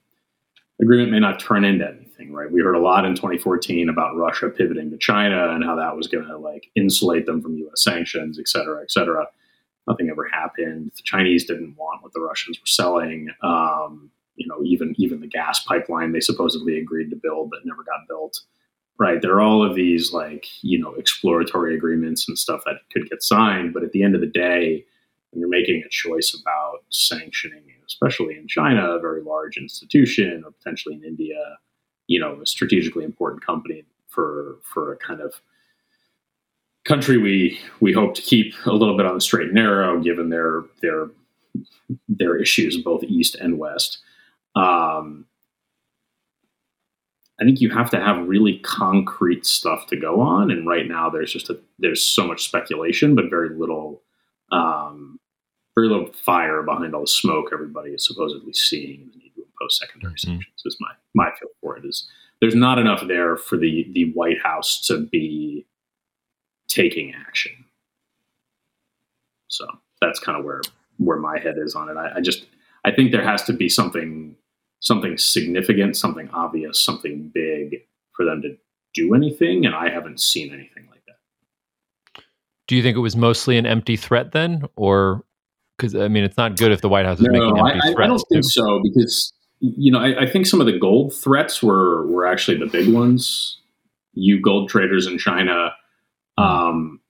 agreement 0.80 1.12
may 1.12 1.20
not 1.20 1.39
turn 1.39 1.64
into 1.64 1.86
anything, 1.86 2.32
right? 2.32 2.51
We 2.51 2.61
heard 2.61 2.74
a 2.74 2.80
lot 2.80 3.05
in 3.05 3.14
2014 3.14 3.89
about 3.89 4.16
Russia 4.16 4.49
pivoting 4.49 4.91
to 4.91 4.99
China 4.99 5.51
and 5.51 5.62
how 5.62 5.76
that 5.76 5.97
was 5.97 6.09
going 6.09 6.26
to 6.26 6.39
like 6.39 6.70
insulate 6.74 7.26
them 7.26 7.43
from 7.43 7.57
U.S. 7.59 7.84
sanctions, 7.84 8.39
et 8.39 8.49
cetera, 8.49 8.82
et 8.82 8.91
cetera. 8.91 9.26
Nothing 9.86 10.11
ever 10.11 10.26
happened. 10.28 10.93
The 10.97 11.03
Chinese 11.05 11.45
didn't 11.45 11.76
want 11.76 12.03
what 12.03 12.12
the 12.12 12.20
Russians 12.20 12.59
were 12.59 12.66
selling. 12.66 13.28
Um, 13.43 14.11
you 14.36 14.47
know, 14.47 14.62
even 14.64 14.95
even 14.99 15.20
the 15.20 15.26
gas 15.26 15.64
pipeline 15.64 16.12
they 16.12 16.20
supposedly 16.20 16.78
agreed 16.78 17.11
to 17.11 17.16
build 17.16 17.51
but 17.51 17.61
never 17.64 17.82
got 17.82 18.09
built 18.09 18.41
right? 18.99 19.22
There 19.22 19.34
are 19.34 19.41
all 19.41 19.64
of 19.64 19.74
these 19.74 20.12
like, 20.12 20.47
you 20.62 20.78
know, 20.78 20.93
exploratory 20.95 21.74
agreements 21.74 22.28
and 22.28 22.36
stuff 22.36 22.62
that 22.66 22.80
could 22.93 23.09
get 23.09 23.22
signed. 23.22 23.72
But 23.72 23.84
at 23.84 23.93
the 23.93 24.03
end 24.03 24.14
of 24.14 24.20
the 24.20 24.26
day, 24.26 24.84
you're 25.33 25.49
making 25.49 25.83
a 25.85 25.89
choice 25.91 26.37
about 26.41 26.85
sanctioning, 26.91 27.64
especially 27.87 28.37
in 28.37 28.49
China, 28.49 28.93
a 28.93 29.01
very 29.01 29.22
large 29.22 29.57
institution, 29.57 30.43
or 30.45 30.53
potentially 30.53 30.95
in 30.95 31.05
India, 31.05 31.59
you 32.07 32.18
know, 32.18 32.41
a 32.41 32.47
strategically 32.47 33.05
important 33.05 33.45
company 33.45 33.85
for 34.09 34.59
for 34.62 34.93
a 34.93 34.97
kind 34.97 35.20
of 35.20 35.41
country 36.85 37.18
we 37.18 37.61
we 37.81 37.93
hope 37.93 38.14
to 38.14 38.22
keep 38.22 38.55
a 38.66 38.72
little 38.72 38.97
bit 38.97 39.07
on 39.07 39.14
the 39.14 39.20
straight 39.20 39.47
and 39.47 39.55
narrow, 39.55 40.01
given 40.01 40.31
their 40.31 40.64
their 40.81 41.09
their 42.09 42.37
issues 42.37 42.76
both 42.83 43.03
east 43.05 43.35
and 43.35 43.59
west. 43.59 43.99
Um, 44.57 45.26
I 47.41 47.45
think 47.45 47.61
you 47.61 47.70
have 47.70 47.91
to 47.91 48.01
have 48.01 48.26
really 48.26 48.59
concrete 48.59 49.47
stuff 49.47 49.87
to 49.89 49.97
go 49.97 50.20
on. 50.20 50.51
And 50.51 50.66
right 50.66 50.89
now, 50.89 51.09
there's 51.09 51.33
just 51.33 51.49
a, 51.51 51.59
there's 51.79 52.03
so 52.03 52.26
much 52.26 52.45
speculation, 52.45 53.14
but 53.14 53.31
very 53.31 53.51
little, 53.51 54.03
um, 54.51 55.18
very 55.74 55.88
little 55.88 56.12
fire 56.12 56.62
behind 56.62 56.94
all 56.94 57.03
the 57.03 57.07
smoke 57.07 57.51
everybody 57.53 57.90
is 57.90 58.07
supposedly 58.07 58.53
seeing 58.53 59.11
the 59.12 59.18
need 59.18 59.32
to 59.36 59.42
impose 59.42 59.78
secondary 59.78 60.14
mm-hmm. 60.14 60.32
sanctions. 60.32 60.62
Is 60.64 60.76
my 60.80 60.92
my 61.14 61.30
feel 61.38 61.49
for 61.61 61.76
it 61.76 61.84
is 61.84 62.09
there's 62.40 62.55
not 62.55 62.78
enough 62.78 63.07
there 63.07 63.36
for 63.36 63.57
the 63.57 63.88
the 63.92 64.12
White 64.12 64.40
House 64.42 64.80
to 64.86 65.07
be 65.07 65.66
taking 66.68 67.14
action. 67.14 67.64
So 69.49 69.66
that's 70.01 70.20
kind 70.20 70.38
of 70.38 70.44
where 70.44 70.61
where 70.99 71.18
my 71.18 71.38
head 71.38 71.57
is 71.59 71.74
on 71.74 71.88
it. 71.88 71.96
I, 71.96 72.16
I 72.16 72.20
just 72.20 72.46
I 72.84 72.90
think 72.92 73.12
there 73.12 73.24
has 73.24 73.42
to 73.44 73.53
be 73.53 73.68
something 73.68 74.36
something 74.80 75.18
significant, 75.18 75.96
something 75.96 76.28
obvious, 76.32 76.80
something 76.80 77.30
big 77.34 77.82
for 78.12 78.24
them 78.24 78.42
to 78.42 78.57
do 78.94 79.14
anything. 79.14 79.66
And 79.66 79.74
I 79.74 79.90
haven't 79.90 80.20
seen 80.20 80.53
anything 80.53 80.86
like 80.90 80.94
that. 80.94 80.97
Do 82.68 82.76
you 82.76 82.82
think 82.82 82.96
it 82.96 83.00
was 83.00 83.16
mostly 83.16 83.58
an 83.58 83.66
empty 83.66 83.96
threat 83.96 84.32
then? 84.32 84.64
Or 84.76 85.24
because 85.76 85.94
I 85.94 86.08
mean, 86.08 86.22
it's 86.22 86.36
not 86.36 86.56
good 86.56 86.70
if 86.70 86.80
the 86.80 86.88
White 86.88 87.06
House 87.06 87.18
is 87.18 87.26
no, 87.26 87.32
making 87.32 87.58
empty 87.58 87.80
I, 87.82 87.92
threats. 87.92 88.00
I 88.00 88.06
don't 88.06 88.24
think 88.30 88.44
too. 88.44 88.48
so 88.48 88.80
because 88.82 89.32
you 89.60 89.90
know 89.90 89.98
I, 89.98 90.22
I, 90.22 90.30
think 90.30 90.46
some 90.46 90.60
of 90.60 90.66
the 90.66 90.78
gold 90.78 91.14
threats 91.14 91.62
were 91.62 92.06
were 92.06 92.26
actually 92.26 92.58
the 92.58 92.66
big 92.66 92.92
ones. 92.92 93.58
You 94.12 94.40
gold 94.40 94.68
traders 94.68 95.06
in 95.06 95.18
China, 95.18 95.72
hmm. 96.36 96.44
um, 96.44 97.00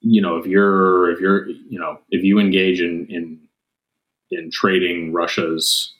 you 0.00 0.22
know, 0.22 0.36
if 0.36 0.46
you're 0.46 1.10
if 1.12 1.20
you're 1.20 1.48
you 1.48 1.78
know 1.78 1.98
if 2.10 2.24
you 2.24 2.38
engage 2.38 2.80
in 2.80 3.06
in 3.08 3.40
in 4.30 4.50
trading 4.50 5.12
Russia's 5.12 5.92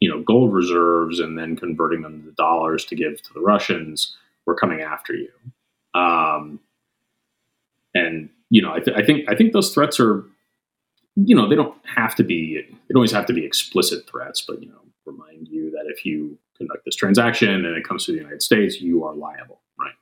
you 0.00 0.08
know 0.08 0.22
gold 0.22 0.52
reserves 0.52 1.20
and 1.20 1.38
then 1.38 1.56
converting 1.56 2.02
them 2.02 2.22
to 2.24 2.32
dollars 2.32 2.84
to 2.86 2.96
give 2.96 3.22
to 3.22 3.34
the 3.34 3.40
Russians, 3.40 4.16
we're 4.46 4.56
coming 4.56 4.80
after 4.80 5.14
you. 5.14 5.30
Um, 5.94 6.60
and 7.96 8.28
you 8.50 8.62
know, 8.62 8.72
I, 8.72 8.80
th- 8.80 8.96
I 8.96 9.04
think 9.04 9.28
I 9.28 9.34
think 9.34 9.52
those 9.52 9.72
threats 9.74 9.98
are, 9.98 10.24
you 11.16 11.34
know, 11.34 11.48
they 11.48 11.56
don't 11.56 11.74
have 11.84 12.14
to 12.16 12.24
be. 12.24 12.62
They 12.62 12.92
don't 12.92 12.96
always 12.96 13.12
have 13.12 13.26
to 13.26 13.32
be 13.32 13.44
explicit 13.44 14.08
threats, 14.08 14.44
but 14.46 14.62
you 14.62 14.68
know, 14.68 14.80
remind 15.04 15.48
you 15.48 15.70
that 15.72 15.84
if 15.86 16.04
you 16.04 16.38
conduct 16.56 16.84
this 16.84 16.96
transaction 16.96 17.64
and 17.64 17.76
it 17.76 17.86
comes 17.86 18.06
to 18.06 18.12
the 18.12 18.18
United 18.18 18.42
States, 18.42 18.80
you 18.80 19.04
are 19.04 19.14
liable, 19.14 19.60
right? 19.78 19.94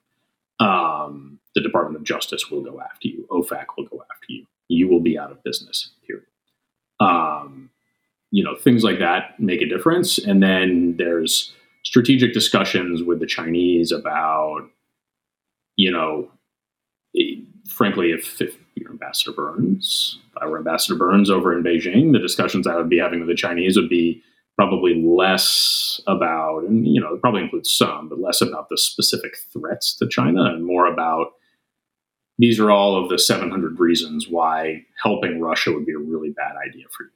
Um, 0.61 1.41
the 1.55 1.63
Department 1.63 1.97
of 1.97 2.05
Justice 2.05 2.51
will 2.51 2.63
go 2.63 2.81
after 2.81 3.09
you. 3.09 3.27
OFAC 3.31 3.67
will 3.77 3.87
go 3.87 4.03
after 4.13 4.27
you. 4.33 4.47
You 4.69 4.89
will 4.89 5.01
be 5.01 5.19
out 5.19 5.31
of 5.31 5.43
business. 5.43 5.91
Period. 6.07 6.27
Um, 7.01 7.71
you 8.35 8.43
know 8.43 8.57
things 8.57 8.83
like 8.83 8.99
that 8.99 9.39
make 9.39 9.63
a 9.63 9.69
difference 9.69 10.19
and 10.19 10.43
then 10.43 10.97
there's 10.99 11.53
strategic 11.85 12.33
discussions 12.33 13.01
with 13.01 13.21
the 13.21 13.27
chinese 13.27 13.93
about 13.93 14.69
you 15.77 15.89
know 15.89 16.29
frankly 17.69 18.11
if, 18.11 18.41
if 18.41 18.57
you're 18.75 18.91
ambassador 18.91 19.33
burns 19.33 20.19
if 20.31 20.43
i 20.43 20.47
were 20.47 20.59
ambassador 20.59 20.99
burns 20.99 21.31
over 21.31 21.57
in 21.57 21.65
beijing 21.65 22.13
the 22.13 22.19
discussions 22.19 22.67
i 22.67 22.77
would 22.77 22.89
be 22.89 22.99
having 22.99 23.21
with 23.21 23.29
the 23.29 23.35
chinese 23.35 23.77
would 23.77 23.89
be 23.89 24.23
probably 24.57 25.03
less 25.03 26.01
about 26.07 26.65
and 26.65 26.87
you 26.87 27.01
know 27.01 27.15
it 27.15 27.21
probably 27.21 27.43
includes 27.43 27.73
some 27.73 28.09
but 28.09 28.21
less 28.21 28.41
about 28.41 28.69
the 28.69 28.79
specific 28.79 29.37
threats 29.53 29.95
to 29.97 30.09
china 30.09 30.45
and 30.45 30.65
more 30.65 30.87
about 30.87 31.33
these 32.39 32.59
are 32.59 32.71
all 32.71 33.01
of 33.01 33.09
the 33.09 33.19
700 33.19 33.79
reasons 33.79 34.27
why 34.29 34.83
helping 35.03 35.41
russia 35.41 35.73
would 35.73 35.87
be 35.87 35.93
a 35.93 35.99
really 35.99 36.31
bad 36.31 36.55
idea 36.69 36.85
for 36.97 37.05
you 37.05 37.11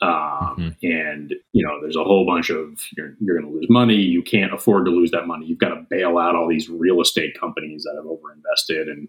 um, 0.00 0.56
mm-hmm. 0.58 0.68
And 0.82 1.34
you 1.52 1.64
know, 1.64 1.80
there's 1.80 1.96
a 1.96 2.04
whole 2.04 2.26
bunch 2.26 2.50
of 2.50 2.82
you're, 2.96 3.14
you're 3.20 3.38
going 3.38 3.50
to 3.50 3.56
lose 3.56 3.68
money. 3.70 3.94
You 3.94 4.22
can't 4.22 4.52
afford 4.52 4.84
to 4.86 4.90
lose 4.90 5.10
that 5.12 5.26
money. 5.26 5.46
You've 5.46 5.58
got 5.58 5.68
to 5.68 5.86
bail 5.88 6.18
out 6.18 6.34
all 6.34 6.48
these 6.48 6.68
real 6.68 7.00
estate 7.00 7.38
companies 7.38 7.84
that 7.84 7.94
have 7.96 8.04
overinvested 8.04 8.90
and 8.90 9.08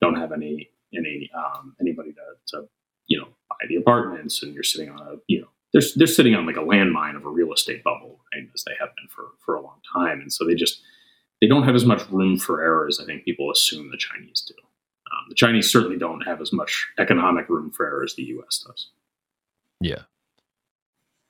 don't 0.00 0.16
have 0.16 0.32
any 0.32 0.70
any 0.94 1.30
um, 1.36 1.74
anybody 1.80 2.12
to, 2.12 2.20
to 2.48 2.68
you 3.06 3.18
know 3.18 3.28
buy 3.48 3.66
the 3.68 3.76
apartments. 3.76 4.42
And 4.42 4.54
you're 4.54 4.62
sitting 4.62 4.90
on 4.90 5.00
a 5.00 5.16
you 5.26 5.40
know 5.40 5.48
they're 5.72 5.82
they're 5.96 6.06
sitting 6.06 6.34
on 6.34 6.46
like 6.46 6.56
a 6.56 6.60
landmine 6.60 7.16
of 7.16 7.24
a 7.24 7.30
real 7.30 7.52
estate 7.52 7.82
bubble, 7.82 8.20
right? 8.32 8.44
As 8.54 8.64
they 8.64 8.72
have 8.78 8.94
been 8.96 9.08
for 9.08 9.32
for 9.44 9.56
a 9.56 9.62
long 9.62 9.80
time. 9.92 10.20
And 10.20 10.32
so 10.32 10.46
they 10.46 10.54
just 10.54 10.80
they 11.40 11.48
don't 11.48 11.64
have 11.64 11.74
as 11.74 11.84
much 11.84 12.08
room 12.10 12.38
for 12.38 12.62
error 12.62 12.86
as 12.86 13.00
I 13.00 13.04
think 13.04 13.24
people 13.24 13.50
assume 13.50 13.90
the 13.90 13.96
Chinese 13.96 14.44
do. 14.46 14.54
Um, 15.10 15.26
the 15.28 15.34
Chinese 15.34 15.70
certainly 15.70 15.98
don't 15.98 16.20
have 16.20 16.40
as 16.40 16.52
much 16.52 16.86
economic 16.98 17.48
room 17.48 17.70
for 17.72 17.84
error 17.86 18.04
as 18.04 18.14
the 18.14 18.22
U.S. 18.24 18.64
does. 18.64 18.90
Yeah, 19.80 20.02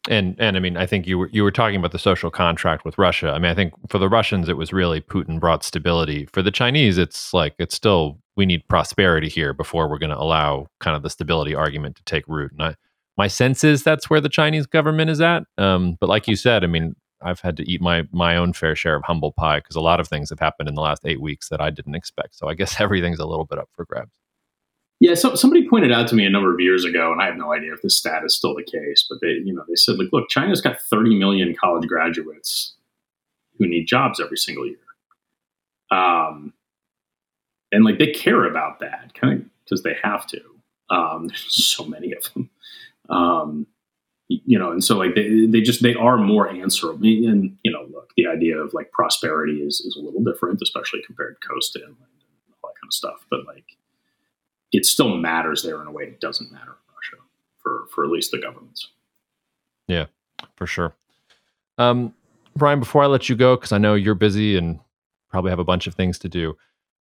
and 0.08 0.34
and 0.38 0.56
I 0.56 0.60
mean, 0.60 0.76
I 0.76 0.86
think 0.86 1.06
you 1.06 1.18
were 1.18 1.28
you 1.32 1.42
were 1.42 1.50
talking 1.50 1.76
about 1.76 1.92
the 1.92 1.98
social 1.98 2.30
contract 2.30 2.84
with 2.84 2.96
Russia. 2.96 3.30
I 3.30 3.38
mean, 3.38 3.50
I 3.50 3.54
think 3.54 3.74
for 3.88 3.98
the 3.98 4.08
Russians, 4.08 4.48
it 4.48 4.56
was 4.56 4.72
really 4.72 5.00
Putin 5.00 5.38
brought 5.38 5.62
stability. 5.62 6.26
For 6.26 6.42
the 6.42 6.50
Chinese, 6.50 6.96
it's 6.96 7.34
like 7.34 7.54
it's 7.58 7.74
still 7.74 8.18
we 8.36 8.46
need 8.46 8.66
prosperity 8.68 9.28
here 9.28 9.52
before 9.52 9.88
we're 9.88 9.98
going 9.98 10.10
to 10.10 10.18
allow 10.18 10.68
kind 10.80 10.96
of 10.96 11.02
the 11.02 11.10
stability 11.10 11.54
argument 11.54 11.96
to 11.96 12.04
take 12.04 12.26
root. 12.26 12.52
And 12.52 12.62
I, 12.62 12.74
my 13.18 13.26
sense 13.26 13.62
is 13.62 13.82
that's 13.82 14.08
where 14.08 14.20
the 14.20 14.30
Chinese 14.30 14.66
government 14.66 15.10
is 15.10 15.20
at. 15.20 15.42
Um, 15.58 15.96
but 16.00 16.08
like 16.08 16.26
you 16.26 16.36
said, 16.36 16.64
I 16.64 16.66
mean, 16.66 16.94
I've 17.20 17.40
had 17.40 17.56
to 17.58 17.70
eat 17.70 17.82
my 17.82 18.04
my 18.12 18.36
own 18.36 18.54
fair 18.54 18.74
share 18.74 18.96
of 18.96 19.02
humble 19.04 19.32
pie 19.32 19.58
because 19.58 19.76
a 19.76 19.80
lot 19.80 20.00
of 20.00 20.08
things 20.08 20.30
have 20.30 20.40
happened 20.40 20.68
in 20.68 20.74
the 20.74 20.80
last 20.80 21.02
eight 21.04 21.20
weeks 21.20 21.50
that 21.50 21.60
I 21.60 21.68
didn't 21.68 21.94
expect. 21.94 22.36
So 22.36 22.48
I 22.48 22.54
guess 22.54 22.80
everything's 22.80 23.18
a 23.18 23.26
little 23.26 23.44
bit 23.44 23.58
up 23.58 23.68
for 23.74 23.84
grabs. 23.84 24.12
Yeah, 25.00 25.14
so 25.14 25.34
somebody 25.34 25.66
pointed 25.66 25.90
out 25.90 26.08
to 26.08 26.14
me 26.14 26.26
a 26.26 26.30
number 26.30 26.52
of 26.52 26.60
years 26.60 26.84
ago, 26.84 27.10
and 27.10 27.22
I 27.22 27.26
have 27.26 27.36
no 27.36 27.54
idea 27.54 27.72
if 27.72 27.80
this 27.80 27.96
stat 27.96 28.22
is 28.22 28.36
still 28.36 28.54
the 28.54 28.62
case, 28.62 29.06
but 29.08 29.18
they, 29.22 29.28
you 29.44 29.54
know, 29.54 29.64
they 29.66 29.74
said, 29.74 29.98
like, 29.98 30.08
look, 30.12 30.28
China's 30.28 30.60
got 30.60 30.78
30 30.78 31.18
million 31.18 31.54
college 31.58 31.88
graduates 31.88 32.74
who 33.58 33.66
need 33.66 33.86
jobs 33.86 34.20
every 34.20 34.36
single 34.36 34.66
year. 34.66 34.76
Um, 35.90 36.52
and 37.72 37.84
like 37.84 37.98
they 37.98 38.12
care 38.12 38.44
about 38.44 38.80
that 38.80 39.12
kind 39.14 39.40
of 39.40 39.46
because 39.64 39.82
they 39.82 39.96
have 40.02 40.26
to. 40.28 40.40
Um, 40.90 41.28
there's 41.28 41.54
so 41.54 41.84
many 41.84 42.12
of 42.12 42.32
them. 42.32 42.50
Um, 43.08 43.66
you 44.28 44.58
know, 44.58 44.70
and 44.70 44.84
so 44.84 44.96
like 44.96 45.14
they, 45.14 45.46
they 45.46 45.60
just 45.60 45.82
they 45.82 45.94
are 45.94 46.16
more 46.16 46.48
answerable. 46.48 47.04
And 47.04 47.56
you 47.62 47.72
know, 47.72 47.86
look, 47.90 48.12
the 48.16 48.26
idea 48.26 48.58
of 48.58 48.72
like 48.74 48.92
prosperity 48.92 49.60
is 49.60 49.80
is 49.80 49.96
a 49.96 50.04
little 50.04 50.22
different, 50.22 50.60
especially 50.62 51.02
compared 51.04 51.36
to 51.40 51.48
coast 51.48 51.72
to 51.72 51.80
inland 51.80 51.96
and 51.98 52.54
all 52.62 52.70
that 52.70 52.80
kind 52.80 52.88
of 52.88 52.92
stuff. 52.92 53.26
But 53.30 53.46
like 53.46 53.64
it 54.72 54.86
still 54.86 55.16
matters 55.16 55.62
there 55.62 55.80
in 55.80 55.86
a 55.86 55.90
way 55.90 56.04
it 56.04 56.20
doesn't 56.20 56.52
matter 56.52 56.70
in 56.70 56.94
Russia 56.94 57.22
for 57.62 57.86
for 57.94 58.04
at 58.04 58.10
least 58.10 58.30
the 58.30 58.38
governments. 58.38 58.88
Yeah, 59.88 60.06
for 60.56 60.66
sure. 60.66 60.94
Um, 61.78 62.14
Brian, 62.56 62.78
before 62.78 63.02
I 63.02 63.06
let 63.06 63.28
you 63.28 63.36
go, 63.36 63.56
because 63.56 63.72
I 63.72 63.78
know 63.78 63.94
you're 63.94 64.14
busy 64.14 64.56
and 64.56 64.78
probably 65.30 65.50
have 65.50 65.58
a 65.58 65.64
bunch 65.64 65.86
of 65.86 65.94
things 65.94 66.18
to 66.20 66.28
do, 66.28 66.56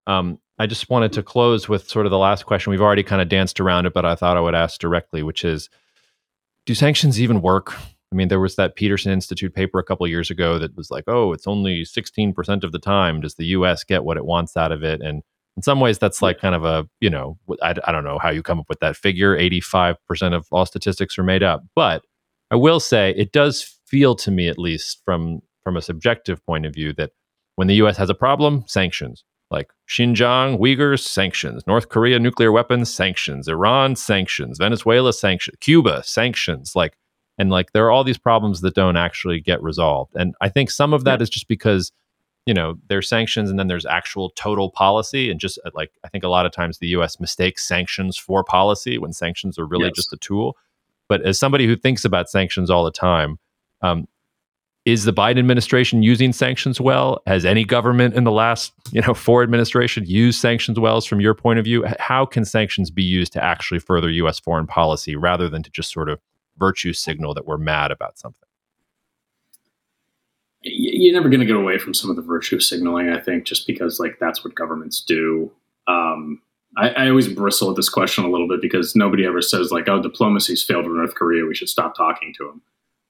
um, 0.07 0.39
I 0.59 0.67
just 0.67 0.91
wanted 0.91 1.13
to 1.15 1.23
close 1.23 1.69
with 1.69 1.89
sort 1.89 2.07
of 2.07 2.11
the 2.11 2.19
last 2.19 2.47
question. 2.47 2.71
We've 2.71 2.81
already 2.81 3.03
kind 3.03 3.23
of 3.23 3.29
danced 3.29 3.61
around 3.61 3.87
it, 3.87 3.93
but 3.93 4.05
I 4.05 4.15
thought 4.15 4.37
I 4.37 4.41
would 4.41 4.55
ask 4.55 4.81
directly, 4.81 5.23
which 5.23 5.45
is 5.45 5.69
do 6.67 6.75
sanctions 6.75 7.21
even 7.21 7.43
work? 7.43 7.75
I 8.13 8.15
mean, 8.15 8.29
there 8.29 8.41
was 8.41 8.57
that 8.57 8.77
Peterson 8.77 9.13
Institute 9.13 9.55
paper 9.55 9.79
a 9.79 9.85
couple 9.85 10.07
years 10.07 10.31
ago 10.31 10.59
that 10.59 10.77
was 10.77 10.91
like, 10.91 11.05
oh, 11.07 11.33
it's 11.33 11.47
only 11.47 11.83
16% 11.83 12.65
of 12.65 12.73
the 12.73 12.79
time 12.79 13.21
does 13.21 13.35
the 13.35 13.47
US 13.47 13.85
get 13.85 14.05
what 14.05 14.17
it 14.17 14.25
wants 14.25 14.57
out 14.57 14.73
of 14.73 14.83
it. 14.83 15.01
And 15.01 15.23
in 15.59 15.63
some 15.63 15.81
ways, 15.81 15.99
that's 15.99 16.23
like 16.23 16.39
kind 16.39 16.55
of 16.55 16.65
a, 16.65 16.89
you 17.01 17.11
know, 17.11 17.37
I, 17.61 17.75
I 17.85 17.91
don't 17.91 18.05
know 18.05 18.21
how 18.21 18.31
you 18.31 18.45
come 18.45 18.61
up 18.61 18.69
with 18.69 18.79
that 18.79 18.97
figure. 18.97 19.37
85% 19.37 19.97
of 20.33 20.47
all 20.53 20.65
statistics 20.65 21.19
are 21.19 21.25
made 21.25 21.43
up. 21.43 21.65
But 21.75 22.05
I 22.53 22.55
will 22.55 22.79
say 22.79 23.13
it 23.17 23.33
does 23.33 23.81
feel 23.85 24.15
to 24.15 24.31
me, 24.31 24.47
at 24.47 24.57
least 24.57 25.03
from, 25.05 25.41
from 25.65 25.77
a 25.77 25.83
subjective 25.83 26.47
point 26.47 26.65
of 26.65 26.73
view, 26.73 26.93
that 26.93 27.11
when 27.57 27.67
the 27.67 27.75
US 27.83 27.97
has 27.97 28.09
a 28.09 28.15
problem, 28.15 28.63
sanctions. 28.69 29.25
Like 29.51 29.73
Xinjiang, 29.89 30.61
Uyghurs, 30.61 31.01
sanctions. 31.01 31.67
North 31.67 31.89
Korea, 31.89 32.21
nuclear 32.21 32.53
weapons, 32.53 32.95
sanctions. 32.95 33.49
Iran, 33.49 33.97
sanctions. 33.97 34.59
Venezuela, 34.59 35.13
sanctions. 35.13 35.57
Cuba, 35.61 36.05
sanctions. 36.05 36.77
Like, 36.77 36.97
and 37.37 37.51
like 37.51 37.73
there 37.73 37.85
are 37.85 37.91
all 37.91 38.05
these 38.05 38.19
problems 38.19 38.61
that 38.61 38.77
don't 38.77 38.97
actually 38.97 39.39
get 39.41 39.63
resolved 39.63 40.13
and 40.17 40.35
i 40.41 40.49
think 40.49 40.73
some 40.73 40.93
of 40.93 41.05
that 41.05 41.21
yeah. 41.21 41.23
is 41.23 41.31
just 41.31 41.47
because 41.47 41.93
you 42.49 42.55
know 42.55 42.77
there's 42.89 43.07
sanctions 43.09 43.51
and 43.51 43.59
then 43.59 43.69
there's 43.69 43.85
actual 43.85 44.31
total 44.31 44.71
policy 44.71 45.31
and 45.31 45.39
just 45.39 45.59
uh, 45.67 45.71
like 45.75 45.91
i 46.03 46.09
think 46.09 46.25
a 46.25 46.29
lot 46.29 46.47
of 46.47 46.53
times 46.53 46.79
the 46.79 46.89
us 46.89 47.21
mistakes 47.21 47.69
sanctions 47.69 48.17
for 48.17 48.43
policy 48.43 48.97
when 48.97 49.13
sanctions 49.13 49.59
are 49.59 49.67
really 49.67 49.85
yes. 49.85 49.95
just 49.95 50.13
a 50.13 50.17
tool 50.17 50.57
but 51.09 51.21
as 51.23 51.39
somebody 51.39 51.67
who 51.67 51.77
thinks 51.77 52.05
about 52.05 52.29
sanctions 52.31 52.71
all 52.71 52.85
the 52.85 52.91
time 52.91 53.39
um, 53.83 54.09
is 54.87 55.05
the 55.05 55.13
biden 55.13 55.39
administration 55.39 56.03
using 56.03 56.33
sanctions 56.33 56.81
well 56.81 57.21
has 57.27 57.45
any 57.45 57.65
government 57.65 58.15
in 58.15 58.25
the 58.25 58.33
last 58.33 58.73
you 58.93 59.03
know 59.03 59.13
four 59.13 59.43
administration 59.43 60.07
used 60.07 60.41
sanctions 60.41 60.81
well 60.81 61.03
from 61.03 61.21
your 61.21 61.35
point 61.35 61.59
of 61.59 61.67
view 61.67 61.85
how 61.99 62.25
can 62.25 62.47
sanctions 62.47 62.91
be 62.91 63.03
used 63.03 63.33
to 63.33 63.45
actually 63.45 63.79
further 63.79 64.09
us 64.09 64.41
foreign 64.41 64.67
policy 64.67 65.15
rather 65.15 65.51
than 65.51 65.63
to 65.63 65.71
just 65.71 65.93
sort 65.93 66.09
of 66.09 66.19
virtue 66.59 66.93
signal 66.93 67.35
that 67.35 67.47
we're 67.47 67.59
mad 67.59 67.91
about 67.91 68.19
something? 68.19 68.48
You're 70.71 71.15
never 71.15 71.29
going 71.29 71.41
to 71.41 71.47
get 71.47 71.57
away 71.57 71.79
from 71.79 71.95
some 71.95 72.11
of 72.11 72.17
the 72.17 72.23
virtue 72.23 72.61
signaling, 72.61 73.11
I 73.11 73.21
think, 73.21 73.45
just 73.45 73.67
because 73.67 73.99
like 73.99 74.19
that's 74.21 74.45
what 74.45 74.55
governments 74.55 75.01
do. 75.01 75.53
Um, 75.87 76.43
I, 76.77 76.91
I, 76.91 77.09
always 77.09 77.29
bristle 77.29 77.71
at 77.71 77.77
this 77.77 77.89
question 77.89 78.25
a 78.25 78.31
little 78.31 78.47
bit 78.47 78.61
because 78.61 78.95
nobody 78.95 79.25
ever 79.27 79.41
says 79.41 79.73
like, 79.73 79.89
"Oh, 79.89 80.03
diplomacy's 80.03 80.63
failed 80.63 80.87
with 80.87 80.97
North 80.97 81.15
Korea. 81.15 81.47
We 81.47 81.55
should 81.55 81.69
stop 81.69 81.97
talking 81.97 82.35
to 82.39 82.47
them." 82.47 82.63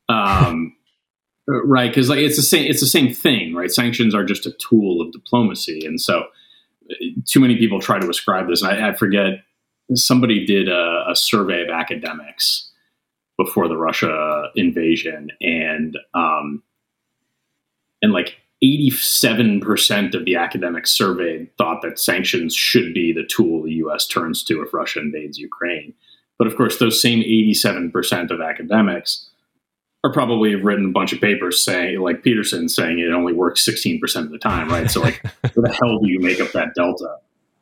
Um, 0.09 0.76
right? 1.46 1.90
Because 1.90 2.09
like 2.09 2.20
it's 2.20 2.36
the 2.36 2.42
same. 2.42 2.70
It's 2.70 2.80
the 2.80 2.86
same 2.86 3.12
thing, 3.12 3.54
right? 3.54 3.70
Sanctions 3.70 4.14
are 4.14 4.24
just 4.24 4.46
a 4.46 4.52
tool 4.52 5.00
of 5.00 5.12
diplomacy, 5.12 5.84
and 5.84 6.00
so 6.00 6.24
uh, 6.90 6.94
too 7.26 7.40
many 7.40 7.56
people 7.56 7.80
try 7.80 7.98
to 7.98 8.09
ascribe 8.09 8.48
this. 8.48 8.62
I, 8.62 8.90
I 8.90 8.94
forget 8.94 9.44
somebody 9.94 10.46
did 10.46 10.68
a, 10.68 11.06
a 11.09 11.16
survey 11.16 11.62
of 11.62 11.70
academics 11.70 12.70
before 13.36 13.68
the 13.68 13.76
Russia 13.76 14.50
invasion, 14.54 15.30
and 15.40 15.96
um, 16.14 16.62
and 18.03 18.12
like 18.12 18.36
87% 18.62 20.14
of 20.14 20.24
the 20.24 20.34
academics 20.34 20.90
surveyed 20.90 21.57
thought 21.57 21.82
that 21.82 21.99
sanctions 21.99 22.55
should 22.55 22.92
be 22.92 23.12
the 23.12 23.24
tool 23.24 23.62
the 23.62 23.74
U.S. 23.74 24.07
turns 24.07 24.42
to 24.44 24.62
if 24.62 24.74
Russia 24.74 25.01
invades 25.01 25.38
Ukraine. 25.38 25.94
But 26.38 26.49
of 26.49 26.57
course, 26.57 26.78
those 26.78 27.01
same 27.01 27.20
87% 27.20 28.30
of 28.30 28.40
academics 28.40 29.28
are 30.05 30.12
probably 30.12 30.53
have 30.53 30.64
written 30.64 30.86
a 30.86 30.92
bunch 30.92 31.12
of 31.12 31.20
papers 31.20 31.64
saying, 31.64 32.01
like 32.01 32.22
Peterson 32.22 32.68
saying 32.68 32.99
it 32.99 33.12
only 33.12 33.32
works 33.32 33.66
16% 33.66 34.01
of 34.16 34.30
the 34.30 34.38
time, 34.38 34.68
right? 34.68 34.90
So, 34.90 35.01
like, 35.01 35.22
where 35.55 35.68
the 35.68 35.72
hell 35.80 35.99
do 35.99 36.09
you 36.09 36.20
make 36.20 36.40
up 36.40 36.53
that 36.53 36.74
delta? 36.74 37.16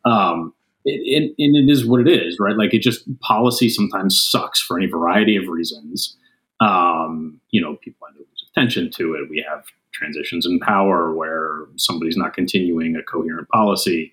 Um, 0.05 0.55
it, 0.85 1.01
it, 1.39 1.45
and 1.45 1.57
it 1.57 1.71
is 1.71 1.87
what 1.87 2.01
it 2.01 2.09
is, 2.09 2.39
right? 2.39 2.57
Like 2.57 2.73
it 2.73 2.81
just 2.81 3.05
policy 3.21 3.69
sometimes 3.69 4.23
sucks 4.31 4.61
for 4.61 4.79
any 4.79 4.87
variety 4.87 5.37
of 5.37 5.49
reasons. 5.49 6.17
Um, 6.61 7.41
you 7.51 7.61
know, 7.61 7.77
people 7.77 8.07
have 8.07 8.17
lose 8.17 8.45
attention 8.51 8.91
to 8.93 9.15
it. 9.15 9.29
We 9.29 9.45
have 9.49 9.65
transitions 9.97 10.47
in 10.47 10.61
power 10.61 11.15
where 11.15 11.67
somebody's 11.77 12.17
not 12.17 12.35
continuing 12.35 12.97
a 12.97 13.03
coherent 13.03 13.49
policy. 13.49 14.13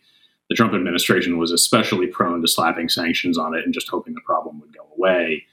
The 0.50 0.56
Trump 0.56 0.74
administration 0.74 1.38
was 1.38 1.52
especially 1.52 2.08
prone 2.08 2.42
to 2.42 2.48
slapping 2.48 2.90
sanctions 2.90 3.38
on 3.38 3.54
it 3.54 3.66
and 3.66 3.74
just 3.74 3.90
hoping 3.90 4.14
the 4.14 4.22
problem 4.22 4.60
would 4.60 4.74
go 4.74 4.88
away. 4.98 5.44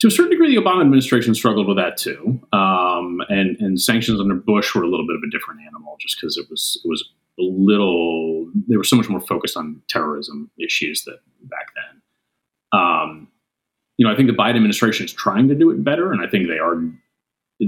To 0.00 0.08
a 0.08 0.10
certain 0.10 0.30
degree, 0.30 0.54
the 0.54 0.60
Obama 0.60 0.80
administration 0.80 1.34
struggled 1.34 1.68
with 1.68 1.76
that 1.76 1.96
too, 1.96 2.40
um, 2.52 3.20
and 3.28 3.56
and 3.60 3.80
sanctions 3.80 4.20
under 4.20 4.34
Bush 4.34 4.74
were 4.74 4.82
a 4.82 4.88
little 4.88 5.06
bit 5.06 5.14
of 5.14 5.22
a 5.22 5.30
different 5.30 5.60
animal, 5.64 5.96
just 6.00 6.16
because 6.20 6.36
it 6.36 6.46
was 6.50 6.80
it 6.84 6.88
was 6.88 7.08
a 7.38 7.42
little 7.42 8.50
they 8.68 8.76
were 8.76 8.82
so 8.82 8.96
much 8.96 9.08
more 9.08 9.20
focused 9.20 9.56
on 9.56 9.80
terrorism 9.88 10.50
issues 10.58 11.04
that 11.04 11.20
back 11.42 11.68
then. 11.76 12.80
Um, 12.80 13.28
you 13.96 14.04
know, 14.04 14.12
I 14.12 14.16
think 14.16 14.28
the 14.28 14.34
Biden 14.34 14.56
administration 14.56 15.06
is 15.06 15.12
trying 15.12 15.46
to 15.48 15.54
do 15.54 15.70
it 15.70 15.84
better, 15.84 16.10
and 16.10 16.20
I 16.20 16.28
think 16.28 16.48
they 16.48 16.58
are 16.58 16.82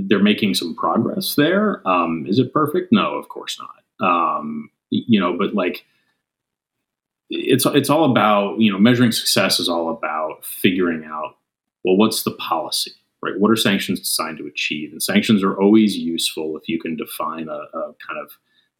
they're 0.06 0.22
making 0.22 0.54
some 0.54 0.74
progress 0.74 1.34
there. 1.34 1.86
Um, 1.86 2.24
is 2.28 2.38
it 2.38 2.52
perfect? 2.52 2.92
No, 2.92 3.14
of 3.14 3.28
course 3.28 3.58
not. 3.58 4.06
Um, 4.06 4.70
you 4.90 5.20
know, 5.20 5.36
but 5.36 5.54
like 5.54 5.84
it's 7.30 7.66
it's 7.66 7.90
all 7.90 8.10
about 8.10 8.58
you 8.60 8.72
know 8.72 8.78
measuring 8.78 9.12
success 9.12 9.58
is 9.58 9.68
all 9.68 9.90
about 9.90 10.44
figuring 10.44 11.04
out 11.04 11.36
well 11.82 11.96
what's 11.96 12.22
the 12.22 12.30
policy 12.32 12.92
right 13.22 13.40
what 13.40 13.50
are 13.50 13.56
sanctions 13.56 13.98
designed 13.98 14.36
to 14.36 14.46
achieve 14.46 14.92
and 14.92 15.02
sanctions 15.02 15.42
are 15.42 15.58
always 15.58 15.96
useful 15.96 16.56
if 16.58 16.68
you 16.68 16.78
can 16.78 16.96
define 16.96 17.48
a, 17.48 17.52
a 17.76 17.94
kind 18.06 18.20
of 18.22 18.36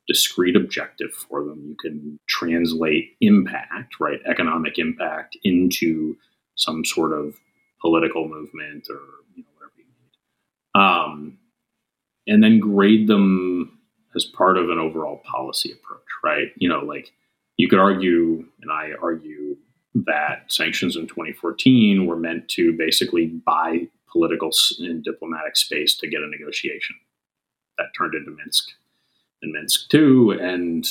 discrete 0.07 0.57
objective 0.57 1.12
for 1.12 1.45
them. 1.45 1.65
You 1.67 1.77
can 1.81 2.19
translate 2.27 3.17
impact, 3.21 4.01
right, 4.01 4.21
economic 4.27 4.79
impact, 4.79 5.37
into 5.45 6.17
some 6.57 6.85
sort 6.85 7.12
of 7.12 7.35
political 7.81 8.29
movement 8.29 8.87
or 8.89 9.01
you 9.35 9.43
know 9.43 9.51
whatever 9.55 9.73
you 9.77 9.85
need, 9.85 10.12
um, 10.75 11.39
and 12.27 12.43
then 12.43 12.59
grade 12.59 13.07
them 13.07 13.79
as 14.14 14.25
part 14.25 14.57
of 14.57 14.70
an 14.70 14.79
overall 14.79 15.22
policy 15.25 15.72
approach, 15.72 16.03
right? 16.22 16.49
You 16.57 16.68
know, 16.68 16.81
like 16.81 17.12
you 17.57 17.68
could 17.68 17.79
argue, 17.79 18.45
and 18.62 18.70
I 18.70 18.91
argue 19.01 19.57
that 19.95 20.45
sanctions 20.49 20.97
in 20.97 21.07
2014 21.07 22.07
were 22.07 22.16
meant 22.16 22.49
to 22.51 22.72
basically 22.77 23.27
buy 23.27 23.89
political 24.11 24.51
and 24.81 25.03
diplomatic 25.03 25.57
space 25.57 25.97
to 25.97 26.09
get 26.09 26.22
a 26.22 26.29
negotiation 26.29 26.97
that 27.79 27.87
turned 27.97 28.14
into 28.14 28.31
Minsk 28.31 28.70
and 29.43 29.53
Minsk 29.53 29.89
too, 29.91 30.37
and 30.41 30.87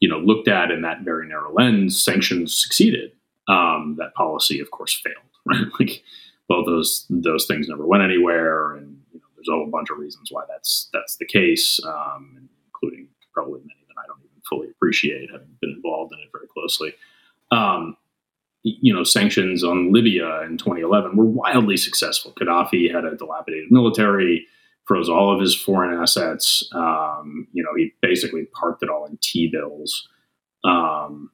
you 0.00 0.08
know 0.08 0.18
looked 0.18 0.48
at 0.48 0.70
in 0.70 0.82
that 0.82 1.02
very 1.02 1.26
narrow 1.28 1.52
lens, 1.52 2.02
sanctions 2.02 2.56
succeeded. 2.56 3.12
Um, 3.48 3.96
that 3.98 4.14
policy, 4.14 4.60
of 4.60 4.70
course, 4.70 4.94
failed. 4.94 5.16
Right, 5.46 5.64
like 5.80 6.02
both 6.46 6.66
those 6.66 7.06
those 7.08 7.46
things 7.46 7.68
never 7.68 7.86
went 7.86 8.02
anywhere, 8.02 8.74
and 8.74 8.97
there's 9.38 9.48
a 9.48 9.56
whole 9.56 9.70
bunch 9.70 9.90
of 9.90 9.98
reasons 9.98 10.28
why 10.32 10.42
that's 10.48 10.88
that's 10.92 11.16
the 11.16 11.26
case, 11.26 11.78
um, 11.86 12.48
including 12.66 13.08
probably 13.32 13.60
many 13.60 13.84
that 13.86 14.02
I 14.02 14.06
don't 14.06 14.18
even 14.18 14.42
fully 14.48 14.68
appreciate, 14.70 15.30
having 15.30 15.56
been 15.60 15.70
involved 15.76 16.12
in 16.12 16.18
it 16.18 16.30
very 16.32 16.48
closely. 16.52 16.92
Um, 17.52 17.96
you 18.64 18.92
know, 18.92 19.04
sanctions 19.04 19.62
on 19.62 19.92
Libya 19.92 20.42
in 20.42 20.58
2011 20.58 21.16
were 21.16 21.24
wildly 21.24 21.76
successful. 21.76 22.32
Gaddafi 22.32 22.92
had 22.92 23.04
a 23.04 23.16
dilapidated 23.16 23.70
military 23.70 24.46
froze 24.84 25.08
all 25.08 25.32
of 25.32 25.40
his 25.40 25.54
foreign 25.54 25.96
assets. 26.00 26.68
Um, 26.72 27.46
you 27.52 27.62
know, 27.62 27.70
he 27.76 27.92
basically 28.02 28.46
parked 28.46 28.82
it 28.82 28.88
all 28.88 29.06
in 29.06 29.18
T 29.22 29.48
bills, 29.52 30.08
um, 30.64 31.30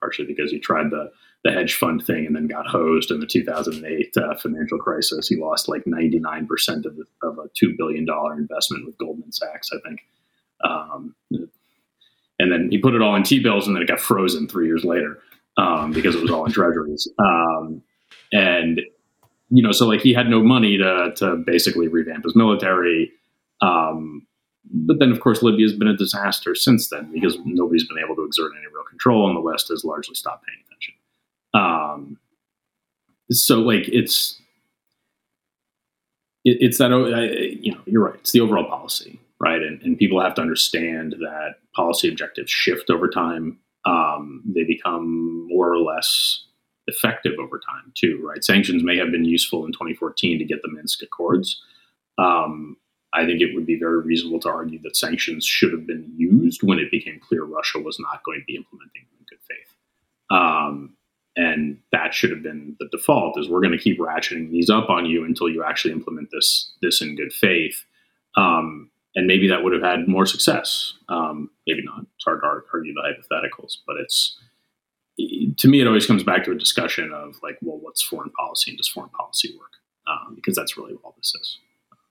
partially 0.00 0.26
because 0.26 0.52
he 0.52 0.60
tried 0.60 0.90
the 0.90 1.10
the 1.48 1.54
hedge 1.54 1.74
fund 1.74 2.04
thing 2.04 2.26
and 2.26 2.36
then 2.36 2.46
got 2.46 2.66
hosed 2.66 3.10
in 3.10 3.20
the 3.20 3.26
2008 3.26 4.16
uh, 4.16 4.34
financial 4.36 4.78
crisis. 4.78 5.28
He 5.28 5.36
lost 5.36 5.68
like 5.68 5.84
99% 5.84 6.48
of, 6.84 6.96
the, 6.96 7.04
of 7.22 7.38
a 7.38 7.48
$2 7.48 7.76
billion 7.76 8.06
investment 8.36 8.86
with 8.86 8.98
Goldman 8.98 9.32
Sachs, 9.32 9.70
I 9.72 9.78
think. 9.88 10.00
Um, 10.62 11.14
and 12.38 12.52
then 12.52 12.68
he 12.70 12.78
put 12.78 12.94
it 12.94 13.02
all 13.02 13.16
in 13.16 13.22
T 13.22 13.40
bills 13.40 13.66
and 13.66 13.74
then 13.74 13.82
it 13.82 13.88
got 13.88 14.00
frozen 14.00 14.48
three 14.48 14.66
years 14.66 14.84
later 14.84 15.18
um, 15.56 15.92
because 15.92 16.14
it 16.14 16.22
was 16.22 16.30
all 16.30 16.44
in 16.44 16.52
treasuries. 16.52 17.08
Um, 17.18 17.82
and 18.32 18.80
you 19.50 19.62
know, 19.62 19.72
so 19.72 19.86
like 19.86 20.02
he 20.02 20.12
had 20.12 20.28
no 20.28 20.42
money 20.42 20.76
to 20.76 21.12
to 21.16 21.36
basically 21.36 21.88
revamp 21.88 22.24
his 22.24 22.36
military. 22.36 23.10
Um, 23.62 24.26
but 24.70 24.98
then, 24.98 25.10
of 25.10 25.20
course, 25.20 25.42
Libya 25.42 25.64
has 25.64 25.72
been 25.72 25.88
a 25.88 25.96
disaster 25.96 26.54
since 26.54 26.90
then 26.90 27.10
because 27.10 27.38
nobody's 27.46 27.88
been 27.88 27.96
able 28.04 28.14
to 28.16 28.24
exert 28.24 28.52
any 28.54 28.66
real 28.66 28.84
control, 28.84 29.26
and 29.26 29.34
the 29.34 29.40
West 29.40 29.68
has 29.68 29.84
largely 29.84 30.14
stopped 30.14 30.44
paying 30.44 30.58
attention. 30.66 30.94
Um, 31.54 32.18
so, 33.30 33.60
like, 33.60 33.88
it's 33.88 34.40
it, 36.44 36.58
it's 36.60 36.78
that 36.78 36.90
you 37.60 37.72
know, 37.72 37.80
you're 37.86 38.04
right. 38.04 38.18
It's 38.20 38.32
the 38.32 38.40
overall 38.40 38.68
policy, 38.68 39.18
right? 39.40 39.62
And, 39.62 39.80
and 39.82 39.98
people 39.98 40.20
have 40.20 40.34
to 40.34 40.42
understand 40.42 41.16
that 41.20 41.56
policy 41.74 42.08
objectives 42.08 42.50
shift 42.50 42.90
over 42.90 43.08
time. 43.08 43.58
Um, 43.84 44.42
they 44.44 44.64
become 44.64 45.46
more 45.48 45.72
or 45.72 45.78
less 45.78 46.44
effective 46.86 47.34
over 47.38 47.58
time 47.58 47.92
too, 47.94 48.20
right? 48.22 48.42
Sanctions 48.42 48.82
may 48.82 48.96
have 48.96 49.10
been 49.10 49.24
useful 49.24 49.66
in 49.66 49.72
2014 49.72 50.38
to 50.38 50.44
get 50.44 50.62
the 50.62 50.68
Minsk 50.68 51.02
Accords. 51.02 51.62
Um, 52.18 52.76
I 53.12 53.24
think 53.24 53.40
it 53.40 53.54
would 53.54 53.66
be 53.66 53.78
very 53.78 54.00
reasonable 54.00 54.40
to 54.40 54.48
argue 54.48 54.80
that 54.82 54.96
sanctions 54.96 55.46
should 55.46 55.72
have 55.72 55.86
been 55.86 56.12
used 56.16 56.62
when 56.62 56.78
it 56.78 56.90
became 56.90 57.20
clear 57.20 57.44
Russia 57.44 57.78
was 57.78 57.98
not 57.98 58.22
going 58.24 58.40
to 58.40 58.44
be 58.44 58.56
implementing 58.56 59.02
them 59.10 59.18
in 59.20 59.26
good 59.28 59.38
faith. 59.48 59.76
Um, 60.30 60.96
and 61.38 61.78
that 61.92 62.12
should 62.12 62.30
have 62.30 62.42
been 62.42 62.76
the 62.80 62.88
default 62.90 63.38
is 63.38 63.48
we're 63.48 63.60
going 63.60 63.76
to 63.76 63.78
keep 63.78 64.00
ratcheting 64.00 64.50
these 64.50 64.68
up 64.68 64.90
on 64.90 65.06
you 65.06 65.24
until 65.24 65.48
you 65.48 65.62
actually 65.64 65.92
implement 65.92 66.30
this 66.32 66.72
this 66.82 67.00
in 67.00 67.14
good 67.14 67.32
faith. 67.32 67.84
Um, 68.36 68.90
and 69.14 69.26
maybe 69.26 69.48
that 69.48 69.62
would 69.62 69.72
have 69.72 69.82
had 69.82 70.08
more 70.08 70.26
success. 70.26 70.94
Um, 71.08 71.50
maybe 71.66 71.82
not. 71.84 72.00
It's 72.16 72.24
hard 72.24 72.40
to 72.42 72.46
argue 72.46 72.92
the 72.92 73.02
hypotheticals, 73.02 73.76
but 73.86 73.96
it's 73.96 74.36
to 75.58 75.68
me, 75.68 75.80
it 75.80 75.86
always 75.86 76.06
comes 76.06 76.24
back 76.24 76.44
to 76.44 76.52
a 76.52 76.56
discussion 76.56 77.12
of 77.12 77.36
like, 77.42 77.58
well, 77.62 77.78
what's 77.80 78.02
foreign 78.02 78.30
policy 78.30 78.72
and 78.72 78.78
does 78.78 78.88
foreign 78.88 79.10
policy 79.10 79.56
work? 79.58 79.72
Um, 80.06 80.34
because 80.34 80.56
that's 80.56 80.76
really 80.76 80.94
all 81.04 81.14
this 81.16 81.32
is. 81.40 81.58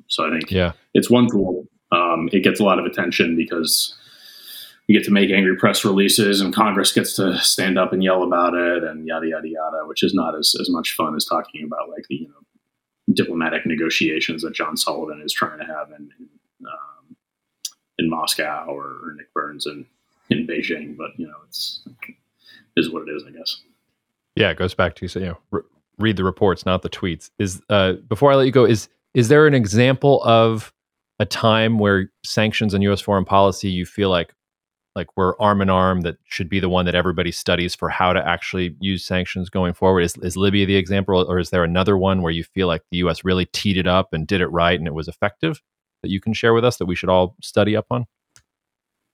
So 0.08 0.26
I 0.26 0.32
think 0.32 0.52
yeah. 0.52 0.72
it's 0.94 1.10
one 1.10 1.30
tool. 1.30 1.68
Um, 1.92 2.30
it 2.32 2.44
gets 2.44 2.60
a 2.60 2.64
lot 2.64 2.80
of 2.80 2.86
attention 2.86 3.36
because 3.36 3.94
you 4.88 4.98
get 4.98 5.06
to 5.06 5.12
make 5.12 5.30
angry 5.30 5.56
press 5.58 5.84
releases 5.84 6.40
and 6.40 6.56
Congress 6.56 6.94
gets 6.94 7.14
to 7.18 7.38
stand 7.40 7.78
up 7.78 7.92
and 7.92 8.04
yell 8.04 8.24
about 8.24 8.54
it 8.54 8.84
and 8.84 9.06
yada 9.06 9.28
yada 9.28 9.48
yada, 9.48 9.86
which 9.86 10.02
is 10.02 10.14
not 10.14 10.38
as, 10.38 10.56
as 10.62 10.70
much 10.70 10.96
fun 10.96 11.16
as 11.16 11.26
talking 11.26 11.64
about 11.66 11.90
like 11.90 12.06
the 12.10 12.16
you 12.16 12.28
know 12.28 13.14
diplomatic 13.14 13.66
negotiations 13.66 14.42
that 14.42 14.54
John 14.54 14.78
Sullivan 14.78 15.22
is 15.24 15.34
trying 15.34 15.60
to 15.60 15.66
have 15.66 15.90
in 15.90 16.10
in, 16.20 16.66
um, 16.66 17.16
in 17.98 18.10
Moscow 18.10 18.66
or, 18.70 19.14
Nick 19.18 19.34
Burns 19.34 19.66
in 19.66 19.86
in 20.30 20.48
Beijing. 20.48 20.96
But 20.98 21.12
you 21.18 21.28
know, 21.28 21.36
it's 21.48 21.86
is 22.78 22.90
what 22.92 23.08
it 23.08 23.12
is, 23.12 23.24
I 23.28 23.32
guess. 23.32 23.62
Yeah, 24.36 24.52
it 24.52 24.58
goes 24.58 24.74
back 24.74 24.96
to 24.96 25.08
you 25.20 25.26
know 25.26 25.38
re- 25.52 25.62
read 25.98 26.16
the 26.16 26.24
reports, 26.24 26.66
not 26.66 26.82
the 26.82 26.90
tweets. 26.90 27.30
Is 27.40 27.62
uh, 27.70 27.94
before 28.08 28.32
I 28.32 28.36
let 28.36 28.46
you 28.46 28.52
go, 28.54 28.64
is 28.64 28.88
is 29.14 29.28
there 29.28 29.48
an 29.48 29.54
example 29.54 30.24
of 30.24 30.72
a 31.20 31.26
time 31.26 31.80
where 31.80 32.10
sanctions 32.24 32.74
and 32.74 32.84
U.S. 32.84 33.02
foreign 33.02 33.26
policy 33.26 33.70
you 33.70 33.86
feel 33.86 34.10
like 34.10 34.34
like 34.98 35.16
we're 35.16 35.38
arm 35.38 35.62
in 35.62 35.70
arm 35.70 36.02
that 36.02 36.18
should 36.26 36.50
be 36.50 36.60
the 36.60 36.70
one 36.70 36.86
that 36.86 36.96
everybody 36.96 37.32
studies 37.32 37.76
for 37.76 37.88
how 37.88 38.14
to 38.14 38.28
actually 38.28 38.76
use 38.80 39.06
sanctions 39.06 39.48
going 39.48 39.74
forward? 39.74 40.02
Is, 40.02 40.18
is 40.18 40.36
Libya 40.36 40.66
the 40.66 40.76
example, 40.76 41.24
or 41.30 41.38
is 41.38 41.52
there 41.52 41.64
another 41.64 41.96
one 41.96 42.24
where 42.24 42.32
you 42.32 42.44
feel 42.44 42.66
like 42.66 42.82
the 42.90 42.98
U.S. 42.98 43.24
really 43.24 43.46
teed 43.46 43.78
it 43.78 43.86
up 43.86 44.12
and 44.12 44.26
did 44.26 44.42
it 44.42 44.48
right 44.48 44.78
and 44.78 44.88
it 44.88 44.96
was 44.96 45.08
effective 45.08 45.62
that 46.02 46.10
you 46.10 46.20
can 46.20 46.34
share 46.34 46.54
with 46.54 46.66
us 46.66 46.78
that 46.78 46.88
we 46.88 46.96
should 46.96 47.10
all 47.10 47.36
study 47.44 47.76
up 47.76 47.86
on? 47.92 48.08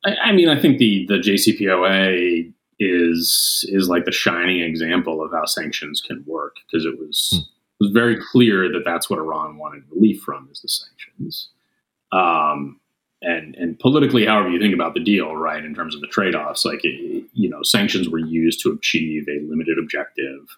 I, 0.06 0.16
I 0.16 0.32
mean, 0.32 0.48
I 0.48 0.60
think 0.60 0.78
the 0.78 1.06
the 1.08 1.16
JCPOA 1.16 2.54
is 2.80 3.66
is 3.68 3.90
like 3.90 4.06
the 4.06 4.12
shining 4.14 4.62
example 4.62 5.22
of 5.22 5.32
how 5.32 5.46
sanctions 5.46 6.02
can 6.02 6.24
work 6.26 6.56
because 6.66 6.86
it 6.86 6.98
was 6.98 7.30
hmm. 7.34 7.40
it 7.40 7.84
was 7.84 7.92
very 7.92 8.18
clear 8.32 8.72
that 8.72 8.84
that's 8.86 9.10
what 9.10 9.20
Iran 9.20 9.58
wanted 9.58 9.84
relief 9.92 10.22
from 10.22 10.48
is 10.50 10.62
the 10.62 10.70
sanctions. 10.70 11.50
Um, 12.14 12.80
and 13.24 13.56
and 13.56 13.80
politically, 13.80 14.26
however 14.26 14.50
you 14.50 14.60
think 14.60 14.74
about 14.74 14.94
the 14.94 15.00
deal, 15.00 15.36
right, 15.36 15.64
in 15.64 15.74
terms 15.74 15.96
of 15.96 16.02
the 16.02 16.08
trade 16.08 16.36
offs, 16.36 16.66
like 16.66 16.84
it, 16.84 17.26
you 17.34 17.50
know, 17.50 17.64
sanctions 17.64 18.10
were 18.10 18.20
used 18.20 18.62
to 18.64 18.72
achieve 18.72 19.28
a 19.28 19.40
limited 19.48 19.78
objective. 19.80 20.58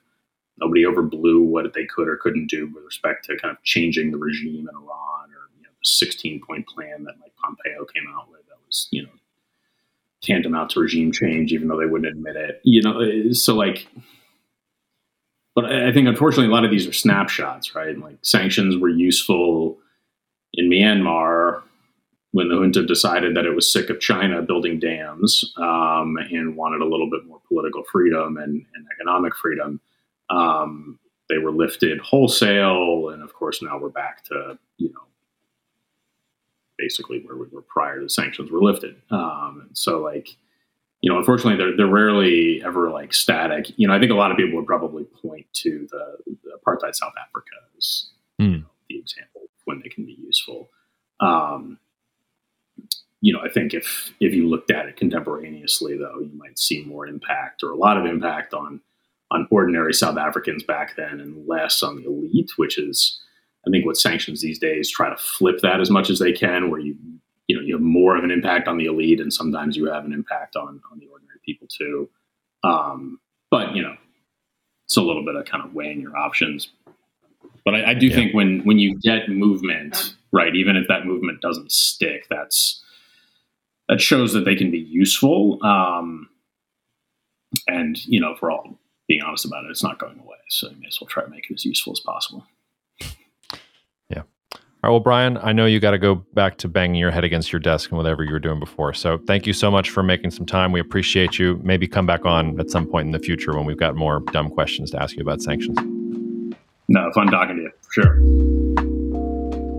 Nobody 0.57 0.83
overblew 0.83 1.43
what 1.43 1.73
they 1.73 1.85
could 1.85 2.07
or 2.07 2.17
couldn't 2.17 2.49
do 2.49 2.71
with 2.73 2.83
respect 2.83 3.25
to 3.25 3.37
kind 3.37 3.55
of 3.55 3.61
changing 3.63 4.11
the 4.11 4.17
regime 4.17 4.67
in 4.67 4.75
Iran 4.75 5.29
or 5.31 5.49
you 5.57 5.63
know, 5.63 5.69
the 5.69 5.85
16 5.85 6.41
point 6.47 6.65
plan 6.67 7.03
that 7.03 7.15
like 7.21 7.33
Pompeo 7.43 7.85
came 7.85 8.05
out 8.17 8.31
with 8.31 8.45
that 8.47 8.57
was 8.65 8.87
you 8.91 9.03
know 9.03 9.09
tantamount 10.21 10.71
to 10.71 10.79
regime 10.79 11.11
change, 11.11 11.53
even 11.53 11.67
though 11.67 11.79
they 11.79 11.85
wouldn't 11.85 12.11
admit 12.11 12.35
it. 12.35 12.61
You 12.63 12.81
know, 12.81 12.99
eh, 12.99 13.33
so 13.33 13.55
like, 13.55 13.87
but 15.53 15.65
I 15.65 15.91
think 15.93 16.07
unfortunately 16.07 16.47
a 16.47 16.55
lot 16.55 16.65
of 16.65 16.71
these 16.71 16.87
are 16.87 16.93
snapshots, 16.93 17.75
right? 17.75 17.97
Like 17.97 18.17
sanctions 18.21 18.75
were 18.77 18.89
useful 18.89 19.77
in 20.53 20.69
Myanmar 20.69 21.61
when 22.35 22.49
the 22.49 22.55
junta 22.55 22.85
decided 22.85 23.33
that 23.33 23.45
it 23.45 23.55
was 23.55 23.71
sick 23.71 23.89
of 23.89 24.01
China 24.01 24.41
building 24.41 24.77
dams 24.77 25.53
um, 25.55 26.17
and 26.31 26.57
wanted 26.57 26.81
a 26.81 26.85
little 26.85 27.09
bit 27.09 27.25
more 27.25 27.39
political 27.47 27.81
freedom 27.89 28.35
and, 28.35 28.65
and 28.75 28.85
economic 28.93 29.33
freedom. 29.37 29.79
Um, 30.29 30.99
they 31.29 31.37
were 31.37 31.53
lifted 31.53 31.97
wholesale, 32.01 33.07
and 33.07 33.23
of 33.23 33.33
course 33.33 33.61
now 33.61 33.79
we're 33.79 33.87
back 33.87 34.25
to 34.25 34.59
you 34.75 34.89
know 34.89 35.05
basically 36.77 37.21
where 37.25 37.37
we 37.37 37.45
were 37.53 37.61
prior 37.61 38.01
to 38.01 38.09
sanctions 38.09 38.51
were 38.51 38.61
lifted. 38.61 39.01
Um, 39.11 39.69
so 39.71 39.99
like, 39.99 40.27
you 40.99 41.09
know, 41.09 41.17
unfortunately, 41.17 41.55
they're 41.55 41.77
they're 41.77 41.87
rarely 41.87 42.61
ever 42.65 42.89
like 42.89 43.13
static. 43.13 43.71
You 43.77 43.87
know, 43.87 43.95
I 43.95 43.99
think 43.99 44.11
a 44.11 44.15
lot 44.15 44.31
of 44.31 44.35
people 44.35 44.57
would 44.57 44.67
probably 44.67 45.05
point 45.05 45.45
to 45.63 45.87
the, 45.89 46.17
the 46.43 46.59
apartheid 46.59 46.95
South 46.95 47.13
Africa 47.25 47.55
as 47.77 48.09
mm. 48.41 48.45
you 48.51 48.57
know, 48.57 48.65
the 48.89 48.97
example 48.97 49.43
when 49.63 49.79
they 49.81 49.87
can 49.87 50.05
be 50.05 50.17
useful. 50.21 50.69
Um, 51.21 51.79
you 53.25 53.33
know, 53.33 53.39
I 53.43 53.49
think 53.49 53.73
if 53.73 54.13
if 54.19 54.35
you 54.35 54.47
looked 54.47 54.69
at 54.69 54.85
it 54.85 54.97
contemporaneously, 54.97 55.97
though, 55.97 56.19
you 56.19 56.29
might 56.37 56.59
see 56.59 56.83
more 56.83 57.07
impact 57.07 57.63
or 57.63 57.71
a 57.71 57.75
lot 57.75 57.97
of 57.97 58.05
impact 58.05 58.53
on 58.53 58.81
on 59.31 59.47
ordinary 59.49 59.95
South 59.95 60.15
Africans 60.15 60.63
back 60.63 60.95
then, 60.95 61.19
and 61.19 61.47
less 61.47 61.81
on 61.81 61.95
the 61.95 62.05
elite, 62.05 62.51
which 62.57 62.77
is 62.77 63.19
I 63.65 63.71
think 63.71 63.83
what 63.83 63.97
sanctions 63.97 64.41
these 64.41 64.59
days 64.59 64.91
try 64.91 65.09
to 65.09 65.17
flip 65.17 65.61
that 65.63 65.81
as 65.81 65.89
much 65.89 66.11
as 66.11 66.19
they 66.19 66.33
can, 66.33 66.69
where 66.69 66.79
you 66.79 66.95
you 67.47 67.55
know 67.55 67.63
you 67.63 67.73
have 67.73 67.81
more 67.81 68.15
of 68.15 68.23
an 68.23 68.29
impact 68.29 68.67
on 68.67 68.77
the 68.77 68.85
elite, 68.85 69.19
and 69.19 69.33
sometimes 69.33 69.75
you 69.75 69.91
have 69.91 70.05
an 70.05 70.13
impact 70.13 70.55
on 70.55 70.79
on 70.91 70.99
the 70.99 71.07
ordinary 71.07 71.39
people 71.43 71.67
too. 71.67 72.07
Um, 72.63 73.19
but 73.49 73.75
you 73.75 73.81
know, 73.81 73.95
it's 74.85 74.97
a 74.97 75.01
little 75.01 75.25
bit 75.25 75.35
of 75.35 75.45
kind 75.45 75.65
of 75.65 75.73
weighing 75.73 75.99
your 75.99 76.15
options. 76.15 76.69
But 77.63 77.73
I, 77.73 77.89
I 77.89 77.93
do 77.95 78.05
yeah. 78.05 78.17
think 78.17 78.35
when 78.35 78.59
when 78.65 78.77
you 78.77 78.99
get 78.99 79.29
movement, 79.29 80.13
right, 80.31 80.55
even 80.55 80.75
if 80.75 80.87
that 80.89 81.07
movement 81.07 81.41
doesn't 81.41 81.71
stick, 81.71 82.27
that's 82.29 82.83
that 83.89 84.01
shows 84.01 84.33
that 84.33 84.45
they 84.45 84.55
can 84.55 84.71
be 84.71 84.79
useful. 84.79 85.63
Um, 85.63 86.29
and 87.67 88.03
you 88.05 88.19
know, 88.19 88.31
if 88.31 88.41
we're 88.41 88.51
all 88.51 88.79
being 89.07 89.21
honest 89.21 89.45
about 89.45 89.65
it, 89.65 89.71
it's 89.71 89.83
not 89.83 89.99
going 89.99 90.19
away. 90.19 90.37
So 90.49 90.69
you 90.69 90.77
may 90.79 90.87
as 90.87 90.97
well 90.99 91.07
try 91.07 91.23
to 91.23 91.29
make 91.29 91.49
it 91.49 91.53
as 91.53 91.65
useful 91.65 91.93
as 91.93 91.99
possible. 91.99 92.45
Yeah. 94.09 94.23
All 94.53 94.59
right, 94.83 94.89
well, 94.89 94.99
Brian, 94.99 95.37
I 95.37 95.51
know 95.51 95.65
you 95.65 95.79
got 95.79 95.91
to 95.91 95.97
go 95.97 96.15
back 96.33 96.57
to 96.59 96.67
banging 96.67 96.95
your 96.95 97.11
head 97.11 97.23
against 97.23 97.51
your 97.51 97.59
desk 97.59 97.91
and 97.91 97.97
whatever 97.97 98.23
you 98.23 98.33
were 98.33 98.39
doing 98.39 98.59
before. 98.59 98.93
So 98.93 99.19
thank 99.25 99.47
you 99.47 99.53
so 99.53 99.71
much 99.71 99.89
for 99.89 100.03
making 100.03 100.31
some 100.31 100.45
time. 100.45 100.71
We 100.71 100.79
appreciate 100.79 101.39
you. 101.39 101.59
Maybe 101.63 101.87
come 101.87 102.05
back 102.05 102.25
on 102.25 102.59
at 102.59 102.69
some 102.69 102.87
point 102.87 103.05
in 103.05 103.11
the 103.11 103.19
future 103.19 103.55
when 103.55 103.65
we've 103.65 103.79
got 103.79 103.95
more 103.95 104.21
dumb 104.31 104.49
questions 104.49 104.91
to 104.91 105.01
ask 105.01 105.15
you 105.15 105.21
about 105.21 105.41
sanctions. 105.41 105.77
No, 106.87 107.11
fun 107.13 107.27
talking 107.27 107.55
to 107.55 107.61
you, 107.63 107.71
sure. 107.91 108.21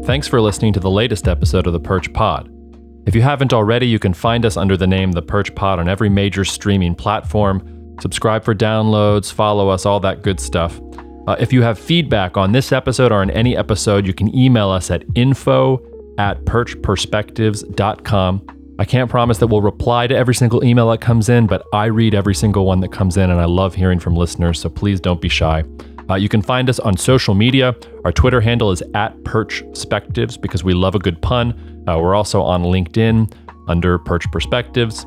Thanks 0.04 0.26
for 0.26 0.40
listening 0.40 0.72
to 0.72 0.80
the 0.80 0.90
latest 0.90 1.28
episode 1.28 1.66
of 1.66 1.72
the 1.72 1.80
Perch 1.80 2.12
Pod. 2.12 2.55
If 3.06 3.14
you 3.14 3.22
haven't 3.22 3.52
already, 3.52 3.86
you 3.86 4.00
can 4.00 4.12
find 4.12 4.44
us 4.44 4.56
under 4.56 4.76
the 4.76 4.86
name 4.86 5.12
The 5.12 5.22
Perch 5.22 5.54
Pod 5.54 5.78
on 5.78 5.88
every 5.88 6.08
major 6.08 6.44
streaming 6.44 6.96
platform. 6.96 7.96
Subscribe 8.00 8.44
for 8.44 8.54
downloads, 8.54 9.32
follow 9.32 9.68
us, 9.68 9.86
all 9.86 10.00
that 10.00 10.22
good 10.22 10.40
stuff. 10.40 10.80
Uh, 11.28 11.36
if 11.38 11.52
you 11.52 11.62
have 11.62 11.78
feedback 11.78 12.36
on 12.36 12.50
this 12.50 12.72
episode 12.72 13.12
or 13.12 13.22
on 13.22 13.30
any 13.30 13.56
episode, 13.56 14.06
you 14.06 14.12
can 14.12 14.34
email 14.36 14.70
us 14.70 14.90
at 14.90 15.04
info 15.14 15.80
at 16.18 16.44
perchperspectives.com. 16.44 18.46
I 18.78 18.84
can't 18.84 19.08
promise 19.08 19.38
that 19.38 19.46
we'll 19.46 19.62
reply 19.62 20.06
to 20.08 20.14
every 20.14 20.34
single 20.34 20.62
email 20.64 20.90
that 20.90 21.00
comes 21.00 21.28
in, 21.28 21.46
but 21.46 21.64
I 21.72 21.86
read 21.86 22.14
every 22.14 22.34
single 22.34 22.66
one 22.66 22.80
that 22.80 22.92
comes 22.92 23.16
in, 23.16 23.30
and 23.30 23.40
I 23.40 23.46
love 23.46 23.74
hearing 23.74 24.00
from 24.00 24.14
listeners, 24.14 24.60
so 24.60 24.68
please 24.68 25.00
don't 25.00 25.20
be 25.20 25.28
shy. 25.28 25.64
Uh, 26.10 26.16
you 26.16 26.28
can 26.28 26.42
find 26.42 26.68
us 26.68 26.78
on 26.80 26.96
social 26.96 27.34
media. 27.34 27.74
Our 28.04 28.12
Twitter 28.12 28.40
handle 28.40 28.70
is 28.70 28.82
at 28.94 29.24
perchspectives 29.24 30.36
because 30.36 30.62
we 30.62 30.74
love 30.74 30.94
a 30.94 30.98
good 30.98 31.20
pun. 31.22 31.75
Uh, 31.86 31.98
we're 32.00 32.14
also 32.14 32.42
on 32.42 32.62
LinkedIn 32.62 33.32
under 33.68 33.98
Perch 33.98 34.30
Perspectives. 34.30 35.04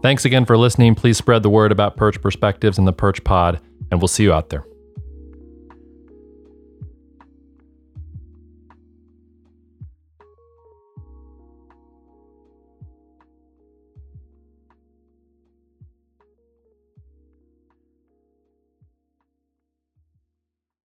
Thanks 0.00 0.24
again 0.24 0.44
for 0.44 0.56
listening. 0.56 0.94
Please 0.94 1.18
spread 1.18 1.42
the 1.42 1.50
word 1.50 1.72
about 1.72 1.96
Perch 1.96 2.20
Perspectives 2.20 2.78
and 2.78 2.86
the 2.86 2.92
Perch 2.92 3.22
Pod, 3.24 3.60
and 3.90 4.00
we'll 4.00 4.08
see 4.08 4.22
you 4.22 4.32
out 4.32 4.48
there. 4.48 4.64